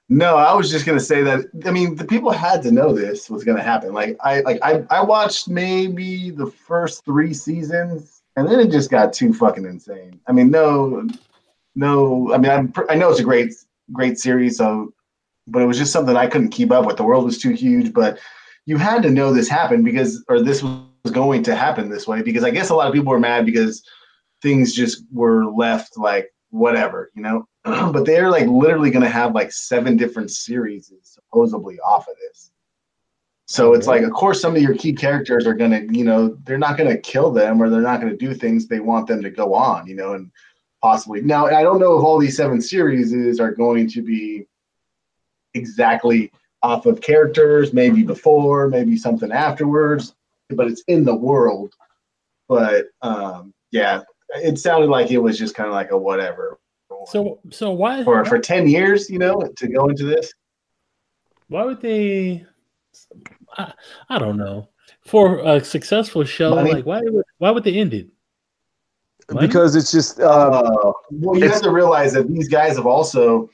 No, 0.09 0.37
I 0.37 0.55
was 0.55 0.71
just 0.71 0.85
gonna 0.85 1.01
say 1.01 1.23
that. 1.23 1.47
I 1.65 1.71
mean, 1.71 1.97
the 1.97 2.05
people 2.05 2.31
had 2.31 2.63
to 2.63 2.71
know 2.71 2.93
this 2.93 3.31
was 3.31 3.43
gonna 3.45 3.63
happen. 3.63 3.93
Like 3.93 4.17
I, 4.21 4.41
like 4.41 4.59
I, 4.63 4.85
I 4.91 5.03
watched 5.03 5.49
maybe 5.49 6.31
the 6.31 6.47
first 6.47 7.05
three 7.05 7.33
seasons, 7.33 8.23
and 8.37 8.47
then 8.47 8.61
it 8.61 8.71
just 8.71 8.91
got 8.91 9.13
too 9.13 9.33
fucking 9.33 9.65
insane. 9.65 10.21
I 10.27 10.33
mean, 10.33 10.51
no, 10.51 11.09
no. 11.75 12.33
I 12.35 12.39
mean, 12.39 12.51
I'm, 12.51 12.73
I 12.91 12.95
know 12.97 13.11
it's 13.11 13.21
a 13.21 13.25
great, 13.25 13.55
great 13.93 14.19
series. 14.19 14.59
So, 14.59 14.93
but 15.47 15.63
it 15.63 15.67
was 15.67 15.79
just 15.79 15.93
something 15.93 16.17
I 16.17 16.27
couldn't 16.27 16.51
keep 16.51 16.71
up 16.71 16.85
with. 16.85 16.99
The 16.99 17.05
world 17.05 17.25
was 17.25 17.39
too 17.39 17.53
huge. 17.53 17.95
But 17.95 18.19
you 18.67 18.77
had 18.77 19.03
to 19.05 19.11
know 19.11 19.33
this 19.33 19.49
happened 19.49 19.87
because, 19.87 20.23
or 20.29 20.41
this 20.41 20.63
was 20.63 20.81
going 21.13 21.43
to 21.45 21.55
happen 21.55 21.89
this 21.89 22.09
way 22.09 22.23
because 22.23 22.45
I 22.45 22.51
guess 22.51 22.71
a 22.71 22.75
lot 22.75 22.89
of 22.89 22.95
people 22.95 23.11
were 23.11 23.21
mad 23.21 23.45
because 23.47 23.85
things 24.43 24.75
just 24.75 25.05
were 25.13 25.47
left 25.47 25.97
like 25.97 26.33
whatever, 26.51 27.11
you 27.15 27.23
know. 27.23 27.47
but 27.65 28.05
they're 28.05 28.31
like 28.31 28.47
literally 28.47 28.91
going 28.91 29.03
to 29.03 29.09
have 29.09 29.35
like 29.35 29.53
seven 29.53 29.97
different 29.97 30.31
series 30.31 30.93
supposedly 31.03 31.79
off 31.81 32.09
of 32.09 32.15
this. 32.21 32.51
So 33.47 33.71
oh, 33.71 33.75
it's 33.75 33.87
like, 33.87 34.03
of 34.03 34.13
course, 34.13 34.41
some 34.41 34.57
of 34.57 34.63
your 34.63 34.75
key 34.75 34.95
characters 34.95 35.47
are 35.47 35.55
gonna, 35.55 35.83
you 35.91 36.05
know, 36.05 36.39
they're 36.45 36.57
not 36.57 36.79
gonna 36.79 36.97
kill 36.97 37.31
them 37.31 37.61
or 37.61 37.69
they're 37.69 37.83
not 37.83 38.01
gonna 38.01 38.17
do 38.17 38.33
things 38.33 38.67
they 38.67 38.81
want 38.81 39.07
them 39.07 39.23
to 39.23 39.31
go 39.31 39.53
on, 39.53 39.87
you 39.87 39.95
know, 39.95 40.15
and 40.15 40.31
possibly 40.83 41.21
now. 41.21 41.47
I 41.47 41.63
don't 41.63 41.79
know 41.79 41.99
if 41.99 42.05
all 42.05 42.19
these 42.19 42.37
seven 42.37 42.61
series 42.61 43.13
is 43.13 43.41
are 43.41 43.53
going 43.53 43.89
to 43.91 44.03
be 44.03 44.47
exactly 45.53 46.33
off 46.63 46.87
of 46.87 47.03
characters, 47.03 47.75
maybe 47.75 48.03
before, 48.03 48.69
maybe 48.69 48.97
something 48.97 49.31
afterwards, 49.31 50.15
but 50.51 50.67
it's 50.67 50.83
in 50.89 51.05
the 51.05 51.15
world. 51.15 51.73
But 52.49 52.87
um, 53.03 53.55
yeah, 53.71 54.03
it 54.37 54.59
sounded 54.59 54.91
like 54.91 55.11
it 55.11 55.19
was 55.19 55.39
just 55.39 55.55
kind 55.55 55.69
of 55.69 55.75
like 55.75 55.91
a 55.91 55.99
whatever. 55.99 56.59
So 57.07 57.41
so 57.51 57.71
why 57.73 58.05
for 58.05 58.25
for 58.25 58.39
ten 58.39 58.69
years, 58.69 59.11
you 59.11 59.19
know, 59.19 59.41
to 59.57 59.69
go 59.69 59.89
into 59.89 60.05
this. 60.05 60.33
Why 61.49 61.65
would 61.65 61.81
they? 61.81 62.45
I, 63.57 63.73
I 64.09 64.19
don't 64.19 64.37
know. 64.37 64.69
For 65.03 65.41
a 65.41 65.63
successful 65.63 66.25
show, 66.25 66.55
Money. 66.55 66.73
like 66.73 66.87
why 66.87 67.01
would 67.03 67.25
why 67.39 67.51
would 67.51 67.65
they 67.65 67.75
end 67.75 67.95
it? 67.95 68.09
Money? 69.31 69.47
because 69.47 69.75
it's 69.75 69.91
just 69.91 70.21
uh, 70.21 70.25
Uh, 70.25 70.93
well, 71.11 71.39
you 71.39 71.49
have 71.49 71.63
to 71.63 71.71
realize 71.71 72.13
that 72.13 72.29
these 72.29 72.49
guys 72.49 72.77
have 72.77 72.87
also 72.87 73.51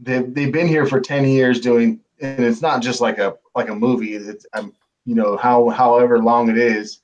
they've 0.00 0.32
they've 0.34 0.52
been 0.52 0.68
here 0.68 0.86
for 0.86 1.00
ten 1.00 1.24
years 1.24 1.60
doing, 1.60 2.00
and 2.20 2.44
it's 2.44 2.62
not 2.62 2.82
just 2.82 3.00
like 3.00 3.18
a 3.18 3.34
like 3.54 3.68
a 3.68 3.74
movie. 3.74 4.14
It's 4.14 4.46
um, 4.54 4.72
you 5.04 5.14
know 5.14 5.36
how 5.36 5.68
however 5.70 6.18
long 6.18 6.48
it 6.48 6.58
is. 6.58 7.00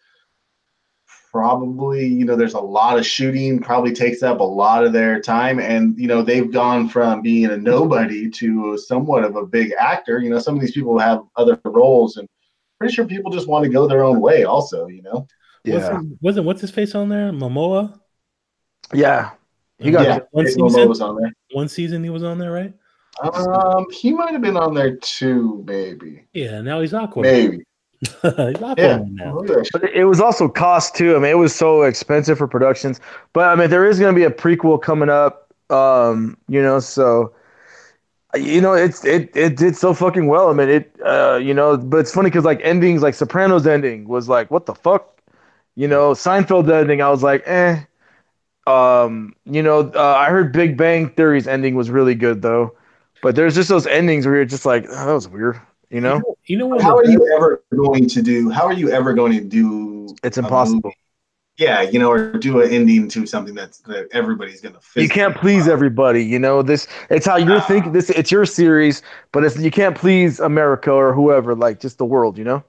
Probably, 1.30 2.06
you 2.06 2.24
know, 2.24 2.36
there's 2.36 2.54
a 2.54 2.60
lot 2.60 2.98
of 2.98 3.06
shooting. 3.06 3.60
Probably 3.60 3.92
takes 3.92 4.22
up 4.22 4.40
a 4.40 4.44
lot 4.44 4.84
of 4.84 4.94
their 4.94 5.20
time, 5.20 5.60
and 5.60 5.96
you 5.98 6.06
know 6.06 6.22
they've 6.22 6.50
gone 6.50 6.88
from 6.88 7.20
being 7.20 7.50
a 7.50 7.56
nobody 7.56 8.30
to 8.30 8.78
somewhat 8.78 9.24
of 9.24 9.36
a 9.36 9.44
big 9.44 9.72
actor. 9.78 10.20
You 10.20 10.30
know, 10.30 10.38
some 10.38 10.54
of 10.54 10.60
these 10.60 10.72
people 10.72 10.98
have 10.98 11.22
other 11.36 11.60
roles, 11.64 12.16
and 12.16 12.26
pretty 12.78 12.94
sure 12.94 13.04
people 13.04 13.30
just 13.30 13.46
want 13.46 13.64
to 13.64 13.70
go 13.70 13.86
their 13.86 14.04
own 14.04 14.20
way. 14.20 14.44
Also, 14.44 14.86
you 14.86 15.02
know. 15.02 15.26
yeah, 15.64 15.74
wasn't, 15.74 16.22
wasn't 16.22 16.46
what's 16.46 16.60
his 16.62 16.70
face 16.70 16.94
on 16.94 17.08
there? 17.10 17.30
Momoa. 17.30 18.00
yeah. 18.94 19.32
He 19.78 19.92
got 19.92 20.06
yeah, 20.06 20.18
one 20.32 20.44
Jason 20.44 20.68
season? 20.68 20.88
Momoa's 20.88 21.00
on 21.00 21.16
there. 21.20 21.32
One 21.52 21.68
season 21.68 22.02
he 22.02 22.10
was 22.10 22.24
on 22.24 22.38
there, 22.38 22.50
right? 22.50 22.72
Um, 23.20 23.86
he 23.90 24.12
might 24.12 24.32
have 24.32 24.42
been 24.42 24.56
on 24.56 24.74
there 24.74 24.96
too, 24.96 25.64
maybe. 25.66 26.24
Yeah. 26.32 26.60
Now 26.62 26.80
he's 26.80 26.94
awkward. 26.94 27.22
Maybe. 27.22 27.64
he's 28.22 28.60
Aquaman 28.60 29.16
Yeah. 29.18 29.32
But 29.72 29.90
it 29.94 30.04
was 30.04 30.20
also 30.20 30.48
cost 30.48 30.94
too. 30.96 31.16
I 31.16 31.18
mean, 31.18 31.30
it 31.30 31.38
was 31.38 31.54
so 31.54 31.82
expensive 31.82 32.38
for 32.38 32.46
productions. 32.46 33.00
But 33.32 33.48
I 33.48 33.56
mean, 33.56 33.70
there 33.70 33.84
is 33.86 33.98
going 33.98 34.14
to 34.14 34.18
be 34.18 34.24
a 34.24 34.30
prequel 34.30 34.80
coming 34.80 35.08
up. 35.08 35.52
Um, 35.70 36.36
you 36.48 36.62
know, 36.62 36.80
so 36.80 37.34
you 38.36 38.60
know, 38.60 38.74
it's 38.74 39.04
it 39.04 39.34
it 39.36 39.56
did 39.56 39.76
so 39.76 39.94
fucking 39.94 40.26
well. 40.26 40.50
I 40.50 40.52
mean, 40.52 40.68
it 40.68 40.92
uh, 41.04 41.36
you 41.42 41.54
know, 41.54 41.76
but 41.76 41.98
it's 41.98 42.12
funny 42.12 42.30
because 42.30 42.44
like 42.44 42.60
endings, 42.62 43.02
like 43.02 43.14
Sopranos 43.14 43.66
ending 43.66 44.06
was 44.06 44.28
like, 44.28 44.50
what 44.50 44.66
the 44.66 44.74
fuck, 44.74 45.22
you 45.76 45.88
know, 45.88 46.12
Seinfeld 46.12 46.70
ending, 46.70 47.00
I 47.02 47.10
was 47.10 47.22
like, 47.22 47.42
eh. 47.46 47.84
Um, 48.66 49.34
you 49.46 49.62
know, 49.62 49.90
uh, 49.94 50.14
I 50.18 50.28
heard 50.30 50.52
Big 50.52 50.76
Bang 50.76 51.10
Theory's 51.10 51.48
ending 51.48 51.74
was 51.74 51.90
really 51.90 52.14
good 52.14 52.42
though, 52.42 52.76
but 53.22 53.34
there's 53.34 53.54
just 53.54 53.70
those 53.70 53.86
endings 53.86 54.26
where 54.26 54.36
you're 54.36 54.44
just 54.44 54.66
like, 54.66 54.86
oh, 54.88 55.06
that 55.06 55.12
was 55.12 55.28
weird, 55.28 55.60
you 55.90 56.00
know. 56.00 56.22
You 56.46 56.58
know 56.58 56.66
what? 56.66 56.82
How 56.82 56.96
are 56.96 57.04
you 57.04 57.32
ever 57.34 57.62
going 57.74 58.08
to 58.08 58.22
do? 58.22 58.50
How 58.50 58.66
are 58.66 58.72
you 58.72 58.90
ever 58.90 59.14
going 59.14 59.32
to 59.32 59.44
do? 59.44 60.14
It's 60.22 60.38
impossible. 60.38 60.80
movie? 60.84 60.96
Yeah, 61.58 61.82
you 61.82 61.98
know, 61.98 62.08
or 62.12 62.32
do 62.34 62.60
an 62.60 62.70
ending 62.70 63.08
to 63.08 63.26
something 63.26 63.52
that's 63.52 63.78
that 63.80 64.06
everybody's 64.12 64.60
gonna. 64.60 64.78
you 64.94 65.08
can't 65.08 65.36
please 65.36 65.66
buy. 65.66 65.72
everybody 65.72 66.24
you 66.24 66.38
know 66.38 66.62
this 66.62 66.86
it's 67.10 67.26
how 67.26 67.36
you're 67.36 67.60
thinking 67.62 67.90
ah. 67.90 67.94
this 67.94 68.10
it's 68.10 68.30
your 68.30 68.46
series 68.46 69.02
but 69.32 69.42
it's 69.42 69.58
you 69.58 69.70
can't 69.72 69.96
please 69.96 70.38
america 70.38 70.92
or 70.92 71.12
whoever 71.12 71.56
like 71.56 71.80
just 71.80 71.98
the 71.98 72.04
world 72.04 72.38
you 72.38 72.44
know 72.44 72.62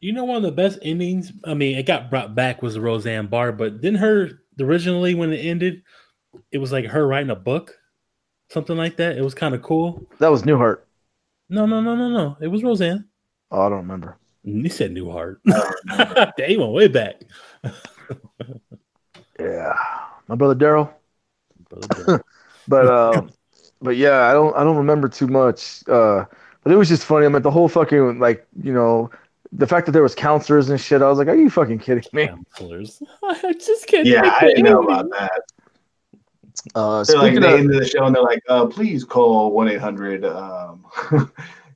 You 0.00 0.12
know, 0.12 0.24
one 0.24 0.36
of 0.36 0.44
the 0.44 0.52
best 0.52 0.78
endings. 0.82 1.32
I 1.44 1.54
mean, 1.54 1.76
it 1.76 1.86
got 1.86 2.08
brought 2.08 2.36
back 2.36 2.62
was 2.62 2.78
Roseanne 2.78 3.26
Barr, 3.26 3.50
but 3.50 3.80
didn't 3.80 3.98
her 3.98 4.30
originally 4.60 5.16
when 5.16 5.32
it 5.32 5.38
ended, 5.38 5.82
it 6.52 6.58
was 6.58 6.70
like 6.70 6.86
her 6.86 7.04
writing 7.04 7.30
a 7.30 7.36
book, 7.36 7.76
something 8.48 8.76
like 8.76 8.98
that. 8.98 9.18
It 9.18 9.24
was 9.24 9.34
kind 9.34 9.56
of 9.56 9.62
cool. 9.62 10.06
that 10.20 10.30
was 10.30 10.44
newhart 10.44 10.82
No, 11.48 11.66
no, 11.66 11.80
no, 11.80 11.94
no, 11.96 12.08
no. 12.08 12.36
It 12.40 12.48
was 12.48 12.62
Roseanne. 12.62 13.08
oh 13.50 13.62
i 13.62 13.68
don't 13.68 13.78
remember 13.78 14.16
You 14.44 14.68
said 14.68 14.92
Newhart. 14.94 15.36
They 16.36 16.56
went 16.56 16.72
way 16.72 16.88
back. 16.88 17.22
yeah 19.40 19.74
my 20.26 20.34
brother 20.34 20.54
daryl 20.54 20.90
but 22.68 22.86
um 22.88 23.30
but 23.80 23.96
yeah 23.96 24.26
i 24.28 24.32
don't 24.32 24.56
i 24.56 24.64
don't 24.64 24.76
remember 24.76 25.08
too 25.08 25.26
much 25.28 25.86
uh 25.88 26.24
but 26.64 26.72
it 26.72 26.76
was 26.76 26.88
just 26.88 27.04
funny 27.04 27.26
i 27.26 27.28
mean 27.28 27.42
the 27.42 27.50
whole 27.50 27.68
fucking 27.68 28.18
like 28.18 28.46
you 28.62 28.72
know 28.72 29.10
the 29.52 29.66
fact 29.66 29.86
that 29.86 29.92
there 29.92 30.02
was 30.02 30.14
counselors 30.14 30.70
and 30.70 30.80
shit 30.80 31.02
i 31.02 31.08
was 31.08 31.18
like 31.18 31.28
are 31.28 31.36
you 31.36 31.50
fucking 31.50 31.78
kidding 31.78 32.04
me 32.12 32.26
counselors. 32.26 33.02
I'm 33.22 33.58
just 33.58 33.86
can't. 33.86 34.06
yeah, 34.06 34.36
I 34.40 34.46
didn't 34.48 34.64
know 34.64 34.82
about 34.82 35.08
that. 35.10 35.42
Uh 36.74 37.04
They're 37.04 37.16
like 37.16 37.26
speaking 37.26 37.40
the 37.42 37.54
of, 37.54 37.60
end 37.60 37.74
of 37.74 37.80
the 37.80 37.86
show, 37.86 38.04
and 38.04 38.14
they're 38.14 38.22
like, 38.22 38.42
uh, 38.48 38.66
"Please 38.66 39.04
call 39.04 39.52
one 39.52 39.68
eight 39.68 39.80
hundred. 39.80 40.24
Um, 40.24 40.84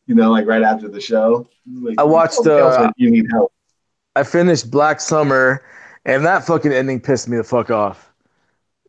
you 0.06 0.14
know, 0.14 0.30
like 0.30 0.46
right 0.46 0.62
after 0.62 0.88
the 0.88 1.00
show. 1.00 1.46
Like, 1.80 1.98
I 1.98 2.02
watched, 2.02 2.38
"Oh, 2.40 2.44
counselor, 2.44 2.86
uh, 2.86 2.92
you 2.96 3.10
need 3.10 3.26
help. 3.30 3.52
I 4.16 4.22
finished 4.22 4.70
Black 4.70 5.00
Summer, 5.00 5.64
and 6.04 6.24
that 6.24 6.46
fucking 6.46 6.72
ending 6.72 7.00
pissed 7.00 7.28
me 7.28 7.36
the 7.36 7.44
fuck 7.44 7.70
off. 7.70 8.12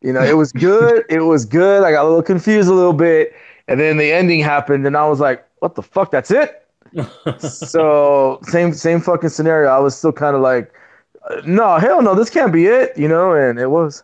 You 0.02 0.14
know, 0.14 0.22
it 0.22 0.36
was 0.36 0.52
good. 0.68 1.06
it 1.10 1.22
was 1.22 1.46
good. 1.46 1.84
I 1.84 1.92
got 1.92 2.04
a 2.04 2.08
little 2.08 2.24
confused 2.24 2.70
a 2.70 2.74
little 2.74 2.94
bit, 2.94 3.34
and 3.68 3.80
then 3.80 3.98
the 3.98 4.12
ending 4.12 4.40
happened, 4.40 4.86
and 4.86 4.98
I 4.98 5.08
was 5.08 5.20
like, 5.20 5.46
"What 5.60 5.76
the 5.76 5.84
fuck? 5.84 6.12
That's 6.12 6.32
it." 6.32 6.60
so 7.40 8.40
same 8.44 8.74
same 8.74 9.02
fucking 9.02 9.30
scenario. 9.30 9.70
I 9.70 9.80
was 9.80 9.96
still 9.96 10.12
kind 10.12 10.36
of 10.36 10.42
like, 10.42 10.74
uh, 11.30 11.42
"No, 11.46 11.78
hell 11.78 12.02
no, 12.02 12.16
this 12.16 12.30
can't 12.30 12.52
be 12.54 12.66
it." 12.66 12.98
You 12.98 13.08
know, 13.08 13.34
and 13.34 13.60
it 13.60 13.68
was. 13.70 14.04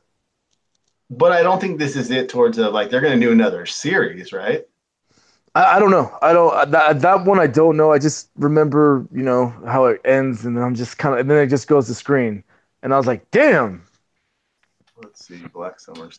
But 1.09 1.31
I 1.31 1.41
don't 1.41 1.59
think 1.59 1.79
this 1.79 1.95
is 1.95 2.11
it. 2.11 2.29
Towards 2.29 2.57
a, 2.59 2.69
like 2.69 2.89
they're 2.89 3.01
gonna 3.01 3.19
do 3.19 3.31
another 3.31 3.65
series, 3.65 4.31
right? 4.31 4.65
I, 5.55 5.77
I 5.77 5.79
don't 5.79 5.89
know. 5.91 6.15
I 6.21 6.33
don't 6.33 6.71
that 6.71 7.01
that 7.01 7.25
one. 7.25 7.39
I 7.39 7.47
don't 7.47 7.75
know. 7.77 7.91
I 7.91 7.97
just 7.99 8.29
remember, 8.35 9.07
you 9.11 9.23
know, 9.23 9.49
how 9.65 9.85
it 9.85 10.01
ends, 10.05 10.45
and 10.45 10.55
then 10.55 10.63
I'm 10.63 10.75
just 10.75 10.97
kind 10.99 11.13
of, 11.15 11.21
and 11.21 11.29
then 11.29 11.39
it 11.43 11.47
just 11.47 11.67
goes 11.67 11.87
to 11.87 11.95
screen, 11.95 12.43
and 12.83 12.93
I 12.93 12.97
was 12.97 13.07
like, 13.07 13.29
"Damn." 13.31 13.83
Let's 15.01 15.25
see, 15.25 15.37
Black 15.53 15.79
Summer. 15.79 16.09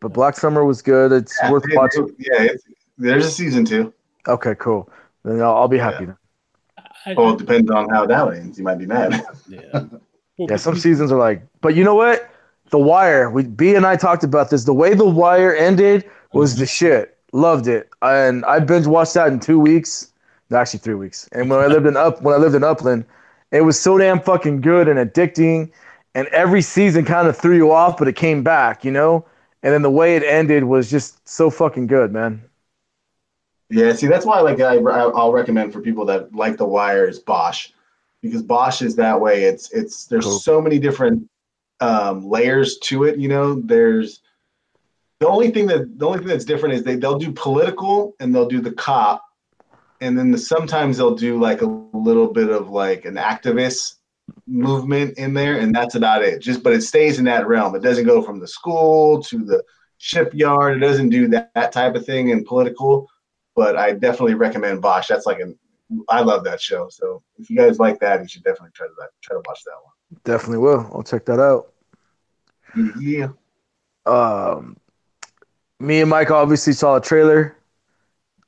But 0.00 0.12
Black 0.12 0.36
Summer 0.36 0.64
was 0.64 0.82
good. 0.82 1.12
It's 1.12 1.36
Yeah, 1.42 1.50
worth 1.50 1.64
it- 1.68 1.76
watching. 1.76 2.14
Yeah, 2.18 2.42
it's, 2.42 2.64
there's 2.96 3.26
a 3.26 3.30
season 3.30 3.64
two. 3.64 3.92
Okay, 4.28 4.54
cool. 4.56 4.88
Then 5.24 5.40
I'll, 5.40 5.56
I'll 5.56 5.68
be 5.68 5.78
happy. 5.78 6.04
Yeah. 6.04 6.12
Then. 6.76 6.86
I- 7.06 7.14
Well, 7.14 7.32
it 7.32 7.38
depends 7.38 7.70
on 7.70 7.88
how 7.88 8.06
that 8.06 8.34
ends. 8.34 8.58
You 8.58 8.64
might 8.64 8.78
be 8.78 8.86
mad. 8.86 9.24
yeah. 9.48 9.84
Yeah, 10.40 10.54
some 10.54 10.76
seasons 10.76 11.10
are 11.10 11.18
like, 11.18 11.42
but 11.60 11.74
you 11.74 11.82
know 11.82 11.96
what? 11.96 12.30
The 12.70 12.78
Wire. 12.78 13.30
We 13.30 13.44
B 13.44 13.74
and 13.74 13.86
I 13.86 13.96
talked 13.96 14.24
about 14.24 14.50
this. 14.50 14.64
The 14.64 14.74
way 14.74 14.94
The 14.94 15.04
Wire 15.08 15.54
ended 15.54 16.08
was 16.32 16.56
the 16.56 16.66
shit. 16.66 17.16
Loved 17.32 17.66
it, 17.66 17.90
and 18.00 18.44
I 18.46 18.58
binge 18.60 18.86
watched 18.86 19.14
that 19.14 19.28
in 19.28 19.38
two 19.40 19.58
weeks. 19.58 20.12
No, 20.50 20.56
actually 20.56 20.80
three 20.80 20.94
weeks. 20.94 21.28
And 21.32 21.50
when 21.50 21.60
I 21.60 21.66
lived 21.66 21.86
in 21.86 21.96
up 21.96 22.22
when 22.22 22.34
I 22.34 22.38
lived 22.38 22.54
in 22.54 22.64
Upland, 22.64 23.04
it 23.50 23.60
was 23.62 23.78
so 23.78 23.98
damn 23.98 24.20
fucking 24.20 24.62
good 24.62 24.88
and 24.88 24.98
addicting. 24.98 25.70
And 26.14 26.26
every 26.28 26.62
season 26.62 27.04
kind 27.04 27.28
of 27.28 27.36
threw 27.36 27.54
you 27.54 27.70
off, 27.70 27.98
but 27.98 28.08
it 28.08 28.16
came 28.16 28.42
back, 28.42 28.84
you 28.84 28.90
know. 28.90 29.26
And 29.62 29.74
then 29.74 29.82
the 29.82 29.90
way 29.90 30.16
it 30.16 30.22
ended 30.22 30.64
was 30.64 30.90
just 30.90 31.28
so 31.28 31.50
fucking 31.50 31.86
good, 31.86 32.12
man. 32.12 32.42
Yeah, 33.70 33.92
see, 33.92 34.06
that's 34.06 34.24
why 34.24 34.40
like 34.40 34.60
I, 34.60 34.76
I'll 34.76 35.32
recommend 35.32 35.72
for 35.72 35.82
people 35.82 36.06
that 36.06 36.34
like 36.34 36.56
The 36.56 36.64
Wire 36.64 37.06
is 37.06 37.18
Bosch, 37.18 37.70
because 38.22 38.42
Bosch 38.42 38.80
is 38.80 38.96
that 38.96 39.20
way. 39.20 39.44
It's 39.44 39.70
it's 39.72 40.06
there's 40.06 40.24
Cool. 40.24 40.38
so 40.38 40.60
many 40.62 40.78
different 40.78 41.28
um, 41.80 42.28
layers 42.28 42.78
to 42.78 43.04
it. 43.04 43.18
You 43.18 43.28
know, 43.28 43.60
there's 43.60 44.20
the 45.20 45.28
only 45.28 45.50
thing 45.50 45.66
that 45.66 45.98
the 45.98 46.06
only 46.06 46.18
thing 46.18 46.28
that's 46.28 46.44
different 46.44 46.74
is 46.74 46.82
they 46.82 46.96
they'll 46.96 47.18
do 47.18 47.32
political 47.32 48.14
and 48.20 48.34
they'll 48.34 48.48
do 48.48 48.60
the 48.60 48.72
cop, 48.72 49.24
and 50.00 50.18
then 50.18 50.30
the, 50.30 50.38
sometimes 50.38 50.96
they'll 50.96 51.14
do 51.14 51.38
like 51.40 51.62
a 51.62 51.66
little 51.92 52.32
bit 52.32 52.50
of 52.50 52.70
like 52.70 53.04
an 53.04 53.14
activist 53.14 53.94
movement 54.46 55.18
in 55.18 55.34
there, 55.34 55.58
and 55.58 55.74
that's 55.74 55.94
about 55.94 56.22
it. 56.22 56.40
Just 56.40 56.62
but 56.62 56.72
it 56.72 56.82
stays 56.82 57.18
in 57.18 57.24
that 57.26 57.46
realm. 57.46 57.74
It 57.74 57.82
doesn't 57.82 58.06
go 58.06 58.22
from 58.22 58.40
the 58.40 58.48
school 58.48 59.22
to 59.22 59.44
the 59.44 59.62
shipyard. 59.98 60.76
It 60.76 60.80
doesn't 60.80 61.08
do 61.08 61.28
that, 61.28 61.50
that 61.54 61.72
type 61.72 61.94
of 61.94 62.06
thing 62.06 62.28
in 62.30 62.44
political 62.44 63.08
but 63.58 63.76
I 63.76 63.90
definitely 63.90 64.34
recommend 64.34 64.80
Bosch. 64.80 65.08
That's 65.08 65.26
like 65.26 65.40
an 65.40 65.58
I 66.08 66.20
love 66.20 66.44
that 66.44 66.60
show. 66.60 66.88
So 66.90 67.24
if 67.38 67.50
you 67.50 67.56
guys 67.56 67.80
like 67.80 67.98
that, 67.98 68.22
you 68.22 68.28
should 68.28 68.44
definitely 68.44 68.70
try 68.72 68.86
to 68.86 68.92
try 69.20 69.34
to 69.34 69.42
watch 69.48 69.64
that 69.64 69.72
Definitely 70.24 70.58
will. 70.58 70.90
I'll 70.92 71.02
check 71.02 71.24
that 71.26 71.40
out. 71.40 71.72
Yeah. 73.00 73.28
um, 74.06 74.76
me 75.80 76.00
and 76.00 76.10
Mike 76.10 76.30
obviously 76.30 76.72
saw 76.72 76.96
a 76.96 77.00
trailer. 77.00 77.56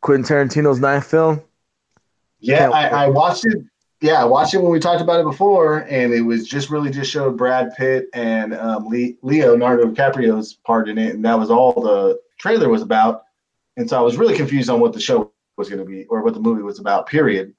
Quentin 0.00 0.24
Tarantino's 0.24 0.80
ninth 0.80 1.06
film. 1.06 1.42
Yeah, 2.40 2.70
I. 2.70 3.04
I 3.04 3.08
watched 3.08 3.44
it. 3.46 3.58
Yeah, 4.00 4.22
I 4.22 4.24
watched 4.24 4.54
it 4.54 4.62
when 4.62 4.72
we 4.72 4.78
talked 4.80 5.02
about 5.02 5.20
it 5.20 5.24
before, 5.24 5.80
and 5.90 6.14
it 6.14 6.22
was 6.22 6.48
just 6.48 6.70
really 6.70 6.90
just 6.90 7.10
showed 7.10 7.36
Brad 7.36 7.76
Pitt 7.76 8.06
and 8.14 8.54
um, 8.54 8.88
Le- 8.88 9.12
Leonardo 9.20 9.84
DiCaprio's 9.90 10.54
part 10.54 10.88
in 10.88 10.96
it, 10.96 11.14
and 11.14 11.22
that 11.26 11.38
was 11.38 11.50
all 11.50 11.82
the 11.82 12.18
trailer 12.38 12.70
was 12.70 12.80
about. 12.80 13.24
And 13.76 13.88
so 13.88 13.98
I 13.98 14.00
was 14.00 14.16
really 14.16 14.34
confused 14.36 14.70
on 14.70 14.80
what 14.80 14.94
the 14.94 15.00
show 15.00 15.32
was 15.58 15.68
going 15.68 15.80
to 15.80 15.84
be 15.84 16.06
or 16.06 16.22
what 16.22 16.32
the 16.32 16.40
movie 16.40 16.62
was 16.62 16.78
about. 16.78 17.08
Period. 17.08 17.52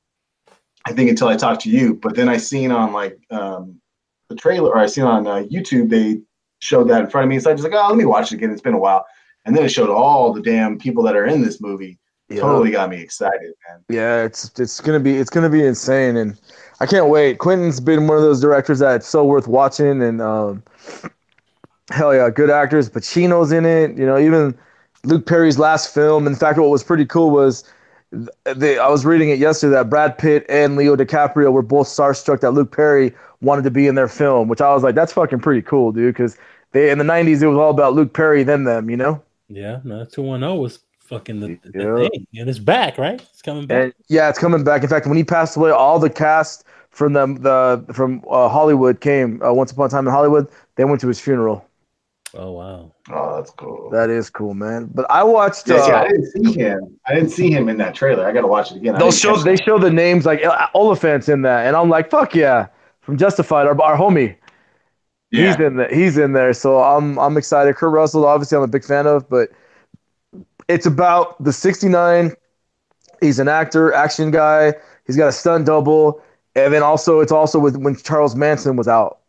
I 0.86 0.94
think 0.94 1.12
until 1.12 1.28
I 1.28 1.36
talked 1.36 1.62
to 1.62 1.70
you, 1.70 1.94
but 1.94 2.16
then 2.16 2.28
I 2.28 2.38
seen 2.38 2.72
on 2.72 2.92
like 2.92 3.20
um, 3.30 3.81
the 4.32 4.38
trailer, 4.38 4.70
or 4.70 4.78
I 4.78 4.88
seen 4.88 5.04
on 5.04 5.28
uh, 5.28 5.44
YouTube 5.52 5.90
they 5.90 6.22
showed 6.60 6.88
that 6.90 7.02
in 7.02 7.10
front 7.10 7.26
of 7.26 7.30
me. 7.30 7.40
So 7.40 7.52
I 7.52 7.54
just 7.54 7.64
like, 7.64 7.74
oh, 7.74 7.88
let 7.88 7.98
me 7.98 8.06
watch 8.06 8.32
it 8.32 8.36
again. 8.36 8.52
It's 8.52 8.62
been 8.62 8.74
a 8.74 8.80
while, 8.80 9.06
and 9.46 9.56
then 9.56 9.64
it 9.64 9.70
showed 9.70 9.90
all 9.90 10.34
the 10.34 10.42
damn 10.42 10.78
people 10.78 11.04
that 11.04 11.16
are 11.16 11.26
in 11.26 11.42
this 11.42 11.62
movie. 11.62 11.98
Yeah. 12.30 12.42
Totally 12.42 12.72
got 12.72 12.90
me 12.90 13.02
excited, 13.02 13.54
man. 13.68 13.84
Yeah, 13.90 14.24
it's 14.24 14.58
it's 14.58 14.80
gonna 14.80 15.02
be 15.02 15.18
it's 15.18 15.30
gonna 15.30 15.50
be 15.50 15.66
insane, 15.66 16.16
and 16.16 16.40
I 16.80 16.86
can't 16.86 17.08
wait. 17.08 17.40
Quentin's 17.40 17.82
been 17.82 18.08
one 18.08 18.16
of 18.16 18.24
those 18.24 18.40
directors 18.40 18.80
that's 18.80 19.08
so 19.08 19.26
worth 19.26 19.48
watching, 19.48 20.02
and 20.02 20.22
um, 20.22 20.64
hell 21.90 22.16
yeah, 22.16 22.30
good 22.30 22.50
actors. 22.50 22.90
Pacino's 22.90 23.52
in 23.52 23.66
it. 23.66 23.98
You 23.98 24.06
know, 24.06 24.18
even 24.18 24.58
Luke 25.04 25.26
Perry's 25.26 25.60
last 25.60 25.94
film. 25.94 26.26
In 26.26 26.36
fact, 26.36 26.58
what 26.58 26.70
was 26.70 26.84
pretty 26.84 27.06
cool 27.06 27.32
was 27.32 27.66
they, 28.44 28.78
I 28.78 28.88
was 28.90 29.06
reading 29.06 29.30
it 29.30 29.40
yesterday 29.40 29.74
that 29.76 29.90
Brad 29.90 30.18
Pitt 30.18 30.46
and 30.50 30.76
Leo 30.76 30.96
DiCaprio 30.96 31.52
were 31.52 31.62
both 31.62 31.88
starstruck 31.88 32.42
that 32.42 32.52
Luke 32.52 32.76
Perry 32.76 33.14
wanted 33.42 33.64
to 33.64 33.72
be 33.72 33.88
in 33.88 33.96
their 33.96 34.08
film, 34.08 34.48
which 34.48 34.62
I 34.62 34.74
was 34.74 34.84
like, 34.84 34.96
that's 34.96 35.14
fucking 35.14 35.40
pretty 35.40 35.62
cool, 35.62 35.92
dude. 35.92 36.14
Because 36.14 36.38
they 36.74 36.90
in 36.92 36.98
the 36.98 37.04
'90s 37.04 37.42
it 37.42 37.48
was 37.48 37.58
all 37.58 37.72
about 37.72 37.94
Luke 37.94 38.14
Perry, 38.14 38.44
then 38.44 38.64
them, 38.66 38.90
you 38.90 38.98
know. 38.98 39.22
Yeah, 39.48 39.80
no, 39.84 40.06
two 40.06 40.22
one 40.22 40.42
zero 40.42 40.56
was 40.56 40.80
fucking 41.00 41.40
the, 41.40 41.60
the 41.64 41.80
Yeah. 41.80 42.10
thing, 42.10 42.28
and 42.38 42.50
it's 42.50 42.60
back, 42.60 42.98
right? 42.98 43.22
It's 43.32 43.42
coming 43.42 43.66
back. 43.68 43.84
And 43.84 43.94
yeah, 44.08 44.30
it's 44.30 44.40
coming 44.40 44.64
back. 44.64 44.84
In 44.84 44.90
fact, 44.90 45.08
when 45.08 45.18
he 45.18 45.24
passed 45.24 45.56
away, 45.58 45.72
all 45.72 46.00
the 46.00 46.10
cast 46.10 46.66
from 46.90 47.14
the 47.14 47.26
the 47.88 47.94
from 47.94 48.24
uh, 48.30 48.50
Hollywood 48.50 49.00
came. 49.02 49.42
Uh, 49.42 49.54
Once 49.54 49.72
upon 49.72 49.88
a 49.88 49.90
time 49.90 50.08
in 50.08 50.14
Hollywood, 50.14 50.48
they 50.76 50.84
went 50.86 51.02
to 51.02 51.08
his 51.08 51.20
funeral. 51.20 51.66
Oh 52.36 52.52
wow. 52.52 52.92
Oh, 53.12 53.36
that's 53.36 53.52
cool. 53.52 53.90
That 53.92 54.10
is 54.10 54.30
cool, 54.30 54.54
man. 54.54 54.90
But 54.94 55.10
I 55.10 55.24
watched. 55.24 55.68
Yeah, 55.68 55.86
see, 55.86 55.92
I 55.92 56.02
Uh, 56.04 56.08
didn't 56.08 56.26
see 56.32 56.54
him. 56.54 57.00
I 57.06 57.14
didn't 57.16 57.30
see 57.30 57.52
him 57.52 57.70
in 57.70 57.78
that 57.78 57.94
trailer. 57.96 58.26
I 58.26 58.32
got 58.32 58.42
to 58.42 58.48
watch 58.48 58.72
it 58.72 58.78
again. 58.78 58.96
They'll 58.98 59.12
show 59.12 59.38
they 59.38 59.56
show 59.58 59.78
the 59.78 59.92
names 59.92 60.26
like 60.26 60.44
uh, 60.44 60.68
Oliphant's 60.76 61.30
in 61.30 61.42
that, 61.44 61.68
and 61.68 61.76
I'm 61.76 61.90
like, 61.90 62.10
fuck 62.10 62.36
yeah, 62.36 62.68
from 63.02 63.18
Justified, 63.18 63.68
our, 63.68 63.80
our 63.82 63.98
homie. 63.98 64.36
Yeah. 65.32 65.48
He's 65.48 65.60
in 65.66 65.78
there. 65.78 65.90
He's 65.94 66.18
in 66.18 66.34
there. 66.34 66.54
So 66.54 66.82
I'm 66.82 67.18
I'm 67.18 67.38
excited. 67.38 67.76
Kurt 67.76 67.92
Russell, 67.92 68.26
obviously, 68.26 68.58
I'm 68.58 68.64
a 68.64 68.68
big 68.68 68.84
fan 68.84 69.08
of, 69.08 69.30
but 69.30 69.50
it's 70.68 70.86
about 70.86 71.42
the 71.44 71.54
'69. 71.54 72.34
He's 73.22 73.40
an 73.40 73.48
actor, 73.48 73.94
action 73.94 74.32
guy. 74.32 74.74
He's 75.06 75.16
got 75.16 75.28
a 75.28 75.32
stunt 75.32 75.66
double, 75.66 76.22
and 76.56 76.74
then 76.74 76.84
also 76.84 77.20
it's 77.22 77.32
also 77.32 77.60
with 77.60 77.78
when 77.78 77.96
Charles 77.96 78.36
Manson 78.36 78.76
was 78.76 78.88
out 78.88 79.20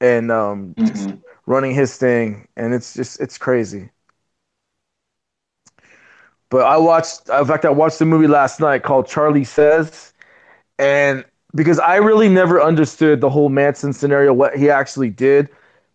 and 0.00 0.30
um, 0.30 0.74
just 0.78 1.08
Mhm. 1.08 1.22
Running 1.46 1.74
his 1.74 1.96
thing, 1.96 2.48
and 2.56 2.74
it's 2.74 2.94
just 2.94 3.20
it's 3.20 3.38
crazy. 3.38 3.90
But 6.48 6.64
I 6.64 6.76
watched, 6.76 7.28
in 7.28 7.44
fact, 7.44 7.64
I 7.64 7.70
watched 7.70 8.00
a 8.00 8.04
movie 8.04 8.28
last 8.28 8.60
night 8.60 8.82
called 8.84 9.08
Charlie 9.08 9.44
Says, 9.44 10.12
and 10.78 11.24
because 11.54 11.78
I 11.78 11.96
really 11.96 12.28
never 12.28 12.62
understood 12.62 13.20
the 13.20 13.30
whole 13.30 13.48
Manson 13.48 13.92
scenario, 13.92 14.32
what 14.32 14.56
he 14.56 14.70
actually 14.70 15.10
did, 15.10 15.48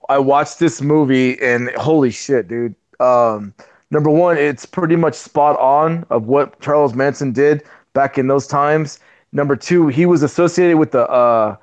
I 0.10 0.18
watched 0.18 0.60
this 0.60 0.82
movie 0.82 1.40
and 1.42 1.70
holy 1.72 2.12
shit, 2.12 2.48
dude. 2.48 2.76
Um, 3.00 3.54
number 3.92 4.10
one, 4.10 4.38
it's 4.38 4.66
pretty 4.66 4.96
much 4.96 5.16
spot 5.16 5.58
on 5.60 6.06
of 6.10 6.28
what 6.28 6.60
Charles 6.62 6.94
Manson 6.96 7.32
did 7.32 7.64
back 7.94 8.18
in 8.18 8.28
those 8.28 8.48
times. 8.48 9.00
Number 9.32 9.56
two, 9.56 9.88
he 9.88 10.06
was 10.06 10.24
associated 10.24 10.78
with 10.78 10.92
the 10.92 11.10
uh, 11.10 11.56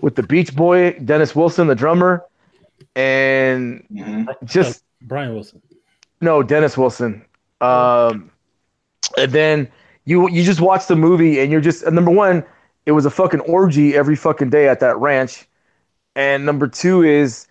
with 0.00 0.14
the 0.14 0.22
Beach 0.22 0.54
Boy, 0.54 0.92
Dennis 1.04 1.34
Wilson, 1.34 1.66
the 1.66 1.74
drummer, 1.74 2.22
and 2.96 3.84
Mhm. 3.92 4.26
just 4.44 4.82
Brian 5.02 5.34
Wilson. 5.34 5.62
no, 6.20 6.42
Dennis 6.42 6.76
Wilson. 6.76 7.24
Um, 7.60 8.30
and 9.16 9.30
then 9.32 9.68
you 10.04 10.28
you 10.30 10.42
just 10.42 10.60
watch 10.60 10.86
the 10.86 10.96
movie 10.96 11.40
and 11.40 11.52
you're 11.52 11.60
just 11.60 11.82
and 11.84 11.94
number 11.94 12.10
one, 12.10 12.44
it 12.86 12.92
was 12.92 13.06
a 13.06 13.10
fucking 13.10 13.40
orgy 13.40 13.94
every 13.94 14.16
fucking 14.16 14.50
day 14.50 14.68
at 14.68 14.80
that 14.80 14.96
ranch, 14.98 15.46
and 16.16 16.44
number 16.46 16.66
two 16.66 17.02
is 17.02 17.46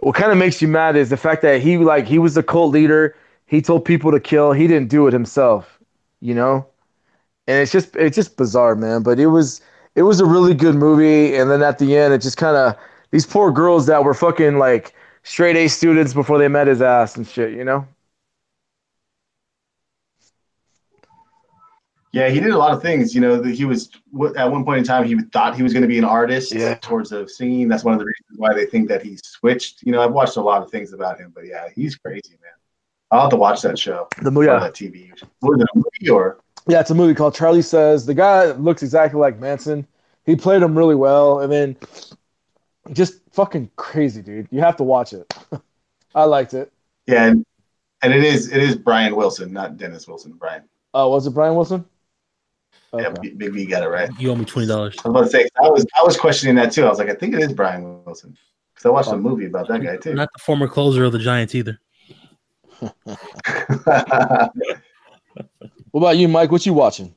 what 0.00 0.14
kind 0.14 0.30
of 0.30 0.38
makes 0.38 0.60
you 0.62 0.68
mad 0.68 0.96
is 0.96 1.10
the 1.10 1.16
fact 1.16 1.42
that 1.42 1.60
he 1.62 1.78
like 1.78 2.06
he 2.06 2.18
was 2.18 2.34
the 2.34 2.42
cult 2.42 2.72
leader. 2.72 3.16
He 3.46 3.62
told 3.62 3.84
people 3.84 4.10
to 4.12 4.20
kill. 4.20 4.52
He 4.52 4.66
didn't 4.66 4.90
do 4.90 5.06
it 5.06 5.12
himself, 5.12 5.78
you 6.20 6.34
know. 6.34 6.66
And 7.46 7.62
it's 7.62 7.72
just 7.72 7.96
it's 7.96 8.14
just 8.14 8.36
bizarre, 8.36 8.74
man. 8.76 9.02
But 9.02 9.18
it 9.18 9.28
was 9.28 9.60
it 9.94 10.02
was 10.02 10.20
a 10.20 10.26
really 10.26 10.54
good 10.54 10.74
movie. 10.76 11.34
And 11.36 11.50
then 11.50 11.62
at 11.62 11.78
the 11.78 11.96
end, 11.96 12.12
it 12.14 12.20
just 12.22 12.36
kind 12.36 12.56
of 12.56 12.76
these 13.10 13.26
poor 13.26 13.50
girls 13.50 13.86
that 13.86 14.04
were 14.04 14.14
fucking 14.14 14.58
like 14.58 14.94
straight 15.22 15.56
A 15.56 15.68
students 15.68 16.14
before 16.14 16.38
they 16.38 16.48
met 16.48 16.66
his 16.66 16.82
ass 16.82 17.16
and 17.16 17.26
shit, 17.26 17.52
you 17.52 17.64
know. 17.64 17.86
Yeah, 22.12 22.30
he 22.30 22.40
did 22.40 22.50
a 22.50 22.56
lot 22.58 22.72
of 22.72 22.80
things. 22.80 23.14
You 23.14 23.20
know, 23.20 23.42
he 23.42 23.64
was 23.66 23.90
at 24.36 24.50
one 24.50 24.64
point 24.64 24.78
in 24.78 24.84
time 24.84 25.04
he 25.04 25.14
thought 25.32 25.54
he 25.54 25.62
was 25.62 25.72
going 25.74 25.82
to 25.82 25.88
be 25.88 25.98
an 25.98 26.04
artist 26.04 26.52
Yeah. 26.52 26.74
towards 26.80 27.10
the 27.10 27.28
singing. 27.28 27.68
That's 27.68 27.84
one 27.84 27.92
of 27.92 28.00
the 28.00 28.06
reasons 28.06 28.38
why 28.38 28.54
they 28.54 28.64
think 28.64 28.88
that 28.88 29.02
he 29.02 29.18
switched. 29.22 29.82
You 29.82 29.92
know, 29.92 30.00
I've 30.02 30.12
watched 30.12 30.36
a 30.36 30.40
lot 30.40 30.62
of 30.62 30.70
things 30.70 30.92
about 30.94 31.18
him, 31.20 31.32
but 31.34 31.46
yeah, 31.46 31.68
he's 31.74 31.96
crazy, 31.96 32.38
man. 32.42 32.52
I'll 33.10 33.22
have 33.22 33.30
to 33.30 33.36
watch 33.36 33.62
that 33.62 33.78
show 33.78 34.08
The 34.22 34.30
movie, 34.30 34.46
yeah. 34.46 34.58
that 34.58 34.74
TV. 34.74 35.10
Was 35.42 35.60
it 35.60 35.68
a 35.74 35.76
movie 35.76 36.10
or? 36.10 36.38
Yeah, 36.66 36.80
it's 36.80 36.90
a 36.90 36.94
movie 36.94 37.14
called 37.14 37.34
Charlie 37.34 37.62
Says. 37.62 38.04
The 38.06 38.14
guy 38.14 38.52
looks 38.52 38.82
exactly 38.82 39.20
like 39.20 39.38
Manson. 39.38 39.86
He 40.24 40.34
played 40.36 40.62
him 40.62 40.76
really 40.76 40.94
well, 40.94 41.40
and 41.40 41.50
then 41.52 41.76
just 42.92 43.20
fucking 43.32 43.70
crazy, 43.76 44.22
dude. 44.22 44.48
You 44.50 44.60
have 44.60 44.76
to 44.76 44.82
watch 44.82 45.12
it. 45.12 45.32
I 46.14 46.24
liked 46.24 46.54
it. 46.54 46.72
Yeah, 47.06 47.26
and, 47.26 47.44
and 48.02 48.12
it 48.12 48.24
is 48.24 48.52
it 48.52 48.62
is 48.62 48.76
Brian 48.76 49.16
Wilson, 49.16 49.52
not 49.52 49.76
Dennis 49.76 50.06
Wilson. 50.08 50.32
Brian. 50.32 50.62
Oh, 50.94 51.10
was 51.10 51.26
it 51.26 51.30
Brian 51.30 51.54
Wilson? 51.54 51.84
Yeah, 52.94 53.08
Okay. 53.08 53.20
Big, 53.22 53.38
Big 53.38 53.52
B 53.52 53.66
got 53.66 53.82
it 53.82 53.88
right. 53.88 54.10
You 54.18 54.30
owe 54.30 54.34
me 54.34 54.44
twenty 54.44 54.68
dollars. 54.68 54.96
I 55.04 55.08
was 55.08 55.16
about 55.16 55.24
to 55.24 55.30
say 55.30 55.48
I 55.62 55.68
was 55.68 55.86
I 55.98 56.02
was 56.02 56.16
questioning 56.16 56.54
that 56.56 56.72
too. 56.72 56.84
I 56.84 56.88
was 56.88 56.98
like, 56.98 57.10
I 57.10 57.14
think 57.14 57.34
it 57.34 57.40
is 57.40 57.52
Brian 57.52 58.04
Wilson 58.04 58.36
because 58.74 58.86
I 58.86 58.90
watched 58.90 59.12
a 59.12 59.16
movie 59.16 59.46
about 59.46 59.68
that 59.68 59.82
guy 59.82 59.96
too. 59.96 60.14
Not 60.14 60.30
the 60.32 60.38
former 60.38 60.68
closer 60.68 61.04
of 61.04 61.12
the 61.12 61.18
Giants 61.18 61.54
either. 61.54 61.78
What 65.90 66.00
about 66.00 66.18
you, 66.18 66.28
Mike? 66.28 66.50
What 66.52 66.66
you 66.66 66.74
watching? 66.74 67.14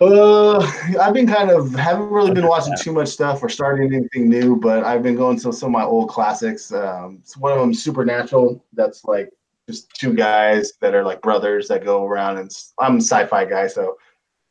Uh, 0.00 0.58
I've 1.00 1.12
been 1.12 1.26
kind 1.26 1.50
of 1.50 1.74
haven't 1.74 2.10
really 2.10 2.32
been 2.32 2.46
watching 2.46 2.74
too 2.80 2.92
much 2.92 3.08
stuff 3.08 3.42
or 3.42 3.48
starting 3.48 3.92
anything 3.92 4.28
new, 4.28 4.56
but 4.56 4.84
I've 4.84 5.02
been 5.02 5.16
going 5.16 5.38
to 5.40 5.52
some 5.52 5.68
of 5.68 5.72
my 5.72 5.84
old 5.84 6.08
classics. 6.08 6.72
Um, 6.72 7.20
so 7.24 7.40
one 7.40 7.52
of 7.52 7.58
them, 7.58 7.74
Supernatural. 7.74 8.64
That's 8.72 9.04
like 9.04 9.30
just 9.68 9.90
two 9.90 10.14
guys 10.14 10.72
that 10.80 10.94
are 10.94 11.04
like 11.04 11.20
brothers 11.20 11.66
that 11.68 11.84
go 11.84 12.04
around, 12.06 12.38
and 12.38 12.50
I'm 12.78 12.98
a 12.98 13.00
sci-fi 13.00 13.44
guy, 13.44 13.66
so 13.66 13.96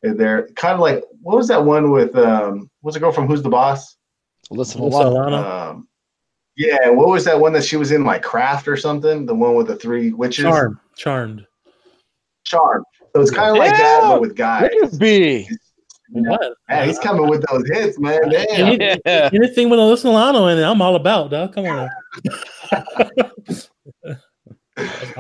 they're 0.02 0.48
kind 0.50 0.74
of 0.74 0.82
like 0.82 1.04
what 1.22 1.38
was 1.38 1.48
that 1.48 1.64
one 1.64 1.92
with 1.92 2.16
um, 2.18 2.70
what's 2.82 2.96
the 2.96 3.00
girl 3.00 3.12
from 3.14 3.28
Who's 3.28 3.42
the 3.42 3.50
Boss? 3.50 3.96
Listen, 4.50 4.82
Alyssa 4.82 5.06
Alana, 5.06 5.70
Um, 5.72 5.88
yeah, 6.58 6.90
what 6.90 7.08
was 7.08 7.24
that 7.26 7.40
one 7.40 7.54
that 7.54 7.64
she 7.64 7.78
was 7.78 7.92
in 7.92 8.04
like 8.04 8.22
Craft 8.22 8.68
or 8.68 8.76
something? 8.76 9.26
The 9.26 9.36
one 9.36 9.56
with 9.56 9.68
the 9.68 9.76
three 9.76 10.12
witches. 10.12 10.44
charmed, 10.44 10.78
charmed. 10.96 11.48
Charm. 12.44 12.84
So 13.16 13.22
it's 13.22 13.32
kind 13.32 13.52
of 13.52 13.58
like 13.58 13.72
that, 13.72 14.02
but 14.04 14.22
with 14.22 14.36
guys. 14.36 14.70
Look 14.82 14.94
at 14.94 15.00
B. 15.00 15.50
What? 16.10 16.54
Man, 16.70 16.88
he's 16.88 17.00
coming 17.00 17.28
with 17.28 17.44
those 17.50 17.68
hits, 17.68 18.00
man. 18.00 18.30
Damn. 18.30 18.48
Any- 18.50 18.78
Yeah. 19.06 19.30
Anything 19.34 19.70
with 19.70 19.80
Alyssa 19.80 20.06
Milano 20.06 20.48
in 20.48 20.58
it, 20.58 20.64
I'm 20.64 20.82
all 20.82 20.96
about, 20.96 21.32
dog. 21.32 21.54
Come 21.54 21.66
on. 21.66 21.90
that 22.72 23.34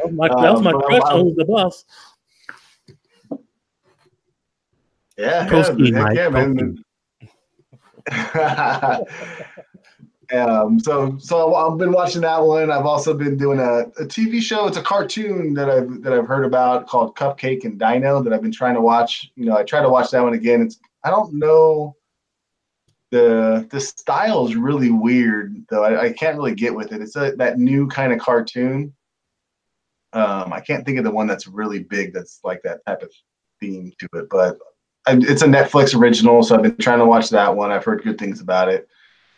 was 0.04 0.12
my, 0.14 0.28
that 0.28 0.54
was 0.54 0.62
my 0.62 0.72
Um, 0.72 0.82
crush 0.82 1.02
on 1.04 1.20
Who's 1.26 1.36
the 1.36 1.46
Boss. 1.46 1.86
Yeah, 5.18 5.50
yeah, 5.78 6.12
yeah, 6.14 6.30
man. 6.30 6.78
um, 10.34 10.80
so 10.80 11.18
so 11.20 11.56
I've 11.56 11.78
been 11.78 11.92
watching 11.92 12.22
that 12.22 12.44
one. 12.44 12.70
I've 12.72 12.86
also 12.86 13.14
been 13.14 13.38
doing 13.38 13.60
a, 13.60 13.82
a 14.02 14.06
TV 14.06 14.42
show. 14.42 14.68
It's 14.68 14.78
a 14.78 14.82
cartoon 14.82 15.54
that 15.54 15.70
I've 15.70 16.02
that 16.02 16.14
I've 16.14 16.28
heard 16.28 16.46
about 16.46 16.88
called 16.88 17.16
Cupcake 17.16 17.64
and 17.64 17.80
Dino 17.80 18.22
that 18.22 18.34
I've 18.34 18.42
been 18.42 18.52
trying 18.52 18.76
to 18.76 18.82
watch. 18.82 19.32
You 19.36 19.46
know, 19.46 19.56
I 19.56 19.64
try 19.64 19.82
to 19.82 19.90
watch 19.90 20.12
that 20.12 20.24
one 20.24 20.34
again. 20.34 20.62
It's 20.62 20.80
I 21.04 21.10
don't 21.10 21.34
know. 21.34 21.96
The 23.12 23.68
the 23.72 23.80
style 23.80 24.48
is 24.48 24.56
really 24.56 24.92
weird 24.92 25.64
though. 25.70 25.84
I, 25.84 26.06
I 26.08 26.14
can't 26.14 26.36
really 26.38 26.56
get 26.56 26.76
with 26.76 26.92
it. 26.92 27.02
It's 27.02 27.16
a, 27.16 27.32
that 27.38 27.58
new 27.58 27.88
kind 27.88 28.12
of 28.12 28.20
cartoon. 28.20 28.94
Um, 30.14 30.52
I 30.52 30.60
can't 30.60 30.86
think 30.86 30.98
of 30.98 31.04
the 31.06 31.12
one 31.12 31.28
that's 31.28 31.48
really 31.48 31.80
big. 31.84 32.14
That's 32.14 32.40
like 32.44 32.62
that 32.64 32.86
type 32.86 33.02
of 33.02 33.12
theme 33.62 33.94
to 34.00 34.08
it, 34.20 34.28
but 34.30 34.58
I- 35.06 35.18
it's 35.22 35.42
a 35.42 35.48
Netflix 35.48 35.98
original, 35.98 36.44
so 36.44 36.56
I've 36.56 36.64
been 36.64 36.78
trying 36.78 37.00
to 37.00 37.06
watch 37.06 37.30
that 37.30 37.56
one. 37.56 37.72
I've 37.72 37.84
heard 37.86 38.04
good 38.04 38.18
things 38.18 38.42
about 38.42 38.68
it. 38.70 38.88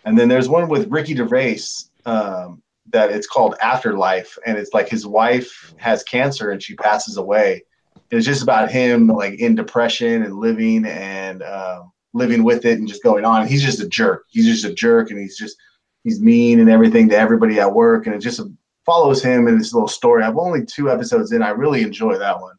And 0.05 0.17
then 0.17 0.29
there's 0.29 0.49
one 0.49 0.69
with 0.69 0.89
Ricky 0.89 1.15
Gervais 1.15 1.61
um, 2.05 2.61
that 2.91 3.11
it's 3.11 3.27
called 3.27 3.55
Afterlife, 3.61 4.37
and 4.45 4.57
it's 4.57 4.73
like 4.73 4.89
his 4.89 5.05
wife 5.05 5.73
has 5.77 6.03
cancer 6.03 6.51
and 6.51 6.61
she 6.61 6.75
passes 6.75 7.17
away. 7.17 7.63
It's 8.11 8.25
just 8.25 8.41
about 8.41 8.71
him 8.71 9.07
like 9.07 9.39
in 9.39 9.55
depression 9.55 10.23
and 10.23 10.37
living 10.37 10.85
and 10.85 11.43
um, 11.43 11.91
living 12.13 12.43
with 12.43 12.65
it 12.65 12.79
and 12.79 12.87
just 12.87 13.03
going 13.03 13.25
on. 13.25 13.47
He's 13.47 13.63
just 13.63 13.81
a 13.81 13.87
jerk. 13.87 14.25
He's 14.29 14.47
just 14.47 14.65
a 14.65 14.73
jerk, 14.73 15.11
and 15.11 15.19
he's 15.19 15.37
just 15.37 15.55
he's 16.03 16.21
mean 16.21 16.59
and 16.59 16.69
everything 16.69 17.09
to 17.09 17.17
everybody 17.17 17.59
at 17.59 17.73
work, 17.73 18.07
and 18.07 18.15
it 18.15 18.19
just 18.19 18.41
follows 18.85 19.21
him 19.21 19.47
in 19.47 19.57
this 19.57 19.73
little 19.73 19.87
story. 19.87 20.23
I've 20.23 20.37
only 20.37 20.65
two 20.65 20.89
episodes 20.89 21.31
in. 21.31 21.43
I 21.43 21.49
really 21.49 21.83
enjoy 21.83 22.17
that 22.17 22.39
one. 22.41 22.55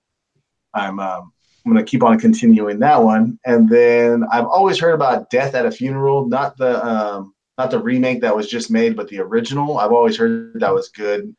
I'm 0.75 1.01
um, 1.01 1.33
I'm 1.65 1.73
gonna 1.73 1.85
keep 1.85 2.03
on 2.03 2.19
continuing 2.19 2.79
that 2.81 3.03
one. 3.03 3.39
And 3.45 3.69
then 3.69 4.25
I've 4.33 4.47
always 4.47 4.79
heard 4.79 4.95
about 4.95 5.31
Death 5.31 5.55
at 5.55 5.67
a 5.67 5.71
Funeral, 5.71 6.27
not 6.27 6.57
the 6.57 6.85
um, 6.85 7.35
not 7.59 7.71
the 7.71 7.79
remake 7.79 8.23
that 8.23 8.35
was 8.35 8.49
just 8.49 8.71
made, 8.71 8.97
but 8.97 9.09
the 9.09 9.21
original. 9.21 9.79
I've 9.79 9.93
always 9.93 10.17
heard 10.17 10.61
that 10.61 10.73
was 10.73 10.89
good. 10.89 11.35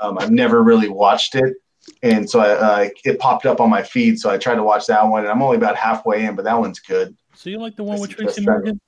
Um, 0.00 0.18
I've 0.18 0.32
never 0.32 0.62
really 0.62 0.88
watched 0.88 1.36
it, 1.36 1.54
and 2.02 2.28
so 2.28 2.40
I, 2.40 2.48
uh, 2.50 2.88
it 3.04 3.20
popped 3.20 3.46
up 3.46 3.60
on 3.60 3.70
my 3.70 3.82
feed. 3.82 4.18
So 4.18 4.30
I 4.30 4.38
tried 4.38 4.56
to 4.56 4.64
watch 4.64 4.86
that 4.86 5.06
one, 5.06 5.22
and 5.22 5.30
I'm 5.30 5.42
only 5.42 5.58
about 5.58 5.76
halfway 5.76 6.24
in, 6.24 6.34
but 6.34 6.44
that 6.44 6.58
one's 6.58 6.80
good. 6.80 7.16
So 7.34 7.50
you 7.50 7.58
like 7.58 7.76
the 7.76 7.84
one 7.84 7.98
I 7.98 8.00
with 8.00 8.10
Tracy. 8.10 8.44
Morgan? 8.44 8.80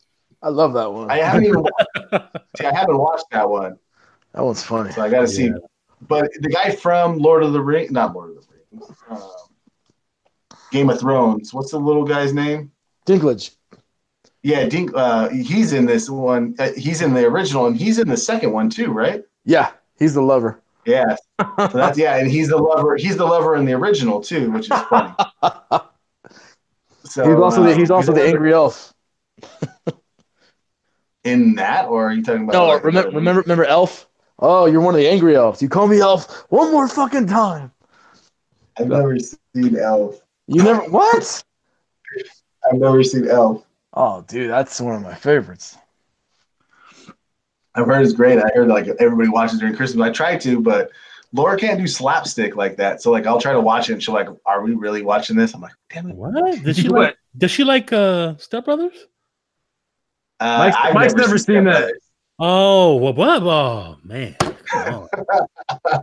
I 0.43 0.49
love 0.49 0.75
that 0.75 0.93
one. 0.93 1.11
I 1.11 1.19
haven't 1.19 1.45
even 1.45 1.65
see, 2.57 2.67
I 2.67 2.75
haven't 2.75 2.99
watched 2.99 3.27
that 3.31 3.49
one, 3.49 3.79
that 4.33 4.45
one's 4.45 4.63
funny. 4.63 4.93
so 4.93 5.03
I 5.03 5.09
got 5.09 5.21
to 5.21 5.29
see. 5.29 5.51
But 6.07 6.31
the 6.41 6.51
guy 6.51 6.71
from 6.71 7.19
Lord 7.19 7.43
of 7.43 7.53
the 7.53 7.61
Rings, 7.63 7.91
not 7.91 8.15
Lord 8.15 8.37
of 8.37 8.37
the 8.37 8.43
Rings, 8.53 8.93
um, 9.09 9.31
Game 10.75 10.91
of 10.91 10.99
Thrones. 10.99 11.55
What's 11.55 11.71
the 11.71 11.79
little 11.79 12.03
guy's 12.03 12.35
name? 12.35 12.73
Dinklage. 13.07 13.53
Yeah, 14.43 14.67
Dink. 14.67 14.91
Uh, 14.93 15.29
he's 15.29 15.73
in 15.73 15.87
this 15.87 16.11
one. 16.11 16.57
Uh, 16.59 16.71
he's 16.77 17.01
in 17.01 17.15
the 17.15 17.25
original, 17.25 17.67
and 17.67 17.77
he's 17.77 18.01
in 18.01 18.09
the 18.09 18.17
second 18.17 18.53
one 18.53 18.69
too, 18.69 18.91
right? 18.91 19.23
Yeah, 19.45 19.71
he's 20.01 20.15
the 20.15 20.23
lover. 20.23 20.61
Yeah. 20.85 21.17
So 21.59 21.79
that's 21.79 21.99
yeah, 21.99 22.17
and 22.17 22.31
he's 22.31 22.49
the 22.49 22.57
lover. 22.57 22.97
He's 22.97 23.17
the 23.17 23.25
lover 23.25 23.57
in 23.57 23.65
the 23.65 23.73
original 23.73 24.21
too, 24.21 24.51
which 24.51 24.71
is 24.71 24.81
funny. 24.89 25.15
So 27.05 27.23
he's 27.29 27.39
also 27.39 27.63
the, 27.63 27.73
uh, 27.73 27.77
he's 27.77 27.91
also 27.91 28.13
the 28.13 28.25
angry 28.25 28.53
elf. 28.53 28.93
in 31.25 31.55
that, 31.57 31.87
or 31.87 32.09
are 32.09 32.13
you 32.13 32.23
talking 32.23 32.45
about? 32.45 32.53
No, 32.55 32.67
like, 32.67 32.83
remember 32.83 33.11
remember 33.11 33.41
remember 33.43 33.65
elf? 33.67 34.09
Oh, 34.39 34.67
you're 34.67 34.81
one 34.81 34.95
of 34.95 35.01
the 35.01 35.07
angry 35.07 35.37
elves. 35.37 35.61
You 35.63 35.69
call 35.69 35.87
me 35.87 36.01
elf 36.01 36.45
one 36.51 36.73
more 36.73 36.89
fucking 36.89 37.27
time. 37.27 37.71
I've 38.79 38.89
never 38.89 39.17
seen 39.19 39.77
Elf. 39.77 40.24
You 40.47 40.63
never 40.63 40.81
what? 40.91 41.45
I've 42.71 42.79
never 42.79 43.03
seen 43.03 43.29
Elf. 43.29 43.65
Oh, 43.93 44.25
dude, 44.27 44.51
that's 44.51 44.81
one 44.81 44.95
of 44.95 45.03
my 45.03 45.15
favorites. 45.15 45.77
I've 47.75 47.87
heard 47.87 48.03
it's 48.05 48.13
great. 48.13 48.39
I 48.39 48.49
heard 48.55 48.69
like 48.69 48.87
everybody 49.01 49.29
watches 49.29 49.59
during 49.59 49.75
Christmas. 49.75 50.07
I 50.07 50.11
try 50.13 50.37
to, 50.39 50.61
but 50.61 50.91
Laura 51.33 51.57
can't 51.59 51.79
do 51.81 51.87
slapstick 51.89 52.55
like 52.57 52.77
that. 52.77 53.03
So 53.03 53.11
like 53.11 53.27
I'll 53.27 53.41
try 53.41 53.53
to 53.53 53.61
watch 53.61 53.91
it, 53.91 53.95
and 53.95 54.03
she'll 54.03 54.15
like, 54.15 54.29
"Are 54.47 54.63
we 54.63 54.75
really 54.75 55.03
watching 55.03 55.37
this?" 55.37 55.55
I'm 55.55 55.61
like, 55.61 55.73
"Damn 55.93 56.11
it!" 56.11 56.17
What? 56.17 56.63
Did 56.63 56.77
she 56.77 56.89
What? 56.89 57.01
like? 57.01 57.17
Does 57.37 57.51
she 57.51 57.65
like 57.65 57.93
uh 57.93 58.37
Step 58.37 58.65
Brothers? 58.67 58.95
Uh, 60.41 60.59
Mike's- 60.59 60.77
I've 60.81 60.95
Mike's 60.95 61.15
never 61.15 61.37
seen 61.39 61.63
Step 61.63 61.65
that. 61.65 61.79
Brothers. 61.81 62.01
Oh, 62.39 62.95
what? 62.97 63.17
what? 63.17 63.43
Oh 63.43 63.97
man, 64.05 64.37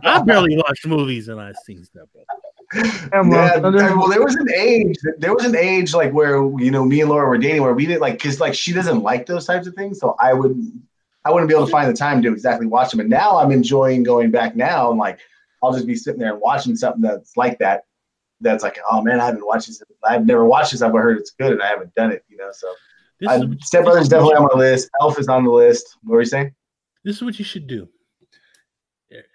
I 0.04 0.22
barely 0.26 0.56
watch 0.56 0.84
movies 0.86 1.28
and 1.28 1.40
I've 1.40 1.56
seen 1.64 1.84
Step 1.84 2.04
Brothers. 2.12 2.28
Yeah, 2.74 3.58
well, 3.58 4.08
there 4.08 4.22
was 4.22 4.34
an 4.36 4.50
age. 4.54 4.96
There 5.18 5.34
was 5.34 5.44
an 5.44 5.56
age 5.56 5.92
like 5.94 6.12
where 6.12 6.36
you 6.58 6.70
know 6.70 6.84
me 6.84 7.00
and 7.00 7.10
Laura 7.10 7.28
were 7.28 7.38
dating, 7.38 7.62
where 7.62 7.74
we 7.74 7.86
didn't 7.86 8.00
like 8.00 8.14
because 8.14 8.40
like 8.40 8.54
she 8.54 8.72
doesn't 8.72 9.02
like 9.02 9.26
those 9.26 9.46
types 9.46 9.66
of 9.66 9.74
things, 9.74 9.98
so 10.00 10.16
I 10.20 10.32
wouldn't, 10.32 10.72
I 11.24 11.30
wouldn't 11.30 11.48
be 11.48 11.54
able 11.54 11.66
to 11.66 11.70
find 11.70 11.90
the 11.90 11.96
time 11.96 12.22
to 12.22 12.32
exactly 12.32 12.66
watch 12.66 12.90
them. 12.90 13.00
And 13.00 13.10
now 13.10 13.38
I'm 13.38 13.52
enjoying 13.52 14.02
going 14.02 14.30
back 14.30 14.56
now, 14.56 14.90
and 14.90 14.98
like 14.98 15.18
I'll 15.62 15.72
just 15.72 15.86
be 15.86 15.94
sitting 15.94 16.20
there 16.20 16.32
and 16.32 16.40
watching 16.40 16.74
something 16.76 17.02
that's 17.02 17.36
like 17.36 17.58
that. 17.58 17.84
That's 18.40 18.62
like, 18.62 18.78
oh 18.90 19.02
man, 19.02 19.20
I 19.20 19.26
haven't 19.26 19.46
watched 19.46 19.66
this. 19.66 19.82
I've 20.02 20.26
never 20.26 20.44
watched 20.44 20.72
this. 20.72 20.82
I've 20.82 20.92
heard 20.92 21.18
it's 21.18 21.30
good, 21.32 21.52
and 21.52 21.62
I 21.62 21.68
haven't 21.68 21.94
done 21.94 22.10
it. 22.10 22.24
You 22.28 22.38
know, 22.38 22.50
so 22.52 22.72
This, 23.20 23.30
I, 23.30 23.36
is, 23.36 23.46
Step 23.60 23.84
Brothers 23.84 24.08
definitely 24.08 24.34
on 24.36 24.48
my 24.52 24.58
list. 24.58 24.90
Elf 25.00 25.18
is 25.18 25.28
on 25.28 25.44
the 25.44 25.50
list. 25.50 25.96
What 26.02 26.14
were 26.14 26.20
you 26.22 26.26
saying? 26.26 26.54
This 27.04 27.16
is 27.16 27.22
what 27.22 27.38
you 27.38 27.44
should 27.44 27.66
do. 27.66 27.88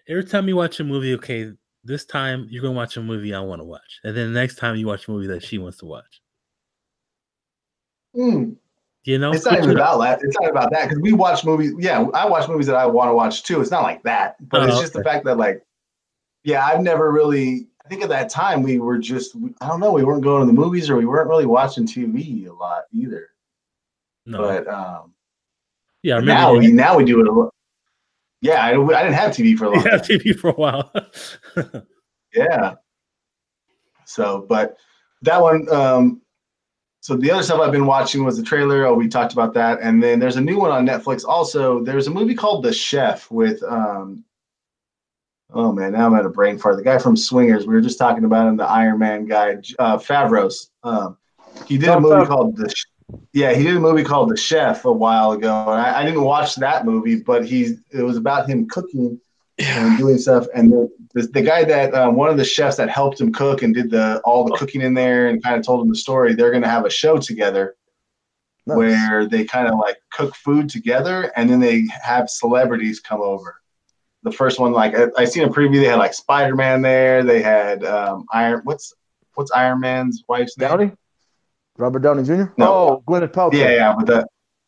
Every 0.10 0.24
time 0.24 0.48
you 0.48 0.56
watch 0.56 0.80
a 0.80 0.84
movie, 0.84 1.14
okay, 1.16 1.54
this 1.88 2.06
time 2.06 2.48
you're 2.50 2.62
gonna 2.62 2.76
watch 2.76 2.98
a 2.98 3.02
movie 3.02 3.34
I 3.34 3.40
want 3.40 3.62
to 3.62 3.66
watch, 3.66 4.00
and 4.04 4.16
then 4.16 4.34
the 4.34 4.40
next 4.40 4.56
time 4.56 4.76
you 4.76 4.86
watch 4.88 5.08
a 5.08 5.12
movie 5.12 5.28
that 5.28 5.44
she 5.44 5.58
wants 5.58 5.78
to 5.80 5.86
watch. 5.86 6.22
Hmm. 8.14 8.52
You 9.04 9.18
know, 9.18 9.32
It's 9.32 9.46
not 9.46 9.58
even 9.58 9.70
about 9.70 10.00
that. 10.00 10.20
It's 10.22 10.36
not 10.42 10.50
about 10.50 10.70
that 10.72 10.90
because 10.90 11.02
we 11.02 11.14
watch 11.14 11.46
movies. 11.46 11.72
Yeah, 11.80 12.06
I 12.14 12.28
watch 12.28 12.50
movies 12.50 12.68
that 12.68 12.76
I 12.76 12.86
want 12.86 13.10
to 13.10 13.14
watch 13.14 13.44
too. 13.44 13.62
It's 13.62 13.72
not 13.72 13.84
like 13.84 14.04
that, 14.04 14.36
but 14.50 14.64
Oh, 14.64 14.66
it's 14.66 14.80
just 14.82 14.92
the 14.92 15.04
fact 15.04 15.24
that 15.26 15.38
like, 15.38 15.64
yeah, 16.44 16.66
I've 16.66 16.82
never 16.82 17.12
really. 17.12 17.68
I 17.86 17.88
think 17.88 18.04
at 18.04 18.10
that 18.10 18.30
time 18.30 18.64
we 18.64 18.80
were 18.80 18.98
just. 18.98 19.38
I 19.62 19.68
don't 19.70 19.80
know. 19.80 19.94
We 19.94 20.04
weren't 20.04 20.24
going 20.24 20.42
to 20.42 20.46
the 20.46 20.52
movies 20.52 20.90
or 20.90 20.98
we 20.98 21.06
weren't 21.06 21.30
really 21.30 21.46
watching 21.46 21.86
TV 21.88 22.48
a 22.48 22.54
lot 22.54 22.84
either. 22.92 23.30
No, 24.26 24.40
But 24.40 24.68
um, 24.68 25.14
yeah, 26.04 26.20
now 26.20 26.54
we 26.54 26.68
now 26.68 26.98
we 26.98 27.06
do 27.06 27.22
it 27.22 27.28
a 27.28 27.32
lot. 27.32 27.54
Yeah, 28.42 28.64
I, 28.64 28.70
I 28.72 29.04
didn't 29.04 29.16
have 29.16 29.32
TV 29.32 29.58
for 29.58 29.66
a 29.66 29.70
long 29.70 29.84
you 29.84 29.90
time. 29.90 30.00
TV 30.02 30.38
for 30.38 30.50
a 30.50 30.54
while. 30.54 30.92
Yeah. 32.36 32.76
So, 34.06 34.46
but 34.48 34.78
that 35.24 35.42
one. 35.42 35.68
Um, 35.74 36.22
so 37.00 37.16
the 37.16 37.32
other 37.32 37.42
stuff 37.42 37.62
I've 37.62 37.72
been 37.72 37.86
watching 37.86 38.24
was 38.24 38.38
the 38.38 38.44
trailer. 38.44 38.86
Oh, 38.86 38.94
we 38.94 39.08
talked 39.08 39.34
about 39.34 39.54
that, 39.56 39.80
and 39.82 40.04
then 40.04 40.20
there's 40.20 40.36
a 40.36 40.42
new 40.42 40.60
one 40.60 40.72
on 40.72 40.86
Netflix. 40.86 41.26
Also, 41.26 41.84
there's 41.84 42.08
a 42.08 42.12
movie 42.12 42.36
called 42.36 42.64
The 42.64 42.74
Chef 42.74 43.32
with. 43.32 43.64
Um, 43.64 44.24
oh 45.54 45.72
man, 45.72 45.94
now 45.94 46.06
I'm 46.06 46.16
at 46.16 46.26
a 46.26 46.30
brain 46.30 46.58
fart. 46.60 46.76
The 46.78 46.84
guy 46.84 46.98
from 47.00 47.16
Swingers. 47.16 47.66
We 47.66 47.74
were 47.74 47.82
just 47.82 47.98
talking 47.98 48.26
about 48.26 48.48
him. 48.48 48.58
The 48.58 48.66
Iron 48.66 49.00
Man 49.00 49.26
guy, 49.26 49.56
uh, 49.80 49.98
Favros. 49.98 50.70
Um, 50.84 51.18
he 51.66 51.78
did 51.78 51.90
a 51.90 52.00
movie 52.00 52.26
Favreau. 52.26 52.28
called 52.28 52.58
The. 52.58 52.68
Ch- 52.68 52.86
Yeah, 53.34 53.54
he 53.54 53.64
did 53.64 53.78
a 53.78 53.80
movie 53.80 54.04
called 54.04 54.30
The 54.30 54.38
Chef 54.38 54.84
a 54.86 54.92
while 54.92 55.32
ago, 55.32 55.72
and 55.72 55.80
I, 55.82 56.02
I 56.02 56.06
didn't 56.06 56.24
watch 56.24 56.56
that 56.56 56.86
movie, 56.86 57.16
but 57.16 57.46
he's 57.46 57.80
it 57.92 58.02
was 58.02 58.18
about 58.18 58.50
him 58.50 58.68
cooking 58.68 59.20
and 59.60 59.98
doing 59.98 60.18
stuff. 60.18 60.46
And 60.54 60.72
the, 60.72 60.90
the, 61.14 61.22
the 61.28 61.42
guy 61.42 61.64
that 61.64 61.94
um, 61.94 62.16
one 62.16 62.30
of 62.30 62.38
the 62.38 62.46
chefs 62.46 62.78
that 62.78 62.90
helped 62.90 63.20
him 63.20 63.32
cook 63.32 63.64
and 63.64 63.74
did 63.74 63.90
the 63.90 64.20
all 64.24 64.46
the 64.46 64.56
cooking 64.56 64.82
in 64.82 64.94
there 64.94 65.28
and 65.28 65.42
kind 65.42 65.56
of 65.56 65.66
told 65.66 65.84
him 65.84 65.90
the 65.90 65.96
story. 65.98 66.34
They're 66.34 66.52
going 66.52 66.64
to 66.64 66.70
have 66.70 66.86
a 66.86 66.90
show 66.90 67.18
together 67.18 67.76
Nice. 68.66 68.78
where 68.78 69.26
they 69.26 69.46
kind 69.46 69.68
of 69.68 69.80
like 69.80 69.98
cook 70.12 70.36
food 70.36 70.70
together 70.70 71.32
and 71.36 71.50
then 71.50 71.60
they 71.60 71.86
have 72.04 72.30
celebrities 72.30 73.00
come 73.00 73.22
over. 73.22 73.62
The 74.24 74.32
first 74.32 74.60
one, 74.60 74.74
like 74.74 74.94
I, 74.94 75.08
I 75.18 75.26
seen 75.26 75.44
a 75.44 75.50
preview, 75.50 75.80
they 75.80 75.88
had 75.88 75.96
like 75.96 76.14
Spider 76.14 76.56
Man 76.56 76.82
there. 76.82 77.24
They 77.24 77.42
had 77.42 77.86
um, 77.86 78.26
Iron. 78.34 78.62
What's 78.66 78.94
what's 79.36 79.52
Iron 79.52 79.80
Man's 79.80 80.24
wife's 80.28 80.58
name? 80.58 80.70
Downey? 80.70 80.92
Robert 81.78 82.00
Downey 82.00 82.24
Jr. 82.24 82.52
No. 82.58 82.74
Oh, 82.74 83.04
Gwyneth 83.08 83.32
Paltrow. 83.32 83.54
Yeah, 83.54 83.72
yeah, 83.72 83.96
but 83.96 84.08
the 84.08 84.28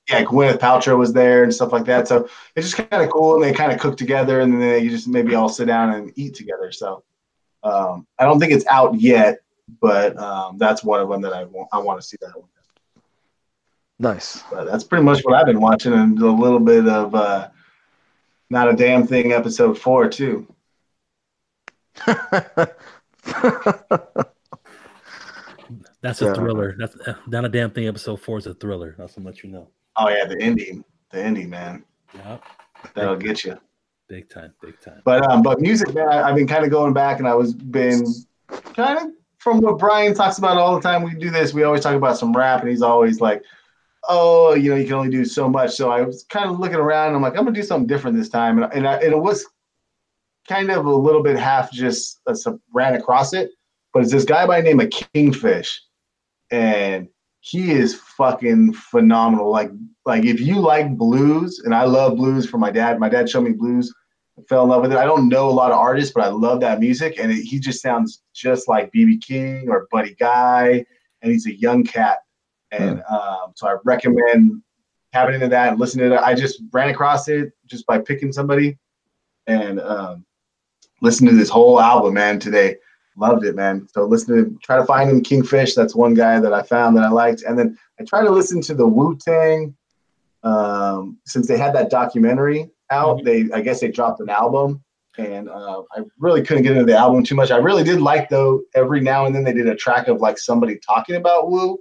yeah, 0.10 0.24
Gwyneth 0.24 0.60
Paltrow 0.60 0.98
was 0.98 1.14
there 1.14 1.44
and 1.44 1.54
stuff 1.54 1.72
like 1.72 1.86
that. 1.86 2.08
So 2.08 2.28
it's 2.56 2.72
just 2.72 2.90
kind 2.90 3.04
of 3.04 3.10
cool, 3.12 3.36
and 3.36 3.44
they 3.44 3.54
kind 3.54 3.72
of 3.72 3.80
cook 3.80 3.98
together, 3.98 4.42
and 4.42 4.54
then 4.54 4.60
they 4.60 4.88
just 4.90 5.08
maybe 5.08 5.36
all 5.36 5.50
sit 5.50 5.66
down 5.66 5.94
and 5.94 6.12
eat 6.16 6.36
together. 6.36 6.72
So 6.72 7.04
um, 7.64 8.08
I 8.18 8.26
don't 8.26 8.40
think 8.40 8.52
it's 8.54 8.66
out 8.68 9.00
yet, 9.00 9.40
but 9.82 10.18
um, 10.18 10.58
that's 10.58 10.84
one 10.84 11.00
of 11.02 11.10
them 11.10 11.22
that 11.22 11.34
I 11.34 11.44
want. 11.44 11.70
I 11.72 11.80
want 11.80 12.02
to 12.02 12.08
see 12.08 12.18
that 12.22 12.36
one. 12.36 12.48
Nice. 14.00 14.44
But 14.50 14.66
that's 14.66 14.86
pretty 14.86 15.04
much 15.04 15.22
what 15.22 15.36
I've 15.36 15.46
been 15.46 15.62
watching, 15.62 15.94
and 15.94 16.18
a 16.20 16.32
little 16.32 16.60
bit 16.60 16.88
of 16.88 17.14
uh, 17.14 17.50
not 18.50 18.70
a 18.70 18.74
damn 18.74 19.06
thing 19.06 19.34
episode 19.34 19.78
four 19.78 20.10
too. 20.10 20.48
That's 26.02 26.22
a 26.22 26.34
thriller. 26.34 26.76
That's 26.78 26.96
uh, 27.08 27.16
not 27.28 27.46
a 27.46 27.50
damn 27.50 27.72
thing. 27.72 27.88
Episode 27.88 28.22
four 28.22 28.38
is 28.38 28.48
a 28.48 28.54
thriller. 28.54 28.96
That's 28.98 29.16
to 29.16 29.20
let 29.20 29.44
you 29.44 29.50
know. 29.50 29.70
Oh 29.98 30.10
yeah, 30.10 30.26
the 30.26 30.36
indie, 30.36 30.84
the 31.12 31.18
indie 31.18 31.48
man, 31.48 31.84
Yeah, 32.16 32.38
that'll 32.94 33.18
get 33.18 33.44
you. 33.44 33.60
big 34.08 34.30
time, 34.30 34.54
big 34.62 34.80
time. 34.80 35.02
But 35.04 35.30
um, 35.30 35.42
but 35.42 35.60
music, 35.60 35.94
man, 35.94 36.08
I've 36.08 36.36
been 36.36 36.48
kind 36.48 36.64
of 36.64 36.72
going 36.72 36.94
back, 36.94 37.20
and 37.20 37.28
I 37.28 37.34
was 37.34 37.54
been 37.54 38.06
kind 38.74 38.98
of 38.98 39.06
from 39.40 39.60
what 39.60 39.78
Brian 39.78 40.14
talks 40.14 40.38
about 40.38 40.58
all 40.58 40.76
the 40.76 40.82
time. 40.82 41.04
We 41.04 41.16
do 41.16 41.30
this. 41.30 41.54
We 41.54 41.64
always 41.64 41.82
talk 41.82 41.96
about 41.96 42.18
some 42.18 42.32
rap, 42.34 42.62
and 42.62 42.70
he's 42.70 42.82
always 42.82 43.20
like, 43.20 43.44
"Oh, 44.08 44.54
you 44.54 44.70
know, 44.70 44.78
you 44.78 44.86
can 44.86 44.94
only 44.94 45.12
do 45.12 45.26
so 45.26 45.50
much." 45.50 45.76
So 45.76 45.92
I 45.92 46.02
was 46.02 46.24
kind 46.30 46.50
of 46.50 46.60
looking 46.60 46.78
around. 46.78 47.08
And 47.08 47.18
I'm 47.18 47.22
like, 47.22 47.34
I'm 47.34 47.44
gonna 47.44 47.52
do 47.52 47.64
something 47.64 47.88
different 47.88 48.16
this 48.16 48.30
time, 48.30 48.62
and 48.62 48.72
and, 48.74 48.88
I, 48.88 48.96
and 48.96 49.12
it 49.12 49.20
was 49.20 49.46
kind 50.48 50.72
of 50.72 50.86
a 50.86 50.96
little 50.96 51.22
bit 51.22 51.38
half 51.38 51.72
just 51.72 52.22
uh, 52.26 52.34
ran 52.74 52.96
across 52.96 53.34
it, 53.34 53.52
but 53.94 54.02
it's 54.02 54.12
this 54.12 54.26
guy 54.26 54.48
by 54.48 54.62
the 54.62 54.68
name 54.68 54.80
of 54.80 54.90
Kingfish, 54.90 55.80
and 56.52 57.08
he 57.42 57.72
is 57.72 57.96
fucking 57.96 58.74
phenomenal. 58.74 59.50
Like 59.52 59.72
like 60.06 60.26
if 60.26 60.40
you 60.40 60.60
like 60.60 60.98
blues, 60.98 61.60
and 61.60 61.74
I 61.74 61.84
love 61.84 62.18
blues 62.18 62.50
from 62.50 62.62
my 62.62 62.72
dad. 62.72 63.00
My 63.00 63.10
dad 63.10 63.30
showed 63.30 63.44
me 63.44 63.52
blues 63.52 63.94
fell 64.48 64.64
in 64.64 64.70
love 64.70 64.82
with 64.82 64.92
it. 64.92 64.98
I 64.98 65.06
don't 65.06 65.28
know 65.28 65.50
a 65.50 65.52
lot 65.52 65.72
of 65.72 65.78
artists, 65.78 66.14
but 66.14 66.24
I 66.24 66.28
love 66.28 66.60
that 66.62 66.80
music, 66.80 67.20
and 67.20 67.32
it, 67.32 67.42
he 67.42 67.60
just 67.60 67.82
sounds 67.82 68.22
just 68.34 68.68
like 68.68 68.92
BB 68.92 69.22
King 69.22 69.70
or 69.70 69.88
Buddy 69.92 70.16
Guy, 70.16 70.86
and 71.22 71.32
he's 71.32 71.46
a 71.48 71.54
young 71.54 71.84
cat, 71.84 72.20
and 72.72 73.02
um, 73.10 73.54
so 73.56 73.68
I 73.68 73.76
recommend 73.84 74.62
tapping 75.12 75.36
into 75.36 75.48
that 75.48 75.72
and 75.72 75.80
listening 75.80 76.10
to 76.10 76.16
it. 76.16 76.22
I 76.22 76.36
just 76.36 76.62
ran 76.72 76.90
across 76.90 77.28
it 77.28 77.52
just 77.66 77.86
by 77.86 78.00
picking 78.00 78.32
somebody, 78.32 78.78
and 79.48 79.80
um, 79.80 80.26
listened 81.02 81.30
to 81.30 81.36
this 81.36 81.50
whole 81.50 81.80
album, 81.80 82.14
man. 82.14 82.40
Today, 82.40 82.78
loved 83.20 83.46
it, 83.46 83.56
man. 83.56 83.88
So 83.94 84.06
listen 84.06 84.36
to 84.36 84.60
try 84.64 84.78
to 84.78 84.86
find 84.86 85.10
him 85.10 85.22
Kingfish. 85.22 85.76
That's 85.76 85.96
one 85.96 86.14
guy 86.14 86.40
that 86.40 86.54
I 86.54 86.64
found 86.64 86.98
that 86.98 87.04
I 87.04 87.10
liked, 87.10 87.44
and 87.44 87.58
then 87.58 87.78
I 88.00 88.04
try 88.04 88.24
to 88.24 88.30
listen 88.32 88.62
to 88.62 88.74
the 88.74 88.88
Wu 88.88 89.18
Tang 89.18 89.76
um, 90.44 91.18
since 91.26 91.48
they 91.48 91.58
had 91.58 91.74
that 91.76 91.90
documentary 91.90 92.70
out. 92.92 93.20
Mhm. 93.20 93.26
They 93.26 93.56
I 93.56 93.62
guess 93.62 93.82
they 93.82 93.90
dropped 93.92 94.22
an 94.22 94.30
album, 94.30 94.84
and 95.18 95.50
uh, 95.50 95.84
I 95.96 96.02
really 96.18 96.42
couldn't 96.42 96.64
get 96.64 96.74
into 96.74 96.86
the 96.86 96.98
album 96.98 97.24
too 97.24 97.36
much. 97.36 97.52
I 97.52 97.58
really 97.58 97.84
did 97.84 98.02
like 98.02 98.30
though 98.30 98.62
every 98.76 99.02
now 99.02 99.26
and 99.26 99.36
then 99.36 99.44
they 99.44 99.54
did 99.54 99.68
a 99.68 99.76
track 99.76 100.08
of 100.08 100.22
like 100.22 100.38
somebody 100.38 100.78
talking 100.78 101.16
about 101.16 101.50
Wu 101.50 101.78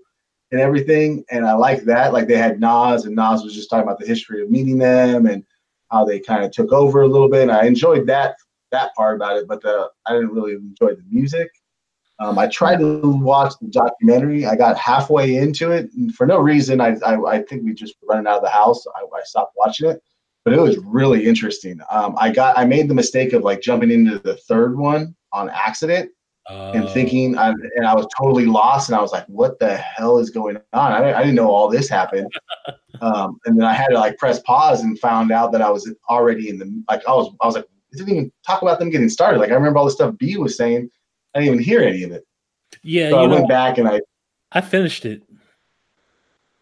and 0.51 0.61
everything, 0.61 1.25
and 1.31 1.47
I 1.47 1.55
liked 1.55 1.87
that. 1.87 2.13
Like 2.13 2.27
they 2.27 2.37
had 2.39 2.61
Nas, 2.61 3.05
and 3.05 3.15
Nas 3.15 3.43
was 3.45 3.55
just 3.55 3.71
talking 3.71 3.85
about 3.85 3.99
the 3.99 4.07
history 4.07 4.43
of 4.43 4.51
meeting 4.51 4.79
them 4.79 5.27
and 5.27 5.45
how 5.91 6.05
they 6.05 6.21
kind 6.21 6.45
of 6.45 6.51
took 6.51 6.73
over 6.73 7.03
a 7.03 7.07
little 7.07 7.31
bit. 7.31 7.43
And 7.43 7.53
I 7.53 7.65
enjoyed 7.65 8.07
that 8.09 8.37
that 8.73 8.95
part 8.95 9.17
about 9.17 9.37
it, 9.37 9.49
but 9.49 9.63
the 9.63 9.89
I 10.07 10.13
didn't 10.13 10.33
really 10.33 10.53
enjoy 10.53 10.95
the 10.95 11.05
music. 11.11 11.49
Um, 12.21 12.37
I 12.37 12.49
tried 12.49 12.79
to 12.81 13.01
watch 13.01 13.55
the 13.61 13.69
documentary. 13.69 14.45
I 14.45 14.57
got 14.57 14.77
halfway 14.77 15.37
into 15.37 15.71
it, 15.71 15.91
and 15.97 16.15
for 16.15 16.27
no 16.27 16.39
reason, 16.39 16.81
I 16.81 16.97
I, 17.05 17.21
I 17.25 17.43
think 17.43 17.65
we 17.65 17.75
just 17.75 17.95
running 18.09 18.27
out 18.27 18.39
of 18.39 18.43
the 18.43 18.51
house. 18.51 18.85
I, 18.97 19.01
I 19.01 19.23
stopped 19.25 19.55
watching 19.57 19.91
it 19.91 20.03
but 20.49 20.57
it 20.57 20.63
was 20.63 20.79
really 20.79 21.27
interesting. 21.27 21.79
Um, 21.91 22.17
I 22.19 22.31
got 22.31 22.57
I 22.57 22.65
made 22.65 22.89
the 22.89 22.95
mistake 22.95 23.35
of 23.35 23.43
like 23.43 23.61
jumping 23.61 23.91
into 23.91 24.19
the 24.19 24.37
third 24.49 24.79
one 24.79 25.15
on 25.35 25.51
accident 25.51 26.11
uh, 26.49 26.73
and 26.75 26.89
thinking, 26.89 27.37
I, 27.37 27.51
and 27.77 27.87
I 27.87 27.95
was 27.95 28.07
totally 28.19 28.47
lost, 28.47 28.89
and 28.89 28.97
I 28.97 29.03
was 29.03 29.13
like, 29.13 29.27
"What 29.27 29.59
the 29.59 29.77
hell 29.77 30.19
is 30.19 30.31
going 30.31 30.57
on?" 30.73 30.93
I, 30.93 31.13
I 31.13 31.19
didn't 31.21 31.35
know 31.35 31.51
all 31.51 31.69
this 31.69 31.89
happened, 31.89 32.33
um, 33.03 33.39
and 33.45 33.59
then 33.59 33.67
I 33.67 33.75
had 33.75 33.89
to 33.89 33.99
like 33.99 34.17
press 34.17 34.41
pause 34.41 34.83
and 34.83 34.99
found 34.99 35.31
out 35.33 35.53
that 35.53 35.61
I 35.61 35.71
was 35.71 35.93
already 36.09 36.49
in 36.49 36.59
the 36.59 36.83
like 36.89 37.07
I 37.07 37.13
was 37.13 37.35
I 37.43 37.47
was 37.47 37.57
like, 37.57 37.67
didn't 37.93 38.11
even 38.11 38.33
talk 38.47 38.63
about 38.63 38.79
them 38.79 38.91
getting 38.91 39.09
started. 39.09 39.39
Like 39.39 39.51
I 39.51 39.55
remember 39.55 39.79
all 39.79 39.87
the 39.87 39.91
stuff 39.91 40.17
B 40.19 40.37
was 40.37 40.57
saying, 40.57 40.91
I 41.35 41.41
didn't 41.41 41.55
even 41.55 41.65
hear 41.65 41.83
any 41.83 42.03
of 42.03 42.13
it. 42.13 42.27
Yeah, 42.83 43.11
so 43.11 43.19
I 43.19 43.27
went 43.27 43.49
back 43.49 43.79
and 43.79 43.89
I 43.89 44.01
I 44.53 44.61
finished 44.61 45.05
it. 45.05 45.23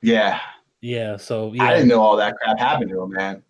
Yeah. 0.02 0.40
Yeah. 0.80 1.16
So 1.16 1.52
yeah. 1.52 1.64
I 1.64 1.74
didn't 1.74 1.88
know 1.88 2.00
all 2.00 2.16
that 2.16 2.36
crap 2.36 2.58
happened 2.58 2.90
to 2.90 3.02
him, 3.02 3.10
man 3.10 3.42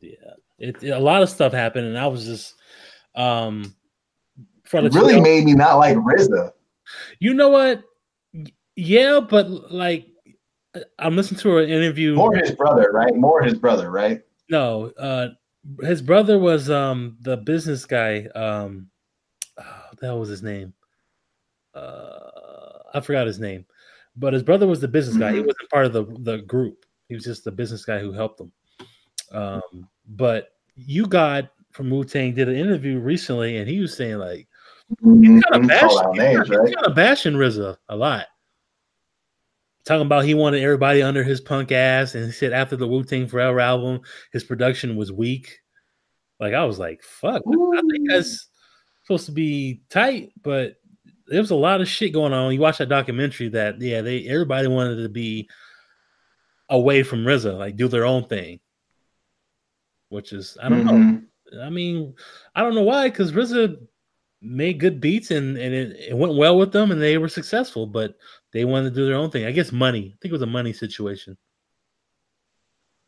yeah, 0.00 0.34
it, 0.58 0.82
it, 0.82 0.90
a 0.90 0.98
lot 0.98 1.22
of 1.22 1.30
stuff 1.30 1.52
happened, 1.52 1.86
and 1.86 1.98
I 1.98 2.06
was 2.06 2.24
just 2.24 2.54
um. 3.14 3.74
It 4.74 4.94
really 4.94 5.20
made 5.20 5.44
me 5.44 5.52
not 5.52 5.74
like 5.74 5.98
RZA. 5.98 6.52
You 7.18 7.34
know 7.34 7.50
what? 7.50 7.82
Yeah, 8.74 9.20
but 9.20 9.70
like 9.70 10.06
I'm 10.98 11.14
listening 11.14 11.40
to 11.40 11.58
an 11.58 11.68
interview. 11.68 12.14
More 12.14 12.34
his 12.34 12.52
brother, 12.52 12.90
right? 12.90 13.14
More 13.14 13.42
his 13.42 13.52
brother, 13.52 13.90
right? 13.90 14.22
No, 14.48 14.90
uh, 14.98 15.28
his 15.82 16.02
brother 16.02 16.38
was 16.38 16.70
um 16.70 17.16
the 17.20 17.36
business 17.36 17.84
guy. 17.84 18.26
Um, 18.34 18.88
oh, 19.58 19.84
that 20.00 20.16
was 20.16 20.28
his 20.28 20.42
name. 20.42 20.74
Uh, 21.74 22.78
I 22.94 23.00
forgot 23.00 23.26
his 23.26 23.38
name, 23.38 23.64
but 24.16 24.32
his 24.32 24.42
brother 24.42 24.66
was 24.66 24.80
the 24.80 24.88
business 24.88 25.16
guy. 25.16 25.28
Mm-hmm. 25.28 25.36
He 25.36 25.46
wasn't 25.46 25.70
part 25.70 25.86
of 25.86 25.92
the 25.92 26.04
the 26.20 26.38
group. 26.42 26.84
He 27.08 27.14
was 27.14 27.24
just 27.24 27.44
the 27.44 27.52
business 27.52 27.84
guy 27.84 27.98
who 27.98 28.12
helped 28.12 28.38
them. 28.38 28.52
Um, 29.32 29.88
but 30.08 30.52
you 30.76 31.06
got 31.06 31.50
from 31.72 31.90
Wu 31.90 32.04
Tang 32.04 32.34
did 32.34 32.48
an 32.48 32.56
interview 32.56 32.98
recently, 32.98 33.58
and 33.58 33.68
he 33.68 33.80
was 33.80 33.96
saying 33.96 34.18
like 34.18 34.48
he's 35.00 35.42
kind 35.44 35.64
of 35.64 35.68
bashing, 35.68 36.12
names, 36.12 36.50
right? 36.50 36.74
kind 36.74 36.86
of 36.86 36.94
bashing 36.94 37.34
RZA 37.34 37.76
a 37.88 37.96
lot. 37.96 38.26
Talking 39.84 40.06
about 40.06 40.24
he 40.24 40.34
wanted 40.34 40.62
everybody 40.62 41.02
under 41.02 41.24
his 41.24 41.40
punk 41.40 41.72
ass, 41.72 42.14
and 42.14 42.26
he 42.26 42.32
said 42.32 42.52
after 42.52 42.76
the 42.76 42.86
Wu 42.86 43.02
Tang 43.02 43.26
Forever 43.26 43.60
album, 43.60 44.00
his 44.32 44.44
production 44.44 44.96
was 44.96 45.10
weak. 45.10 45.58
Like 46.38 46.54
I 46.54 46.64
was 46.64 46.78
like, 46.78 47.02
"Fuck!" 47.02 47.42
Ooh. 47.46 47.76
I 47.76 47.82
think 47.90 48.08
that's 48.08 48.48
supposed 49.02 49.26
to 49.26 49.32
be 49.32 49.82
tight, 49.90 50.32
but 50.42 50.76
there 51.26 51.40
was 51.40 51.50
a 51.50 51.56
lot 51.56 51.80
of 51.80 51.88
shit 51.88 52.12
going 52.12 52.32
on. 52.32 52.52
You 52.52 52.60
watch 52.60 52.78
that 52.78 52.88
documentary 52.88 53.48
that 53.50 53.80
yeah, 53.80 54.02
they 54.02 54.26
everybody 54.28 54.68
wanted 54.68 55.02
to 55.02 55.08
be 55.08 55.48
away 56.68 57.02
from 57.02 57.24
RZA, 57.24 57.58
like 57.58 57.76
do 57.76 57.88
their 57.88 58.06
own 58.06 58.26
thing 58.26 58.60
which 60.12 60.32
is 60.32 60.56
I 60.62 60.68
don't 60.68 60.84
mm-hmm. 60.84 61.56
know. 61.56 61.64
I 61.64 61.70
mean, 61.70 62.14
I 62.54 62.62
don't 62.62 62.74
know 62.74 62.82
why, 62.82 63.08
because 63.08 63.32
RZA 63.32 63.76
made 64.42 64.78
good 64.78 65.00
beats 65.00 65.30
and 65.30 65.56
and 65.56 65.74
it, 65.74 65.96
it, 66.10 66.16
went 66.16 66.36
well 66.36 66.58
with 66.58 66.70
them 66.72 66.90
and 66.90 67.00
they 67.00 67.16
were 67.18 67.28
successful, 67.28 67.86
but 67.86 68.14
they 68.52 68.64
wanted 68.64 68.90
to 68.90 68.96
do 68.96 69.06
their 69.06 69.16
own 69.16 69.30
thing. 69.30 69.44
I 69.44 69.52
guess 69.52 69.72
money. 69.72 70.14
I 70.14 70.16
think 70.20 70.30
it 70.30 70.32
was 70.32 70.42
a 70.42 70.46
money 70.46 70.72
situation. 70.72 71.36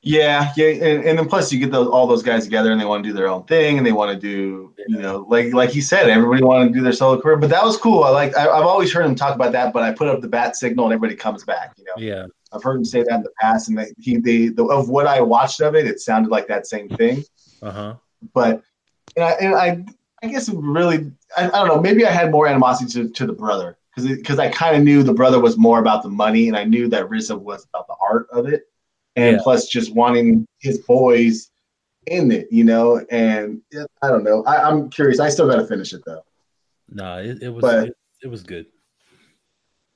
Yeah, 0.07 0.53
yeah, 0.55 0.66
and, 0.66 1.05
and 1.05 1.18
then 1.18 1.26
plus 1.26 1.51
you 1.51 1.59
get 1.59 1.72
those 1.72 1.88
all 1.88 2.07
those 2.07 2.22
guys 2.22 2.45
together 2.45 2.70
and 2.70 2.78
they 2.78 2.84
want 2.84 3.03
to 3.03 3.09
do 3.09 3.14
their 3.14 3.26
own 3.26 3.45
thing 3.45 3.78
and 3.78 3.86
they 3.86 3.92
want 3.92 4.12
to 4.12 4.20
do 4.20 4.74
you 4.86 4.99
know 4.99 5.24
like 5.30 5.55
like 5.55 5.70
he 5.70 5.80
said 5.80 6.11
everybody 6.11 6.42
wanted 6.42 6.68
to 6.68 6.74
do 6.74 6.82
their 6.82 6.92
solo 6.92 7.18
career, 7.18 7.38
but 7.38 7.49
that 7.49 7.64
was 7.64 7.78
cool. 7.78 8.05
I 8.05 8.11
like 8.11 8.36
I, 8.36 8.42
have 8.42 8.66
always 8.66 8.92
heard 8.92 9.07
him 9.07 9.14
talk 9.14 9.34
about 9.34 9.53
that, 9.53 9.72
but 9.72 9.82
I 9.82 9.92
put 9.92 10.09
up 10.09 10.20
the 10.20 10.28
bat 10.28 10.57
signal 10.57 10.84
and 10.84 10.92
everybody 10.92 11.16
comes 11.16 11.42
back. 11.42 11.72
You 11.78 11.84
know, 11.84 11.92
yeah. 11.97 12.26
I've 12.53 12.62
heard 12.62 12.76
him 12.76 12.84
say 12.84 13.03
that 13.03 13.14
in 13.14 13.22
the 13.22 13.32
past, 13.40 13.70
and 13.70 13.78
they, 13.78 13.95
he 13.99 14.18
they 14.18 14.49
the, 14.49 14.64
of 14.66 14.90
what 14.90 15.07
I 15.07 15.22
watched 15.22 15.62
of 15.62 15.74
it, 15.74 15.86
it 15.86 16.01
sounded 16.01 16.30
like 16.30 16.49
that 16.49 16.66
same 16.66 16.90
thing. 16.90 17.24
Uh 17.62 17.70
huh. 17.70 17.95
But 18.34 18.62
and 19.16 19.24
I, 19.24 19.30
and 19.40 19.55
I 19.55 19.84
I 20.22 20.26
guess 20.26 20.51
really 20.51 21.12
I, 21.34 21.47
I 21.47 21.51
don't 21.51 21.68
know 21.68 21.80
maybe 21.80 22.05
I 22.05 22.11
had 22.11 22.30
more 22.30 22.47
animosity 22.47 22.92
to, 22.92 23.09
to 23.09 23.26
the 23.26 23.32
brother 23.32 23.78
because 23.97 24.38
I 24.38 24.49
kind 24.51 24.76
of 24.76 24.82
knew 24.82 25.03
the 25.03 25.14
brother 25.14 25.40
was 25.40 25.57
more 25.57 25.78
about 25.78 26.03
the 26.03 26.11
money, 26.11 26.49
and 26.49 26.57
I 26.57 26.64
knew 26.64 26.88
that 26.88 27.09
RZA 27.09 27.40
was 27.40 27.66
about 27.72 27.86
the 27.86 27.97
art 28.01 28.28
of 28.32 28.47
it 28.47 28.64
and 29.16 29.36
yeah. 29.36 29.42
plus 29.42 29.68
just 29.68 29.95
wanting 29.95 30.47
his 30.59 30.78
boys 30.78 31.51
in 32.07 32.30
it, 32.30 32.49
you 32.51 32.64
know. 32.64 33.05
And 33.11 33.62
I 34.03 34.09
don't 34.09 34.24
know. 34.24 34.45
I, 34.45 34.68
am 34.68 34.90
curious. 34.90 35.20
I 35.20 35.28
still 35.28 35.49
got 35.49 35.57
to 35.57 35.66
finish 35.66 35.92
it 35.92 36.03
though. 36.05 36.24
No, 36.90 37.05
nah, 37.05 37.18
it, 37.18 37.42
it, 37.42 37.49
was 37.49 37.62
but, 37.62 37.88
it, 37.88 37.97
it, 38.22 38.28
was 38.28 38.42
good. 38.42 38.66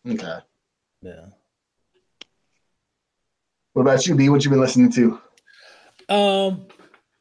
Okay. 0.09 0.39
Yeah. 1.03 1.27
What 3.73 3.83
about 3.83 4.07
you, 4.07 4.15
B? 4.15 4.29
What 4.29 4.45
you 4.45 4.51
been 4.51 4.61
listening 4.61 4.91
to? 4.93 5.21
Um, 6.09 6.67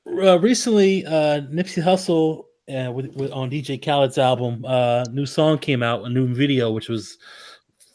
uh, 0.08 0.40
recently, 0.40 1.06
uh, 1.06 1.42
Nipsey 1.42 1.84
Hussle 1.84 2.46
uh, 2.70 2.92
with, 2.92 3.14
with, 3.16 3.32
on 3.32 3.50
DJ 3.50 3.82
Khaled's 3.82 4.18
album, 4.18 4.64
uh, 4.66 5.06
new 5.12 5.26
song 5.26 5.58
came 5.58 5.82
out, 5.82 6.04
a 6.04 6.10
new 6.10 6.34
video, 6.34 6.72
which 6.72 6.90
was 6.90 7.18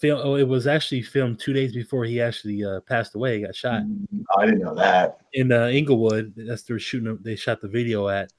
film. 0.02 0.20
Oh, 0.22 0.34
it 0.36 0.46
was 0.46 0.66
actually 0.66 1.02
filmed 1.02 1.38
two 1.38 1.52
days 1.52 1.72
before 1.74 2.04
he 2.04 2.20
actually 2.20 2.64
uh, 2.64 2.80
passed 2.80 3.14
away. 3.14 3.38
He 3.38 3.44
got 3.44 3.54
shot. 3.54 3.82
Oh, 4.30 4.40
I 4.40 4.46
didn't 4.46 4.60
know 4.60 4.74
that. 4.74 5.18
In 5.34 5.52
uh, 5.52 5.68
Inglewood, 5.68 6.34
that's 6.36 6.62
they're 6.62 6.78
shooting. 6.78 7.18
They 7.22 7.36
shot 7.36 7.60
the 7.60 7.68
video 7.68 8.08
at, 8.08 8.32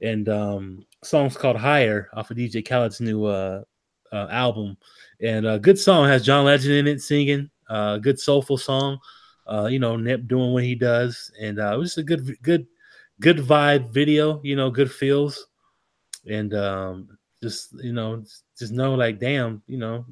and 0.00 0.28
um, 0.28 0.86
song's 1.02 1.36
called 1.36 1.56
"Higher" 1.56 2.10
off 2.12 2.30
of 2.30 2.36
DJ 2.36 2.64
Khaled's 2.64 3.00
new 3.00 3.24
uh, 3.24 3.62
uh, 4.12 4.28
album, 4.30 4.76
and 5.20 5.46
a 5.46 5.58
good 5.58 5.78
song 5.78 6.06
has 6.08 6.24
John 6.24 6.44
Legend 6.44 6.74
in 6.74 6.86
it 6.86 7.00
singing. 7.00 7.50
Uh, 7.68 7.98
good 7.98 8.20
soulful 8.20 8.58
song. 8.58 8.98
Uh, 9.46 9.66
you 9.66 9.78
know, 9.78 9.96
Nip 9.96 10.26
doing 10.26 10.52
what 10.52 10.62
he 10.62 10.74
does, 10.74 11.32
and 11.40 11.58
uh, 11.58 11.72
it 11.74 11.78
was 11.78 11.96
a 11.96 12.02
good, 12.02 12.36
good, 12.42 12.66
good 13.20 13.38
vibe 13.38 13.90
video. 13.90 14.40
You 14.44 14.56
know, 14.56 14.70
good 14.70 14.92
feels, 14.92 15.46
and 16.28 16.54
um, 16.54 17.18
just 17.42 17.74
you 17.82 17.92
know, 17.92 18.22
just 18.58 18.72
know 18.72 18.94
like, 18.94 19.18
damn, 19.18 19.62
you 19.66 19.78
know, 19.78 20.04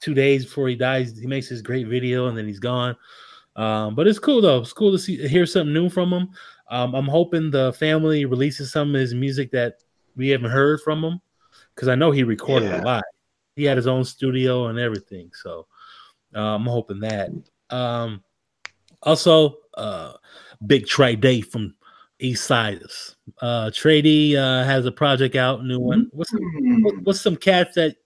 two 0.00 0.14
days 0.14 0.44
before 0.44 0.68
he 0.68 0.76
dies, 0.76 1.18
he 1.18 1.26
makes 1.26 1.48
his 1.48 1.62
great 1.62 1.86
video 1.86 2.28
and 2.28 2.36
then 2.36 2.46
he's 2.46 2.58
gone. 2.58 2.96
Um, 3.56 3.94
but 3.94 4.06
it's 4.06 4.18
cool 4.18 4.40
though. 4.40 4.60
It's 4.60 4.72
cool 4.72 4.92
to 4.92 4.98
see 4.98 5.28
hear 5.28 5.46
something 5.46 5.72
new 5.72 5.88
from 5.88 6.12
him. 6.12 6.30
Um, 6.70 6.94
I'm 6.94 7.08
hoping 7.08 7.50
the 7.50 7.72
family 7.72 8.24
releases 8.24 8.72
some 8.72 8.94
of 8.94 9.00
his 9.00 9.12
music 9.12 9.50
that 9.52 9.82
we 10.16 10.28
haven't 10.28 10.50
heard 10.50 10.80
from 10.80 11.04
him 11.04 11.20
because 11.74 11.88
I 11.88 11.94
know 11.94 12.10
he 12.10 12.22
recorded 12.22 12.70
yeah. 12.70 12.82
a 12.82 12.84
lot. 12.84 13.04
He 13.56 13.64
had 13.64 13.76
his 13.76 13.86
own 13.86 14.04
studio 14.04 14.68
and 14.68 14.78
everything. 14.78 15.30
So 15.34 15.66
uh, 16.34 16.54
I'm 16.54 16.66
hoping 16.66 17.00
that. 17.00 17.30
Um, 17.70 18.22
also, 19.02 19.56
uh, 19.74 20.12
Big 20.66 20.86
Trey 20.86 21.16
Day 21.16 21.40
from 21.40 21.74
Eastsidaz. 22.22 23.14
Uh, 23.40 23.70
D 23.70 24.36
uh, 24.36 24.64
has 24.64 24.86
a 24.86 24.92
project 24.92 25.36
out, 25.36 25.64
new 25.64 25.78
one. 25.78 26.08
What's 26.12 26.30
some, 26.30 26.40
mm. 26.40 27.04
what's 27.04 27.20
some 27.20 27.36
cats 27.36 27.74
that 27.74 27.96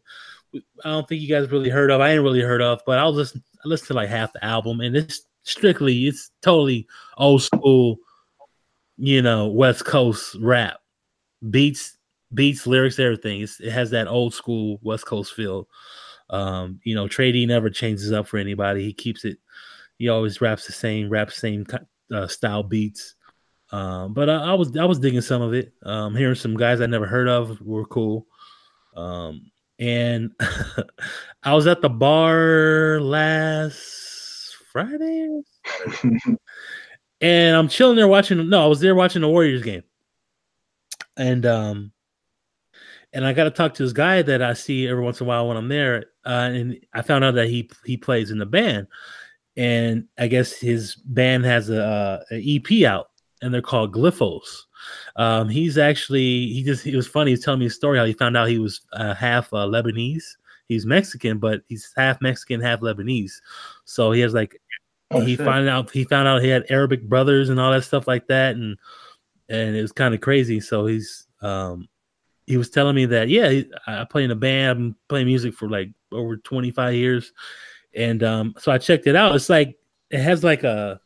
I 0.84 0.90
don't 0.90 1.08
think 1.08 1.20
you 1.20 1.28
guys 1.28 1.50
really 1.50 1.70
heard 1.70 1.90
of. 1.90 2.00
I 2.00 2.12
ain't 2.12 2.22
really 2.22 2.40
heard 2.40 2.62
of, 2.62 2.80
but 2.86 2.98
I'll 2.98 3.12
listen. 3.12 3.42
I 3.64 3.68
listened 3.68 3.88
to 3.88 3.94
like 3.94 4.08
half 4.08 4.32
the 4.32 4.44
album, 4.44 4.80
and 4.80 4.96
it's 4.96 5.26
strictly, 5.42 6.06
it's 6.06 6.30
totally 6.42 6.86
old 7.16 7.42
school, 7.42 7.98
you 8.96 9.22
know, 9.22 9.48
West 9.48 9.84
Coast 9.84 10.36
rap, 10.40 10.78
beats, 11.50 11.96
beats, 12.32 12.66
lyrics, 12.66 12.98
everything. 12.98 13.40
It's, 13.40 13.60
it 13.60 13.72
has 13.72 13.90
that 13.90 14.08
old 14.08 14.34
school 14.34 14.78
West 14.82 15.06
Coast 15.06 15.32
feel. 15.32 15.68
Um, 16.30 16.80
you 16.84 16.94
know, 16.94 17.08
D 17.08 17.46
never 17.46 17.70
changes 17.70 18.12
up 18.12 18.26
for 18.26 18.38
anybody. 18.38 18.82
He 18.84 18.92
keeps 18.92 19.24
it. 19.24 19.38
He 19.98 20.08
always 20.08 20.40
raps 20.40 20.66
the 20.66 20.72
same, 20.72 21.08
raps 21.08 21.36
same 21.36 21.66
uh, 22.12 22.26
style 22.26 22.62
beats. 22.62 23.14
Um, 23.74 24.12
but 24.12 24.30
I, 24.30 24.36
I, 24.36 24.54
was 24.54 24.76
I 24.76 24.84
was 24.84 25.00
digging 25.00 25.20
some 25.20 25.42
of 25.42 25.52
it. 25.52 25.72
Um, 25.82 26.14
hearing 26.14 26.36
some 26.36 26.56
guys 26.56 26.80
I 26.80 26.86
never 26.86 27.06
heard 27.06 27.28
of 27.28 27.60
were 27.60 27.84
cool. 27.84 28.24
Um, 28.94 29.50
and 29.80 30.30
I 31.42 31.54
was 31.54 31.66
at 31.66 31.80
the 31.80 31.88
bar 31.88 33.00
last 33.00 34.54
Friday, 34.70 35.42
and 37.20 37.56
I'm 37.56 37.66
chilling 37.66 37.96
there 37.96 38.06
watching. 38.06 38.48
No, 38.48 38.62
I 38.62 38.68
was 38.68 38.78
there 38.78 38.94
watching 38.94 39.22
the 39.22 39.28
Warriors 39.28 39.64
game, 39.64 39.82
and 41.16 41.44
um, 41.44 41.90
and 43.12 43.26
I 43.26 43.32
got 43.32 43.44
to 43.44 43.50
talk 43.50 43.74
to 43.74 43.82
this 43.82 43.92
guy 43.92 44.22
that 44.22 44.40
I 44.40 44.52
see 44.52 44.86
every 44.86 45.02
once 45.02 45.20
in 45.20 45.26
a 45.26 45.28
while 45.28 45.48
when 45.48 45.56
I'm 45.56 45.68
there, 45.68 46.04
uh, 46.24 46.48
and 46.52 46.78
I 46.92 47.02
found 47.02 47.24
out 47.24 47.34
that 47.34 47.48
he 47.48 47.68
he 47.84 47.96
plays 47.96 48.30
in 48.30 48.38
the 48.38 48.46
band, 48.46 48.86
and 49.56 50.06
I 50.16 50.28
guess 50.28 50.52
his 50.52 50.94
band 50.94 51.44
has 51.44 51.70
a, 51.70 52.24
a 52.30 52.56
EP 52.56 52.84
out, 52.88 53.08
and 53.44 53.54
they're 53.54 53.62
called 53.62 53.92
Glifos, 53.92 54.64
Um, 55.16 55.48
he's 55.48 55.78
actually 55.78 56.48
he 56.48 56.62
just 56.64 56.84
he 56.84 56.96
was 56.96 57.06
funny. 57.06 57.30
He 57.30 57.34
was 57.34 57.44
telling 57.44 57.60
me 57.60 57.66
a 57.66 57.70
story 57.70 57.98
how 57.98 58.04
he 58.06 58.14
found 58.14 58.36
out 58.36 58.48
he 58.48 58.58
was 58.58 58.80
uh, 58.92 59.14
half 59.14 59.52
uh, 59.52 59.66
Lebanese. 59.66 60.24
He's 60.68 60.86
Mexican, 60.86 61.38
but 61.38 61.62
he's 61.68 61.92
half 61.96 62.20
Mexican, 62.22 62.60
half 62.60 62.80
Lebanese. 62.80 63.34
So 63.84 64.12
he 64.12 64.20
has 64.20 64.34
like 64.34 64.60
Oh, 65.10 65.20
he 65.20 65.36
shit. 65.36 65.46
found 65.46 65.68
out 65.68 65.90
he 65.90 66.04
found 66.04 66.26
out 66.28 66.42
he 66.42 66.48
had 66.48 66.66
Arabic 66.70 67.08
brothers 67.08 67.50
and 67.50 67.60
all 67.60 67.72
that 67.72 67.84
stuff 67.84 68.08
like 68.08 68.26
that, 68.28 68.56
and 68.56 68.78
and 69.48 69.76
it 69.76 69.82
was 69.82 69.92
kind 69.92 70.14
of 70.14 70.20
crazy. 70.20 70.60
So 70.60 70.86
he's 70.86 71.26
um 71.42 71.88
he 72.46 72.56
was 72.56 72.70
telling 72.70 72.96
me 72.96 73.06
that 73.06 73.28
yeah, 73.28 73.48
he, 73.50 73.70
I 73.86 74.04
play 74.04 74.24
in 74.24 74.30
a 74.30 74.34
band, 74.36 74.70
I've 74.70 74.76
been 74.78 74.96
playing 75.08 75.26
music 75.26 75.54
for 75.54 75.68
like 75.68 75.90
over 76.12 76.36
25 76.36 76.94
years, 76.94 77.32
and 77.94 78.22
um 78.22 78.54
so 78.58 78.72
I 78.72 78.78
checked 78.78 79.06
it 79.06 79.16
out. 79.16 79.34
It's 79.34 79.48
like 79.50 79.78
it 80.10 80.20
has 80.20 80.42
like 80.44 80.64
a 80.64 81.00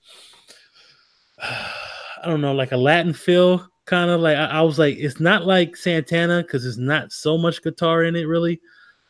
I 2.22 2.28
don't 2.28 2.40
know, 2.40 2.54
like 2.54 2.72
a 2.72 2.76
Latin 2.76 3.12
feel, 3.12 3.66
kind 3.84 4.10
of 4.10 4.20
like 4.20 4.36
I, 4.36 4.46
I 4.46 4.62
was 4.62 4.78
like, 4.78 4.96
it's 4.98 5.20
not 5.20 5.46
like 5.46 5.76
Santana 5.76 6.42
because 6.42 6.66
it's 6.66 6.76
not 6.76 7.12
so 7.12 7.38
much 7.38 7.62
guitar 7.62 8.04
in 8.04 8.16
it 8.16 8.24
really, 8.24 8.60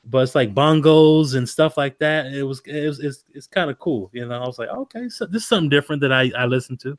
but 0.05 0.19
it's 0.19 0.35
like 0.35 0.55
bongos 0.55 1.35
and 1.35 1.49
stuff 1.49 1.77
like 1.77 1.99
that. 1.99 2.27
It 2.27 2.45
was 2.45 2.61
it 2.65 2.87
was 2.87 3.01
it's, 3.01 3.25
it's 3.35 3.47
kind 3.47 3.71
of 3.71 3.79
cool, 3.79 4.11
you 4.13 4.27
know. 4.27 4.41
I 4.41 4.47
was 4.47 4.59
like, 4.59 4.69
okay, 4.69 5.09
so 5.09 5.27
this 5.27 5.43
is 5.43 5.49
something 5.49 5.69
different 5.69 6.01
that 6.03 6.13
I 6.13 6.31
I 6.37 6.47
listened 6.47 6.81
to, 6.81 6.99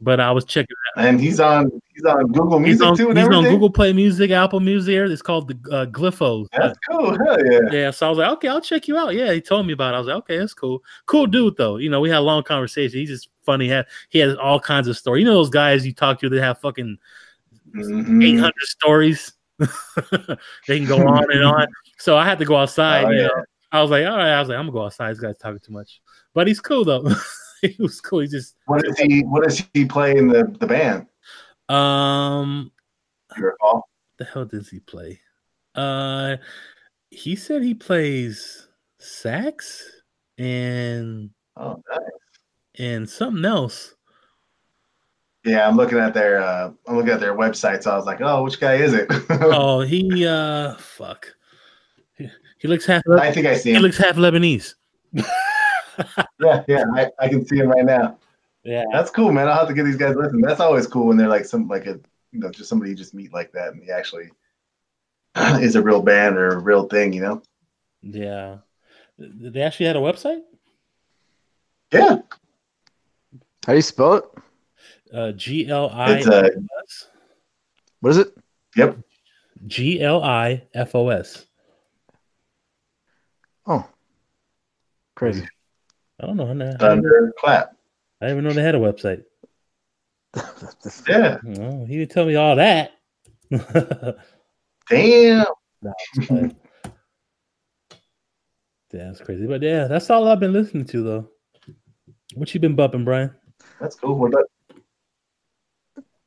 but 0.00 0.20
I 0.20 0.30
was 0.30 0.44
checking. 0.44 0.76
And 0.96 1.20
he's 1.20 1.40
on 1.40 1.70
he's 1.94 2.04
on 2.04 2.28
Google 2.28 2.58
He's 2.60 2.78
Music 2.78 2.86
on, 2.86 2.96
too 2.96 3.10
and 3.10 3.18
he's 3.18 3.28
on. 3.28 3.44
Google 3.44 3.68
Play 3.70 3.92
Music, 3.92 4.30
Apple 4.30 4.60
Music. 4.60 4.94
It's 4.94 5.20
called 5.20 5.48
the 5.48 5.76
uh, 5.76 5.86
Glifos. 5.86 6.46
That's 6.56 6.78
cool. 6.88 7.18
Hell 7.18 7.44
yeah. 7.44 7.60
Yeah, 7.70 7.90
so 7.90 8.06
I 8.06 8.08
was 8.08 8.18
like, 8.18 8.30
okay, 8.32 8.48
I'll 8.48 8.62
check 8.62 8.88
you 8.88 8.96
out. 8.96 9.14
Yeah, 9.14 9.32
he 9.32 9.40
told 9.42 9.66
me 9.66 9.74
about 9.74 9.92
it. 9.92 9.96
I 9.96 9.98
was 9.98 10.06
like, 10.06 10.16
okay, 10.18 10.38
that's 10.38 10.54
cool. 10.54 10.82
Cool 11.04 11.26
dude, 11.26 11.56
though. 11.56 11.76
You 11.76 11.90
know, 11.90 12.00
we 12.00 12.08
had 12.08 12.18
a 12.18 12.20
long 12.20 12.44
conversation. 12.44 12.98
He 12.98 13.04
just 13.04 13.28
funny. 13.46 13.72
He 14.10 14.18
has 14.18 14.36
all 14.36 14.60
kinds 14.60 14.88
of 14.88 14.96
stories. 14.98 15.20
You 15.22 15.26
know 15.26 15.34
those 15.34 15.48
guys 15.50 15.86
you 15.86 15.94
talk 15.94 16.20
to 16.20 16.28
that 16.28 16.42
have 16.42 16.60
fucking 16.60 16.98
Mhm. 17.74 18.22
eight 18.24 18.38
hundred 18.38 18.54
stories. 18.62 19.32
they 19.58 20.78
can 20.78 20.86
go 20.86 20.98
on 21.06 21.24
and 21.32 21.44
on. 21.44 21.66
So 21.98 22.16
I 22.16 22.24
had 22.26 22.38
to 22.40 22.44
go 22.44 22.56
outside. 22.56 23.04
Oh, 23.06 23.10
you 23.10 23.20
yeah. 23.22 23.26
know, 23.28 23.44
I 23.72 23.80
was 23.82 23.90
like, 23.90 24.06
all 24.06 24.16
right. 24.16 24.32
I 24.34 24.38
was 24.40 24.48
like, 24.48 24.58
I'm 24.58 24.64
gonna 24.66 24.72
go 24.72 24.84
outside. 24.84 25.12
This 25.12 25.20
guy's 25.20 25.38
talking 25.38 25.60
too 25.60 25.72
much, 25.72 26.00
but 26.34 26.46
he's 26.46 26.60
cool 26.60 26.84
though. 26.84 27.08
he 27.62 27.74
was 27.78 28.00
cool. 28.00 28.20
He 28.20 28.28
just 28.28 28.54
What 28.66 28.82
does 28.84 28.98
he 28.98 29.20
what 29.22 29.44
does 29.44 29.64
he 29.72 29.84
play 29.86 30.16
in 30.16 30.28
the, 30.28 30.44
the 30.60 30.66
band? 30.66 31.06
um, 31.68 32.70
Do 33.34 33.40
you 33.40 33.46
recall? 33.48 33.88
the 34.18 34.24
hell 34.24 34.44
does 34.44 34.68
he 34.68 34.80
play? 34.80 35.20
Uh, 35.74 36.36
he 37.10 37.36
said 37.36 37.62
he 37.62 37.74
plays 37.74 38.68
sax 38.98 39.82
and 40.38 41.30
Oh, 41.56 41.82
nice. 41.90 42.00
And 42.78 43.08
something 43.08 43.44
else. 43.44 43.94
Yeah, 45.44 45.68
I'm 45.68 45.76
looking 45.76 45.98
at 45.98 46.12
their 46.12 46.40
uh, 46.40 46.72
I'm 46.86 46.96
looking 46.96 47.12
at 47.12 47.20
their 47.20 47.36
website, 47.36 47.82
so 47.82 47.92
I 47.92 47.96
was 47.96 48.06
like, 48.06 48.20
oh, 48.20 48.42
which 48.42 48.58
guy 48.60 48.74
is 48.74 48.92
it? 48.94 49.08
Oh, 49.30 49.80
he 49.80 50.26
uh, 50.26 50.74
fuck. 50.74 51.34
He, 52.16 52.28
he 52.58 52.68
looks 52.68 52.86
half. 52.86 53.02
I 53.08 53.30
think 53.30 53.46
I 53.46 53.56
see 53.56 53.70
Him. 53.70 53.76
He 53.76 53.82
looks 53.82 53.98
half 53.98 54.16
Lebanese. 54.16 54.74
Yeah, 56.40 56.62
yeah, 56.68 56.84
I, 56.94 57.10
I 57.18 57.28
can 57.28 57.46
see 57.46 57.56
him 57.56 57.68
right 57.68 57.84
now. 57.84 58.18
Yeah, 58.64 58.84
That's 58.92 59.10
cool, 59.10 59.32
man. 59.32 59.48
I'll 59.48 59.60
have 59.60 59.68
to 59.68 59.74
get 59.74 59.84
these 59.84 59.96
guys 59.96 60.16
listen. 60.16 60.40
That's 60.40 60.60
always 60.60 60.86
cool 60.86 61.06
when 61.06 61.16
they're 61.16 61.28
like 61.28 61.44
some 61.44 61.68
like 61.68 61.86
a 61.86 61.98
you 62.32 62.40
know 62.40 62.50
just 62.50 62.68
somebody 62.68 62.90
you 62.90 62.96
just 62.96 63.14
meet 63.14 63.32
like 63.32 63.52
that 63.52 63.72
and 63.72 63.82
he 63.82 63.90
actually 63.90 64.28
is 65.62 65.76
a 65.76 65.82
real 65.82 66.02
band 66.02 66.36
or 66.36 66.48
a 66.48 66.58
real 66.58 66.86
thing, 66.86 67.12
you 67.12 67.22
know? 67.22 67.42
yeah. 68.02 68.58
They 69.18 69.62
actually 69.62 69.86
had 69.86 69.96
a 69.96 70.00
website. 70.00 70.42
Yeah, 71.90 72.18
How 73.66 73.72
do 73.72 73.76
you 73.78 73.82
spell 73.82 74.14
it? 74.14 74.24
Uh, 75.12 75.32
G 75.32 75.68
L 75.68 75.90
I 75.90 76.12
it's 76.18 76.26
uh, 76.28 76.48
What 78.00 78.10
is 78.10 78.18
it? 78.18 78.28
yep. 78.76 78.96
G 79.66 80.00
L 80.00 80.22
I 80.22 80.62
F 80.72 80.94
O 80.94 81.08
S. 81.08 81.46
Oh, 83.66 83.84
crazy. 85.16 85.46
I 86.22 86.26
don't 86.26 86.36
know. 86.36 86.44
I 86.46 86.54
didn't- 86.54 86.78
Thunder 86.78 87.32
clap. 87.38 87.72
I 88.20 88.26
didn't 88.28 88.38
even 88.44 88.48
know 88.48 88.54
they 88.54 88.62
had 88.62 88.74
a 88.74 88.78
website. 88.78 89.24
Yeah, 91.08 91.38
Oh, 91.58 91.84
he 91.86 91.98
didn't 91.98 92.10
tell 92.12 92.26
me 92.26 92.36
all 92.36 92.56
that. 92.56 92.92
damn. 94.90 95.44
No, 95.82 95.92
it's 96.14 96.26
fine. 96.26 96.56
that's 98.90 99.20
crazy. 99.20 99.46
But 99.46 99.62
yeah, 99.62 99.86
that's 99.86 100.08
all 100.10 100.28
I've 100.28 100.40
been 100.40 100.52
listening 100.52 100.84
to 100.86 101.02
though. 101.02 101.30
What 102.34 102.52
you 102.54 102.60
been 102.60 102.76
bumping, 102.76 103.04
Brian? 103.04 103.34
That's 103.80 103.96
cool. 103.96 104.18
What 104.18 104.32
about 104.32 104.44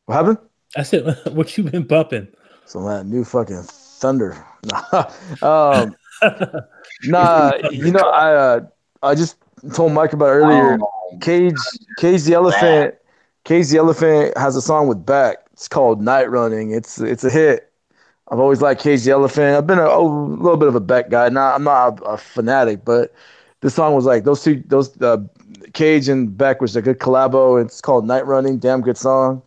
What 0.05 0.15
happened? 0.15 0.37
I 0.77 0.83
said, 0.83 1.17
what 1.31 1.57
you 1.57 1.63
been 1.63 1.83
bumping? 1.83 2.27
Some 2.65 2.85
of 2.85 2.89
that 2.89 3.05
new 3.05 3.23
fucking 3.23 3.63
thunder. 3.63 4.45
um, 5.41 5.95
nah, 7.03 7.53
you 7.71 7.91
know, 7.91 8.09
I 8.09 8.33
uh, 8.33 8.59
I 9.01 9.15
just 9.15 9.37
told 9.73 9.93
Mike 9.93 10.13
about 10.13 10.27
earlier. 10.27 10.77
Oh, 10.81 11.17
Cage 11.21 11.55
Cage 11.97 12.23
the 12.23 12.33
Elephant 12.33 12.95
Cage 13.45 13.69
the 13.69 13.77
Elephant 13.77 14.37
has 14.37 14.55
a 14.55 14.61
song 14.61 14.87
with 14.87 15.05
Beck. 15.05 15.37
It's 15.53 15.67
called 15.67 16.01
Night 16.01 16.29
Running. 16.29 16.71
It's 16.71 16.99
it's 16.99 17.23
a 17.23 17.29
hit. 17.29 17.71
I've 18.31 18.39
always 18.39 18.61
liked 18.61 18.81
Cage 18.81 19.03
the 19.03 19.11
Elephant. 19.11 19.57
I've 19.57 19.65
been 19.65 19.79
a, 19.79 19.87
a 19.87 20.01
little 20.01 20.57
bit 20.57 20.67
of 20.67 20.75
a 20.75 20.79
Beck 20.79 21.09
guy. 21.09 21.29
Not 21.29 21.55
I'm 21.55 21.63
not 21.63 21.99
a, 21.99 22.03
a 22.03 22.17
fanatic, 22.17 22.85
but 22.85 23.13
this 23.61 23.73
song 23.73 23.95
was 23.95 24.05
like 24.05 24.23
those 24.23 24.43
two 24.43 24.63
those 24.67 25.01
uh, 25.01 25.17
Cage 25.73 26.09
and 26.09 26.35
Beck 26.37 26.61
was 26.61 26.75
a 26.75 26.81
good 26.81 26.99
collabo. 26.99 27.61
It's 27.63 27.81
called 27.81 28.05
Night 28.07 28.25
Running. 28.25 28.57
Damn 28.59 28.81
good 28.81 28.97
song. 28.97 29.41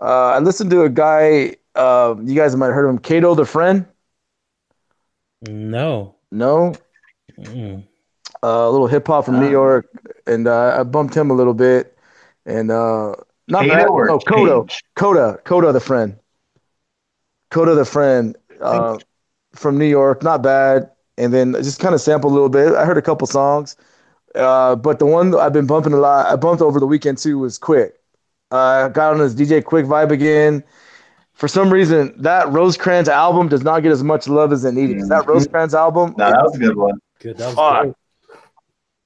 Uh, 0.00 0.30
I 0.32 0.38
listened 0.40 0.70
to 0.70 0.82
a 0.82 0.88
guy. 0.88 1.56
Uh, 1.74 2.14
you 2.22 2.34
guys 2.34 2.54
might 2.56 2.66
have 2.66 2.74
heard 2.74 2.86
of 2.86 2.90
him, 2.90 2.98
Kato 2.98 3.34
the 3.34 3.44
Friend. 3.44 3.86
No. 5.48 6.16
No, 6.30 6.74
Mm-mm. 7.38 7.84
uh, 8.42 8.46
a 8.46 8.70
little 8.70 8.88
hip 8.88 9.06
hop 9.06 9.24
from 9.24 9.38
New 9.38 9.46
Uh. 9.46 9.50
York, 9.50 9.86
and 10.26 10.48
uh, 10.48 10.76
I 10.78 10.82
bumped 10.82 11.16
him 11.16 11.30
a 11.30 11.34
little 11.34 11.54
bit. 11.54 11.96
And 12.44 12.70
uh, 12.70 13.14
not 13.46 13.62
Kato 13.64 13.76
bad. 13.76 13.88
or 13.88 14.06
No, 14.06 14.18
Kodo, 14.18 14.68
Cage? 14.68 14.82
Coda, 14.96 15.38
Coda 15.44 15.72
the 15.72 15.80
friend, 15.80 16.16
Coda 17.50 17.74
the 17.74 17.84
friend 17.84 18.36
uh, 18.60 18.98
from 19.54 19.78
New 19.78 19.86
York, 19.86 20.22
not 20.22 20.42
bad. 20.42 20.90
And 21.16 21.32
then 21.32 21.52
just 21.54 21.78
kind 21.78 21.94
of 21.94 22.00
sampled 22.00 22.32
a 22.32 22.34
little 22.34 22.48
bit. 22.48 22.74
I 22.74 22.84
heard 22.84 22.98
a 22.98 23.02
couple 23.02 23.28
songs, 23.28 23.76
uh, 24.34 24.76
but 24.76 24.98
the 24.98 25.06
one 25.06 25.34
I've 25.34 25.52
been 25.52 25.66
bumping 25.66 25.92
a 25.92 25.96
lot, 25.98 26.26
I 26.26 26.36
bumped 26.36 26.62
over 26.62 26.80
the 26.80 26.86
weekend 26.86 27.18
too, 27.18 27.38
was 27.38 27.58
Quik. 27.58 27.92
I 28.50 28.88
got 28.88 29.12
on 29.14 29.18
this 29.18 29.34
DJ 29.34 29.60
Quik 29.62 29.86
vibe 29.86 30.10
again. 30.10 30.62
For 31.32 31.48
some 31.48 31.72
reason, 31.72 32.14
that 32.22 32.48
Rosecrans 32.52 33.08
album 33.08 33.48
does 33.48 33.62
not 33.64 33.80
get 33.82 33.90
as 33.90 34.02
much 34.04 34.28
love 34.28 34.52
as 34.52 34.64
it 34.64 34.72
needed. 34.72 34.98
'cause 34.98 35.08
That 35.08 35.24
Mhm. 35.24 35.28
Rosecrans 35.28 35.74
album, 35.74 36.14
No, 36.16 36.30
that 36.30 36.42
was 36.42 36.54
a 36.54 36.58
good 36.58 36.76
one. 36.76 37.00
Good. 37.20 37.36
That 37.38 37.46
was 37.46 37.54
Fuck. 37.56 37.82
good. 37.82 37.94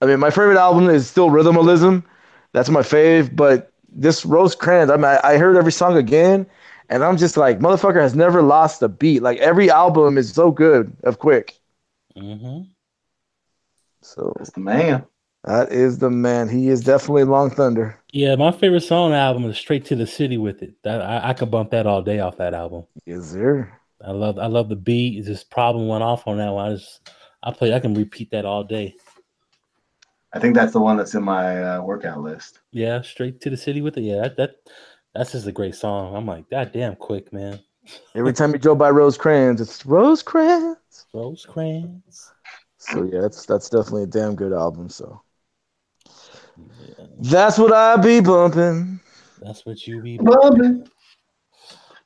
I 0.02 0.06
mean, 0.06 0.20
my 0.20 0.30
favorite 0.30 0.58
album 0.58 0.88
is 0.90 1.08
still 1.08 1.30
Rhythmalism. 1.30 2.04
That's 2.52 2.68
my 2.68 2.82
fave. 2.82 3.34
But 3.34 3.72
this 3.90 4.24
Rosecrans, 4.26 4.90
I 4.90 4.96
mean, 4.96 5.06
I, 5.06 5.20
I 5.24 5.38
heard 5.38 5.56
every 5.56 5.72
song 5.72 5.96
again, 5.96 6.46
and 6.90 7.02
I'm 7.02 7.16
just 7.16 7.36
like, 7.36 7.58
motherfucker 7.58 8.00
has 8.00 8.14
never 8.14 8.42
lost 8.42 8.82
a 8.82 8.88
beat. 8.88 9.22
Like 9.22 9.38
every 9.38 9.70
album 9.70 10.18
is 10.18 10.32
so 10.32 10.50
good 10.50 10.92
of 11.02 11.18
Quik. 11.18 11.52
Mhm. 12.16 12.66
So 14.02 14.32
That's 14.36 14.50
the 14.52 14.60
man. 14.60 15.04
That 15.45 15.72
is 15.72 15.99
the 15.99 16.11
man. 16.11 16.49
He 16.49 16.68
is 16.68 16.82
definitely 16.82 17.24
Long 17.24 17.51
Thunder. 17.51 17.99
Yeah, 18.12 18.34
my 18.36 18.51
favorite 18.51 18.82
song 18.82 19.12
album 19.12 19.45
is 19.45 19.57
"Straight 19.57 19.84
to 19.86 19.97
the 19.97 20.07
City" 20.07 20.36
with 20.36 20.62
it. 20.62 20.74
That 20.82 21.01
I, 21.01 21.30
I 21.30 21.32
could 21.32 21.51
bump 21.51 21.70
that 21.70 21.86
all 21.86 22.03
day 22.03 22.20
off 22.20 22.39
that 22.39 22.55
album. 22.55 22.84
Is 23.07 23.32
there? 23.32 23.80
I 24.05 24.11
love 24.11 24.39
I 24.39 24.47
love 24.47 24.68
the 24.68 24.76
beat. 24.76 25.24
This 25.24 25.45
problem 25.45 25.89
went 25.89 26.03
off 26.03 26.26
on 26.26 26.39
that 26.39 26.51
one. 26.51 26.72
I 26.72 26.74
just 26.74 27.11
I 27.43 27.53
play. 27.53 27.72
I 27.72 27.80
can 27.80 27.95
repeat 27.95 28.30
that 28.32 28.45
all 28.45 28.64
day. 28.64 28.95
I 30.32 30.39
think 30.39 30.55
that's 30.55 30.72
the 30.72 30.80
one 30.80 30.97
that's 30.97 31.14
in 31.14 31.22
my 31.22 31.62
uh, 31.62 31.82
workout 31.82 32.20
list. 32.20 32.61
Yeah, 32.70 33.01
straight 33.01 33.41
to 33.41 33.51
the 33.51 33.57
city 33.57 33.80
with 33.80 33.97
it. 33.97 34.03
Yeah, 34.03 34.22
that, 34.22 34.36
that 34.36 34.57
that's 35.14 35.32
just 35.32 35.47
a 35.47 35.53
great 35.53 35.74
song. 35.74 36.14
I'm 36.14 36.26
like, 36.26 36.51
God 36.51 36.72
damn, 36.72 36.97
Quik 36.97 37.32
man. 37.32 37.61
Every 38.14 38.34
time 38.34 38.53
you 38.53 38.59
go 38.59 38.74
by 38.74 38.91
Rosecrans, 38.91 39.61
it's 39.61 39.86
Rosecrans. 39.86 40.76
Rosecrans. 41.14 42.32
So 42.76 43.05
yeah, 43.05 43.20
that's 43.22 43.47
that's 43.47 43.70
definitely 43.70 44.03
a 44.03 44.07
damn 44.07 44.34
good 44.34 44.53
album. 44.53 44.89
So 44.89 45.22
that's 47.20 47.59
what 47.59 47.72
I 47.72 47.96
be 47.96 48.20
bumping. 48.20 49.00
That's 49.40 49.64
what 49.64 49.86
you 49.86 50.00
be 50.00 50.18
Bumping. 50.18 50.88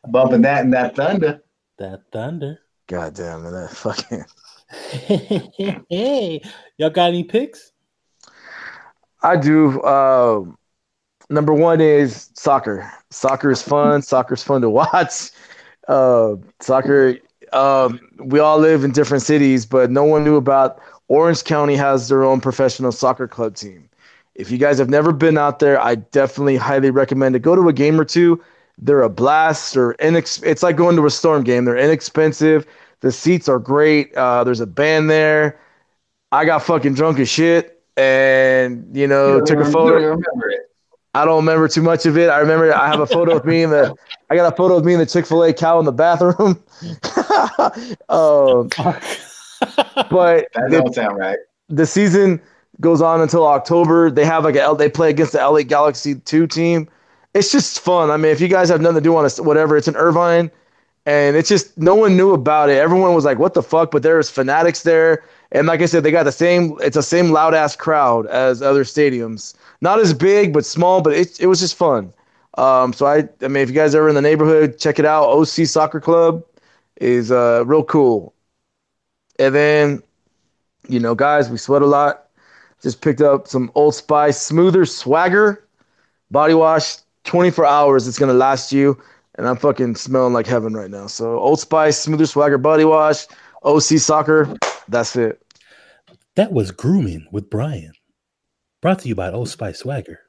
Bumping 0.09 0.43
that 0.43 0.65
and 0.65 0.73
that 0.73 0.97
thunder. 0.97 1.43
that 1.79 2.03
thunder. 2.13 2.59
God 2.89 3.15
damn 3.15 3.47
it, 3.47 3.51
that 3.53 3.71
fucking. 3.71 4.25
hey, 5.89 6.43
y'all 6.77 6.91
got 6.91 7.09
any 7.09 7.25
picks? 7.25 7.73
I 9.23 9.37
do. 9.37 9.83
Um, 9.83 10.59
number 11.31 11.55
one 11.55 11.81
is 11.81 12.31
soccer. 12.35 12.91
Soccer 13.11 13.51
is 13.51 13.63
fun. 13.63 14.03
Soccer's 14.03 14.43
fun 14.43 14.61
to 14.63 14.71
watch. 14.71 15.31
Uh, 15.89 16.37
soccer. 16.61 17.19
Um, 17.53 18.01
we 18.19 18.41
all 18.41 18.59
live 18.59 18.83
in 18.83 18.93
different 18.93 19.23
cities, 19.23 19.67
but 19.67 19.91
no 19.91 20.05
one 20.05 20.25
knew 20.25 20.37
about 20.37 20.81
Orange 21.09 21.45
County 21.45 21.77
has 21.77 22.09
their 22.09 22.25
own 22.25 22.41
professional 22.41 22.93
soccer 22.93 23.29
club 23.29 23.55
team. 23.55 23.89
If 24.35 24.51
you 24.51 24.59
guys 24.59 24.79
have 24.79 24.89
never 24.89 25.13
been 25.13 25.37
out 25.37 25.59
there, 25.59 25.79
I 25.81 25.97
definitely 25.97 26.57
highly 26.57 26.91
recommend 26.91 27.37
it. 27.37 27.41
Go 27.41 27.55
to 27.55 27.69
a 27.69 27.73
game 27.73 28.01
or 28.01 28.05
two. 28.05 28.43
They're 28.79 29.03
a 29.03 29.11
blast. 29.11 29.77
Or 29.77 29.95
inex- 29.95 30.43
It's 30.45 30.63
like 30.63 30.77
going 30.77 30.97
to 30.97 31.07
a 31.07 31.11
storm 31.11 31.45
game. 31.45 31.65
They're 31.67 31.77
inexpensive. 31.77 32.67
The 33.01 33.13
seats 33.13 33.49
are 33.49 33.59
great. 33.59 34.15
Uh, 34.15 34.43
there's 34.45 34.61
a 34.61 34.67
band 34.67 35.11
there. 35.11 35.61
I 36.31 36.45
got 36.47 36.63
fucking 36.63 36.95
drunk 36.95 37.19
as 37.19 37.29
shit, 37.29 37.83
and 37.99 38.87
you 38.97 39.07
know, 39.07 39.37
You 39.37 39.45
took 39.45 39.59
a 39.59 39.65
photo. 39.71 39.97
remember. 39.97 40.23
I 41.15 41.27
don't 41.27 41.37
remember 41.45 41.69
too 41.69 41.83
much 41.83 42.07
of 42.07 42.17
it. 42.17 42.31
I 42.31 42.39
remember 42.39 42.73
I 42.75 42.87
have 42.89 43.01
a 43.01 43.07
photo 43.07 43.37
of 43.37 43.45
me 43.45 43.63
in 43.65 43.69
the 43.71 43.95
I 44.31 44.35
got 44.37 44.51
a 44.51 44.57
photo 44.57 44.77
of 44.77 44.85
me 44.87 44.95
in 44.95 44.99
the 44.99 45.05
Chick 45.05 45.27
Fil 45.27 45.43
A 45.45 45.53
cow 45.53 45.79
in 45.79 45.85
the 45.85 45.93
bathroom. 45.93 46.63
um, 48.09 48.71
but 50.11 50.47
That 50.55 50.69
don't 50.71 50.95
sound 50.95 51.19
right. 51.19 51.39
the 51.69 51.85
season 51.85 52.41
goes 52.81 53.01
on 53.03 53.21
until 53.21 53.47
October. 53.47 54.11
They 54.11 54.25
have 54.25 54.45
like 54.45 54.57
a 54.57 54.63
L- 54.63 54.75
they 54.77 54.89
play 54.89 55.11
against 55.11 55.33
the 55.33 55.41
LA 55.41 55.63
Galaxy 55.63 56.15
two 56.17 56.47
team. 56.47 56.89
It's 57.35 57.51
just 57.53 57.81
fun. 57.81 58.11
I 58.11 58.17
mean, 58.17 58.33
if 58.33 58.41
you 58.41 58.49
guys 58.49 58.69
have 58.69 58.81
nothing 58.81 58.97
to 58.97 59.01
do 59.01 59.17
on 59.17 59.25
a, 59.25 59.43
whatever, 59.43 59.77
it's 59.77 59.89
in 59.89 59.97
Irvine, 59.97 60.51
and 61.07 61.37
it's 61.37 61.49
just 61.49 61.77
no 61.79 61.95
one 61.95 62.17
knew 62.17 62.33
about 62.33 62.71
it. 62.71 62.79
Everyone 62.79 63.15
was 63.15 63.25
like, 63.25 63.39
"What 63.39 63.55
the 63.55 63.63
fuck?" 63.63 63.91
But 63.91 64.03
there's 64.03 64.31
fanatics 64.31 64.83
there, 64.83 65.25
and 65.53 65.67
like 65.67 65.81
I 65.83 65.87
said, 65.87 66.03
they 66.05 66.11
got 66.11 66.25
the 66.25 66.33
same. 66.33 66.77
It's 66.81 66.97
the 66.97 67.03
same 67.03 67.31
loud 67.31 67.55
ass 67.55 67.77
crowd 67.77 68.27
as 68.27 68.63
other 68.63 68.85
stadiums. 68.85 69.55
Not 69.81 70.01
as 70.01 70.15
big, 70.15 70.53
but 70.53 70.65
small. 70.65 71.01
But 71.03 71.15
it 71.15 71.41
it 71.41 71.47
was 71.47 71.61
just 71.61 71.77
fun. 71.77 72.13
Um, 72.59 72.93
so 72.93 73.07
I 73.07 73.29
I 73.43 73.49
mean, 73.49 73.63
if 73.63 73.69
you 73.69 73.75
guys 73.75 73.95
are 73.95 74.09
in 74.09 74.15
the 74.15 74.23
neighborhood, 74.23 74.79
check 74.79 74.99
it 74.99 75.05
out. 75.07 75.25
OC 75.29 75.65
Soccer 75.65 76.01
Club 76.01 76.45
is 77.01 77.33
uh 77.33 77.65
real 77.67 77.85
cool. 77.85 78.35
And 79.39 79.55
then, 79.55 80.03
you 80.89 81.01
know, 81.01 81.15
guys, 81.15 81.51
we 81.51 81.59
sweat 81.59 81.83
a 81.83 81.87
lot. 81.87 82.27
Just 82.83 83.01
picked 83.01 83.21
up 83.21 83.47
some 83.47 83.71
Old 83.75 83.95
Spice 83.95 84.41
Smoother 84.41 84.85
Swagger 84.85 85.67
body 86.31 86.55
wash. 86.55 86.97
24 87.25 87.65
hours. 87.65 88.09
It's 88.09 88.19
gonna 88.19 88.33
last 88.35 88.73
you. 88.73 89.01
And 89.37 89.47
I'm 89.47 89.57
fucking 89.57 89.95
smelling 89.95 90.33
like 90.33 90.47
heaven 90.47 90.75
right 90.75 90.91
now. 90.91 91.07
So 91.07 91.39
Old 91.39 91.61
Spice 91.61 91.99
Smoother 91.99 92.27
Swagger 92.27 92.59
body 92.59 92.85
wash. 92.85 93.27
OC 93.63 93.99
Soccer. 93.99 94.57
That's 94.89 95.15
it. 95.17 95.41
that 96.35 96.53
was 96.53 96.73
grooming 96.73 97.27
with 97.31 97.49
Brian. 97.49 97.93
Brought 98.81 98.99
to 99.01 99.09
you 99.09 99.15
by 99.15 99.31
Old 99.31 99.49
Spice 99.49 99.79
Swagger. 99.79 100.21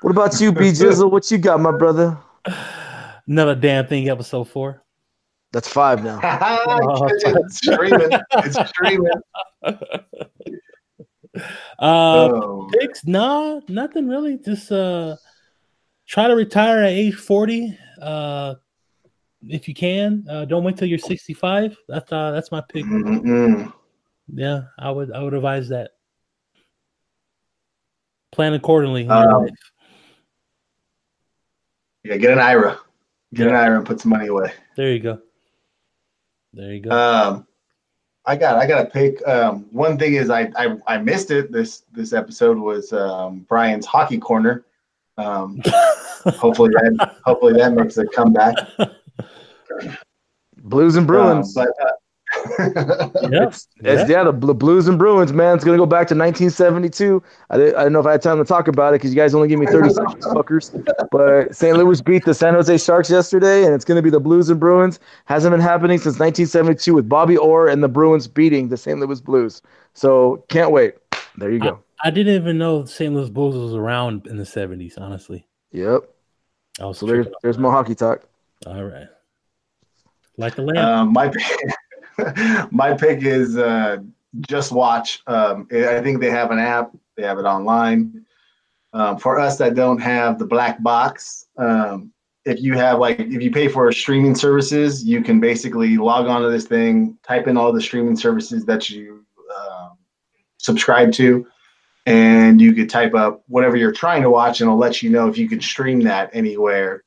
What 0.00 0.10
about 0.10 0.40
you, 0.40 0.50
B 0.52 0.70
Jizzle? 0.70 1.10
What 1.10 1.30
you 1.30 1.38
got, 1.38 1.60
my 1.60 1.70
brother? 1.70 2.18
Another 3.26 3.54
damn 3.54 3.86
thing, 3.86 4.08
episode 4.08 4.44
four. 4.44 4.82
That's 5.52 5.68
five 5.68 6.02
now. 6.02 6.18
it's 6.22 7.56
streaming. 7.56 8.10
It's 8.32 8.68
streaming. 8.70 9.12
Uh, 11.78 12.28
Oh, 12.32 12.70
picks? 12.72 13.06
Nah, 13.06 13.60
nothing 13.68 14.08
really. 14.08 14.38
Just 14.38 14.70
uh, 14.70 15.16
try 16.06 16.28
to 16.28 16.34
retire 16.36 16.82
at 16.82 16.90
age 16.90 17.14
forty. 17.14 17.76
Uh, 18.00 18.54
if 19.46 19.68
you 19.68 19.74
can, 19.74 20.24
uh, 20.30 20.44
don't 20.44 20.64
wait 20.64 20.76
till 20.76 20.88
you're 20.88 20.98
sixty-five. 20.98 21.76
That's 21.88 22.12
uh, 22.12 22.30
that's 22.30 22.50
my 22.52 22.62
pick. 22.68 22.84
mm-mm. 22.84 23.72
Yeah, 24.32 24.62
I 24.78 24.90
would 24.90 25.12
I 25.12 25.22
would 25.22 25.34
advise 25.34 25.68
that. 25.68 25.90
Plan 28.32 28.54
accordingly. 28.54 29.06
Um. 29.08 29.48
Yeah, 32.04 32.16
get 32.16 32.32
an 32.32 32.38
IRA. 32.38 32.78
Get 33.32 33.48
an 33.48 33.54
IRA 33.54 33.78
and 33.78 33.86
put 33.86 34.00
some 34.00 34.10
money 34.10 34.28
away. 34.28 34.52
There 34.76 34.92
you 34.92 35.00
go. 35.00 35.18
There 36.52 36.72
you 36.72 36.80
go. 36.80 36.90
Um, 36.90 37.46
I 38.26 38.36
got 38.36 38.56
I 38.56 38.66
got 38.66 38.82
to 38.82 38.90
pick. 38.90 39.26
Um, 39.28 39.66
one 39.70 39.98
thing 39.98 40.14
is 40.14 40.30
I, 40.30 40.50
I 40.56 40.76
I 40.86 40.98
missed 40.98 41.30
it. 41.30 41.52
This 41.52 41.82
this 41.92 42.12
episode 42.12 42.56
was 42.58 42.92
um, 42.92 43.40
Brian's 43.48 43.86
hockey 43.86 44.18
corner. 44.18 44.64
Um, 45.18 45.60
hopefully 46.36 46.70
that 46.70 47.16
hopefully 47.24 47.52
that 47.54 47.72
makes 47.72 47.98
a 47.98 48.06
comeback. 48.06 48.54
Blues 50.64 50.96
and 50.96 51.06
Bruins. 51.06 51.56
Um, 51.56 51.66
but 51.66 51.86
uh, 51.86 51.92
yeah, 52.58 53.46
It's, 53.48 53.68
it's, 53.76 54.10
yeah, 54.10 54.24
the 54.24 54.32
Blues 54.32 54.88
and 54.88 54.98
Bruins, 54.98 55.32
man. 55.32 55.54
It's 55.56 55.64
gonna 55.64 55.76
go 55.78 55.86
back 55.86 56.08
to 56.08 56.14
1972. 56.14 57.22
I, 57.50 57.56
did, 57.56 57.74
I 57.74 57.84
don't 57.84 57.92
know 57.92 58.00
if 58.00 58.06
I 58.06 58.12
had 58.12 58.22
time 58.22 58.38
to 58.38 58.44
talk 58.44 58.68
about 58.68 58.94
it 58.94 58.96
because 58.96 59.14
you 59.14 59.16
guys 59.20 59.34
only 59.34 59.48
give 59.48 59.58
me 59.58 59.66
30 59.66 59.90
seconds, 59.90 60.26
fuckers. 60.28 61.08
But 61.10 61.54
St. 61.54 61.76
Louis 61.76 62.00
beat 62.00 62.24
the 62.24 62.34
San 62.34 62.54
Jose 62.54 62.76
Sharks 62.78 63.10
yesterday, 63.10 63.64
and 63.64 63.74
it's 63.74 63.84
gonna 63.84 64.02
be 64.02 64.10
the 64.10 64.20
Blues 64.20 64.48
and 64.50 64.58
Bruins. 64.60 65.00
Hasn't 65.26 65.52
been 65.52 65.60
happening 65.60 65.98
since 65.98 66.18
1972 66.18 66.94
with 66.94 67.08
Bobby 67.08 67.36
Orr 67.36 67.68
and 67.68 67.82
the 67.82 67.88
Bruins 67.88 68.28
beating 68.28 68.68
the 68.68 68.76
St. 68.76 68.98
Louis 68.98 69.20
Blues. 69.20 69.62
So 69.94 70.44
can't 70.48 70.70
wait. 70.70 70.94
There 71.36 71.50
you 71.50 71.58
go. 71.60 71.82
I 72.02 72.10
didn't 72.10 72.34
even 72.34 72.58
know 72.58 72.84
St. 72.84 73.14
Louis 73.14 73.30
Bulls 73.30 73.56
was 73.56 73.74
around 73.74 74.26
in 74.26 74.36
the 74.36 74.46
seventies. 74.46 74.98
Honestly, 74.98 75.46
Yep. 75.72 76.02
Oh, 76.80 76.92
So 76.92 77.06
there's 77.06 77.26
there's 77.42 77.58
more 77.58 77.72
hockey 77.72 77.94
talk. 77.94 78.22
All 78.66 78.82
right, 78.84 79.06
like 80.36 80.54
the 80.54 80.62
lamp. 80.62 80.78
um, 80.78 81.12
my 81.12 81.28
pick, 81.32 81.42
my 82.70 82.94
pick 82.94 83.22
is 83.22 83.56
uh, 83.56 83.98
just 84.48 84.72
watch. 84.72 85.22
Um, 85.26 85.68
I 85.72 86.00
think 86.00 86.20
they 86.20 86.30
have 86.30 86.50
an 86.50 86.58
app. 86.58 86.92
They 87.16 87.22
have 87.22 87.38
it 87.38 87.44
online. 87.44 88.24
Um, 88.92 89.18
for 89.18 89.40
us 89.40 89.58
that 89.58 89.74
don't 89.74 89.98
have 89.98 90.38
the 90.38 90.46
black 90.46 90.82
box, 90.82 91.46
um, 91.58 92.12
if 92.44 92.60
you 92.60 92.74
have 92.74 92.98
like 92.98 93.18
if 93.18 93.42
you 93.42 93.50
pay 93.50 93.68
for 93.68 93.90
streaming 93.90 94.34
services, 94.34 95.04
you 95.04 95.22
can 95.22 95.40
basically 95.40 95.96
log 95.96 96.26
onto 96.26 96.50
this 96.50 96.66
thing, 96.66 97.18
type 97.26 97.48
in 97.48 97.56
all 97.56 97.72
the 97.72 97.80
streaming 97.80 98.16
services 98.16 98.64
that 98.66 98.90
you 98.90 99.24
um, 99.58 99.96
subscribe 100.58 101.12
to, 101.12 101.46
and 102.06 102.60
you 102.60 102.72
could 102.72 102.90
type 102.90 103.14
up 103.14 103.42
whatever 103.48 103.76
you're 103.76 103.92
trying 103.92 104.22
to 104.22 104.30
watch, 104.30 104.60
and 104.60 104.68
it'll 104.68 104.78
let 104.78 105.02
you 105.02 105.10
know 105.10 105.28
if 105.28 105.38
you 105.38 105.48
can 105.48 105.60
stream 105.60 106.00
that 106.02 106.30
anywhere 106.32 107.03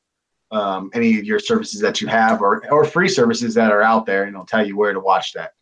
um, 0.50 0.90
any 0.94 1.18
of 1.18 1.24
your 1.24 1.38
services 1.38 1.80
that 1.80 2.00
you 2.00 2.06
have 2.08 2.40
or, 2.40 2.62
or 2.70 2.84
free 2.84 3.08
services 3.08 3.54
that 3.54 3.70
are 3.70 3.82
out 3.82 4.06
there 4.06 4.24
and 4.24 4.34
it'll 4.34 4.46
tell 4.46 4.66
you 4.66 4.76
where 4.76 4.92
to 4.92 5.00
watch 5.00 5.32
that. 5.34 5.52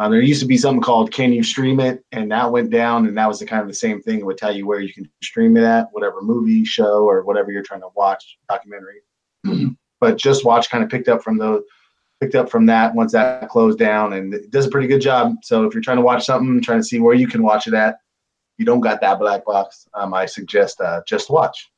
Um, 0.00 0.12
there 0.12 0.20
used 0.20 0.40
to 0.40 0.46
be 0.46 0.56
something 0.56 0.80
called 0.80 1.10
Can 1.10 1.32
You 1.32 1.42
Stream 1.42 1.80
It? 1.80 2.04
And 2.12 2.30
that 2.30 2.52
went 2.52 2.70
down, 2.70 3.06
and 3.06 3.18
that 3.18 3.26
was 3.26 3.40
the 3.40 3.46
kind 3.46 3.62
of 3.62 3.68
the 3.68 3.74
same 3.74 4.00
thing. 4.00 4.20
It 4.20 4.26
would 4.26 4.38
tell 4.38 4.54
you 4.54 4.64
where 4.64 4.78
you 4.78 4.92
can 4.92 5.10
stream 5.24 5.56
it 5.56 5.64
at, 5.64 5.88
whatever 5.90 6.22
movie, 6.22 6.64
show, 6.64 7.02
or 7.04 7.24
whatever 7.24 7.50
you're 7.50 7.64
trying 7.64 7.80
to 7.80 7.88
watch, 7.96 8.38
documentary. 8.48 9.00
but 10.00 10.16
Just 10.16 10.44
Watch 10.44 10.70
kind 10.70 10.84
of 10.84 10.90
picked 10.90 11.08
up 11.08 11.22
from 11.22 11.36
the 11.36 11.64
picked 12.20 12.36
up 12.36 12.48
from 12.48 12.66
that 12.66 12.94
once 12.94 13.12
that 13.12 13.48
closed 13.48 13.78
down, 13.78 14.12
and 14.12 14.34
it 14.34 14.52
does 14.52 14.66
a 14.66 14.70
pretty 14.70 14.86
good 14.86 15.00
job. 15.00 15.36
So 15.42 15.64
if 15.64 15.74
you're 15.74 15.82
trying 15.82 15.98
to 15.98 16.02
watch 16.04 16.24
something, 16.24 16.60
trying 16.60 16.80
to 16.80 16.84
see 16.84 17.00
where 17.00 17.14
you 17.14 17.26
can 17.26 17.42
watch 17.42 17.66
it 17.66 17.74
at, 17.74 17.98
you 18.56 18.64
don't 18.64 18.80
got 18.80 19.00
that 19.00 19.18
black 19.18 19.44
box. 19.44 19.88
Um, 19.94 20.14
I 20.14 20.26
suggest 20.26 20.80
uh, 20.80 21.02
Just 21.06 21.28
Watch. 21.28 21.70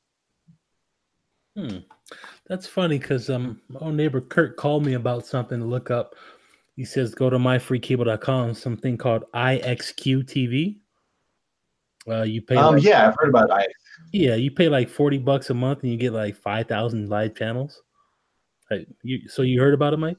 Hmm. 1.57 1.79
That's 2.51 2.67
funny 2.67 2.99
because 2.99 3.31
um, 3.31 3.61
my 3.69 3.79
old 3.79 3.95
neighbor 3.95 4.21
Kurt 4.21 4.57
called 4.57 4.85
me 4.85 4.95
about 4.95 5.25
something 5.25 5.61
to 5.61 5.65
look 5.65 5.89
up. 5.93 6.17
He 6.75 6.85
says 6.85 7.15
go 7.15 7.31
to 7.31 7.39
myfreecable.com, 7.39 8.55
something 8.55 8.99
called 8.99 9.23
IXQ 9.33 10.25
TV. 10.25 10.79
Uh, 12.09 12.23
you 12.23 12.43
pay 12.43 12.57
Um, 12.57 12.75
like, 12.75 12.83
yeah, 12.83 13.07
I've 13.07 13.15
heard 13.17 13.29
about 13.29 13.63
it. 13.63 13.71
yeah, 14.13 14.35
you 14.35 14.51
pay 14.51 14.69
like 14.69 14.89
forty 14.89 15.17
bucks 15.17 15.51
a 15.51 15.55
month 15.55 15.85
and 15.85 15.93
you 15.93 15.97
get 15.97 16.13
like 16.13 16.35
five 16.35 16.67
thousand 16.67 17.09
live 17.09 17.37
channels. 17.37 17.83
Like, 18.69 18.89
you, 19.05 19.29
so 19.29 19.43
you 19.43 19.61
heard 19.61 19.75
about 19.75 19.93
it, 19.93 19.99
Mike? 19.99 20.17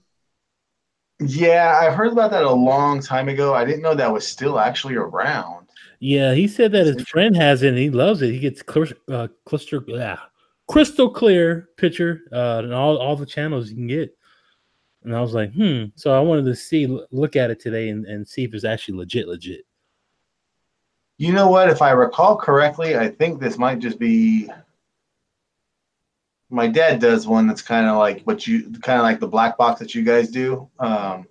Yeah, 1.20 1.80
I've 1.82 1.96
heard 1.96 2.14
about 2.14 2.32
that 2.32 2.46
a 2.46 2.50
long 2.52 3.02
time 3.02 3.28
ago. 3.28 3.54
I 3.54 3.66
didn't 3.66 3.82
know 3.82 3.94
that 3.94 4.12
was 4.12 4.26
still 4.26 4.58
actually 4.58 4.96
around. 4.96 5.68
Yeah, 6.00 6.34
he 6.34 6.48
said 6.48 6.72
that 6.72 6.86
his 6.86 7.02
friend 7.10 7.36
has 7.36 7.62
it 7.62 7.70
and 7.70 7.78
he 7.78 7.90
loves 7.90 8.22
it. 8.22 8.32
He 8.32 8.40
gets 8.40 8.62
clear, 8.62 8.88
uh, 9.10 9.28
cluster, 9.46 9.84
yeah, 9.86 10.18
crystal 10.72 11.10
clear 11.10 11.70
picture 11.78 12.22
uh, 12.32 12.62
and 12.64 12.74
all, 12.74 12.98
all 12.98 13.16
the 13.16 13.26
channels 13.26 13.70
you 13.70 13.76
can 13.76 13.88
get. 13.88 14.16
And 15.04 15.16
I 15.16 15.22
was 15.22 15.34
like, 15.34 15.52
hmm. 15.54 15.86
So 15.96 16.14
I 16.14 16.20
wanted 16.20 16.46
to 16.46 16.56
see, 16.56 16.86
look 17.12 17.36
at 17.36 17.52
it 17.52 17.60
today 17.60 17.90
and, 17.90 18.06
and 18.06 18.28
see 18.28 18.44
if 18.44 18.54
it's 18.54 18.66
actually 18.66 18.98
legit, 18.98 19.28
legit. 19.28 19.66
You 21.18 21.34
know 21.34 21.50
what? 21.50 21.70
If 21.70 21.82
I 21.82 21.92
recall 21.92 22.36
correctly, 22.36 22.98
I 22.98 23.10
think 23.10 23.40
this 23.40 23.58
might 23.58 23.80
just 23.80 24.00
be. 24.00 24.50
My 26.50 26.68
dad 26.68 27.00
does 27.00 27.28
one 27.28 27.48
that's 27.48 27.62
kind 27.62 27.88
of 27.88 27.98
like 27.98 28.22
what 28.24 28.46
you, 28.46 28.72
kind 28.82 29.00
of 29.00 29.04
like 29.04 29.20
the 29.20 29.28
black 29.28 29.58
box 29.58 29.80
that 29.80 29.96
you 29.96 30.04
guys 30.04 30.30
do. 30.30 30.70
Um, 30.80 31.26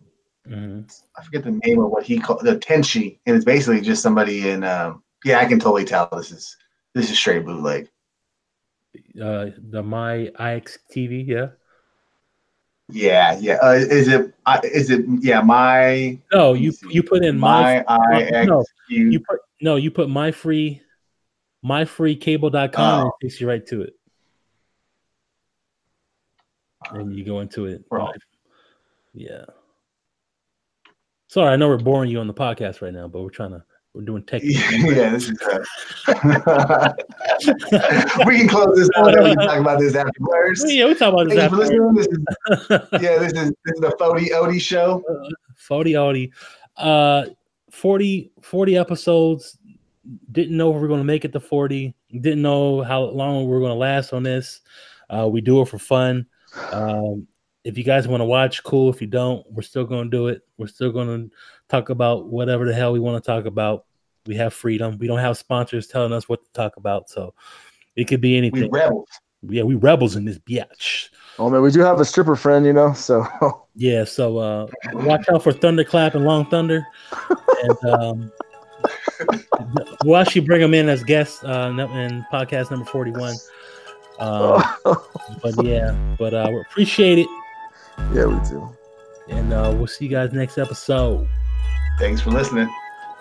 Mhm. 0.48 0.90
I 1.16 1.22
forget 1.22 1.44
the 1.44 1.60
name 1.64 1.80
of 1.80 1.90
what 1.90 2.02
he 2.02 2.18
called 2.18 2.40
the 2.42 2.56
Tenchi, 2.56 3.18
and 3.26 3.36
it's 3.36 3.44
basically 3.44 3.80
just 3.80 4.02
somebody 4.02 4.48
in. 4.48 4.64
Um, 4.64 5.02
yeah, 5.24 5.38
I 5.38 5.44
can 5.44 5.60
totally 5.60 5.84
tell 5.84 6.08
this 6.12 6.32
is 6.32 6.56
this 6.94 7.10
is 7.10 7.18
straight 7.18 7.44
bootleg. 7.44 7.88
Uh, 9.22 9.50
the 9.70 9.82
My 9.82 10.30
IX 10.38 10.78
TV, 10.94 11.26
yeah. 11.26 11.48
Yeah, 12.92 13.38
yeah. 13.38 13.58
Uh, 13.62 13.74
is 13.74 14.08
it? 14.08 14.34
Uh, 14.46 14.60
is 14.64 14.90
it? 14.90 15.04
Yeah, 15.20 15.40
my 15.42 16.18
No, 16.32 16.54
you 16.54 16.72
you 16.88 17.02
put 17.04 17.24
in 17.24 17.38
my, 17.38 17.84
my 17.86 17.96
I 18.16 18.22
X 18.22 18.48
no, 18.48 18.64
you 18.88 19.20
put 19.20 19.38
no, 19.60 19.76
you 19.76 19.92
put 19.92 20.08
my 20.08 20.32
free, 20.32 20.82
myfreecable.com 21.64 22.98
and 23.00 23.06
Oh. 23.06 23.12
it 23.20 23.24
takes 23.24 23.40
you 23.40 23.46
right 23.48 23.64
to 23.68 23.82
it. 23.82 23.94
And 26.90 27.14
you 27.14 27.24
go 27.24 27.40
into 27.40 27.66
it. 27.66 27.88
Bro. 27.88 28.08
Yeah. 29.14 29.44
Sorry, 31.28 31.52
I 31.52 31.56
know 31.56 31.68
we're 31.68 31.76
boring 31.78 32.10
you 32.10 32.18
on 32.18 32.26
the 32.26 32.34
podcast 32.34 32.82
right 32.82 32.92
now, 32.92 33.06
but 33.06 33.22
we're 33.22 33.30
trying 33.30 33.52
to 33.52 33.62
We're 33.94 34.02
doing 34.02 34.22
tech. 34.22 34.42
yeah, 34.44 35.10
this 35.10 35.30
is. 35.30 35.42
Uh, 35.42 36.92
we 38.26 38.38
can 38.38 38.48
close 38.48 38.76
this 38.76 38.88
out. 38.96 39.06
We 39.06 39.34
can 39.34 39.36
talk 39.36 39.58
about 39.58 39.80
this 39.80 39.96
afterwards. 39.96 40.64
yeah, 40.66 40.86
we 40.86 40.94
talk 40.94 41.12
about 41.12 41.28
this 41.28 41.38
Thank 41.38 41.50
you 41.50 41.56
for 41.56 41.64
after. 41.64 41.82
listening. 41.90 41.94
This 41.96 42.06
is, 42.06 42.88
yeah, 43.02 43.18
this 43.18 43.32
is 43.32 43.52
this 43.64 43.74
is 43.74 43.80
the 43.80 43.96
Fody 43.98 44.30
Odie 44.30 44.60
show. 44.60 45.02
40 45.56 45.96
Audi. 45.96 46.32
Uh 46.76 47.26
40 47.70 48.30
40 48.42 48.76
episodes. 48.76 49.58
Didn't 50.30 50.56
know 50.56 50.70
if 50.70 50.76
we 50.76 50.82
were 50.82 50.88
going 50.88 51.00
to 51.00 51.04
make 51.04 51.24
it 51.24 51.32
to 51.32 51.40
40. 51.40 51.94
Didn't 52.12 52.42
know 52.42 52.82
how 52.82 53.02
long 53.02 53.44
we 53.44 53.50
were 53.50 53.60
going 53.60 53.72
to 53.72 53.78
last 53.78 54.12
on 54.12 54.22
this. 54.22 54.60
Uh 55.08 55.28
we 55.28 55.40
do 55.40 55.62
it 55.62 55.68
for 55.68 55.78
fun. 55.78 56.26
Um 56.72 57.26
if 57.64 57.76
you 57.76 57.84
guys 57.84 58.08
want 58.08 58.20
to 58.20 58.24
watch, 58.24 58.62
cool. 58.62 58.88
If 58.88 59.00
you 59.02 59.06
don't, 59.06 59.44
we're 59.50 59.60
still 59.62 59.84
going 59.84 60.10
to 60.10 60.16
do 60.16 60.28
it. 60.28 60.42
We're 60.56 60.66
still 60.66 60.92
going 60.92 61.08
to 61.08 61.36
talk 61.70 61.88
about 61.88 62.26
whatever 62.26 62.66
the 62.66 62.74
hell 62.74 62.92
we 62.92 63.00
want 63.00 63.22
to 63.22 63.26
talk 63.26 63.46
about. 63.46 63.84
We 64.26 64.36
have 64.36 64.52
freedom. 64.52 64.98
We 64.98 65.06
don't 65.06 65.18
have 65.18 65.38
sponsors 65.38 65.86
telling 65.86 66.12
us 66.12 66.28
what 66.28 66.44
to 66.44 66.52
talk 66.52 66.76
about, 66.76 67.08
so 67.08 67.34
it 67.96 68.04
could 68.04 68.20
be 68.20 68.36
anything. 68.36 68.70
We 68.70 68.78
rebels. 68.78 69.08
yeah, 69.42 69.62
we 69.62 69.74
rebels 69.74 70.16
in 70.16 70.24
this 70.24 70.38
bitch. 70.38 71.08
Oh 71.38 71.48
man, 71.48 71.62
we 71.62 71.70
do 71.70 71.80
have 71.80 72.00
a 72.00 72.04
stripper 72.04 72.36
friend, 72.36 72.66
you 72.66 72.72
know. 72.72 72.92
So 72.92 73.26
Yeah, 73.80 74.04
so 74.04 74.36
uh, 74.36 74.66
watch 74.92 75.26
out 75.32 75.42
for 75.42 75.52
Thunderclap 75.52 76.14
and 76.14 76.24
Long 76.24 76.44
Thunder, 76.46 76.86
and 77.62 77.84
um, 77.90 78.32
we'll 80.04 80.18
actually 80.18 80.42
bring 80.42 80.60
them 80.60 80.74
in 80.74 80.88
as 80.88 81.02
guests 81.02 81.42
uh, 81.44 81.72
in 81.74 82.26
podcast 82.30 82.70
number 82.70 82.84
forty-one. 82.84 83.36
Um, 84.18 84.62
but 85.42 85.64
yeah, 85.64 85.92
but 86.18 86.34
uh, 86.34 86.48
we 86.50 86.60
appreciate 86.60 87.20
it, 87.20 87.28
yeah, 88.12 88.26
we 88.26 88.38
do. 88.50 88.68
and 89.30 89.52
uh, 89.52 89.72
we'll 89.74 89.86
see 89.86 90.04
you 90.04 90.10
guys 90.10 90.32
next 90.34 90.58
episode. 90.58 91.26
Thanks 92.00 92.22
for 92.22 92.30
listening. 92.30 92.74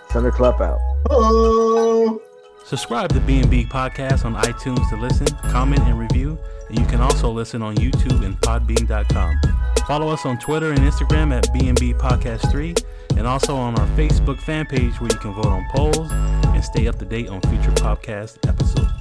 Thunderclap 0.09 0.61
out. 0.61 0.79
Oh. 1.09 2.21
Subscribe 2.65 3.11
to 3.11 3.19
B&B 3.19 3.65
Podcast 3.65 4.23
on 4.23 4.35
iTunes 4.35 4.87
to 4.89 4.95
listen, 4.95 5.27
comment, 5.51 5.81
and 5.81 5.99
review. 5.99 6.39
And 6.69 6.79
you 6.79 6.85
can 6.85 7.01
also 7.01 7.29
listen 7.29 7.61
on 7.61 7.75
YouTube 7.75 8.23
and 8.23 8.39
podbean.com. 8.39 9.41
Follow 9.85 10.07
us 10.07 10.25
on 10.25 10.39
Twitter 10.39 10.71
and 10.71 10.79
Instagram 10.79 11.35
at 11.35 11.51
B&B 11.51 11.93
Podcast 11.93 12.49
3 12.51 12.73
and 13.17 13.27
also 13.27 13.53
on 13.53 13.77
our 13.77 13.87
Facebook 13.97 14.39
fan 14.43 14.65
page 14.65 14.93
where 15.01 15.09
you 15.11 15.19
can 15.19 15.33
vote 15.33 15.47
on 15.47 15.65
polls 15.71 16.09
and 16.11 16.63
stay 16.63 16.87
up 16.87 16.97
to 16.99 17.05
date 17.05 17.27
on 17.27 17.41
future 17.41 17.71
podcast 17.71 18.47
episodes. 18.47 18.98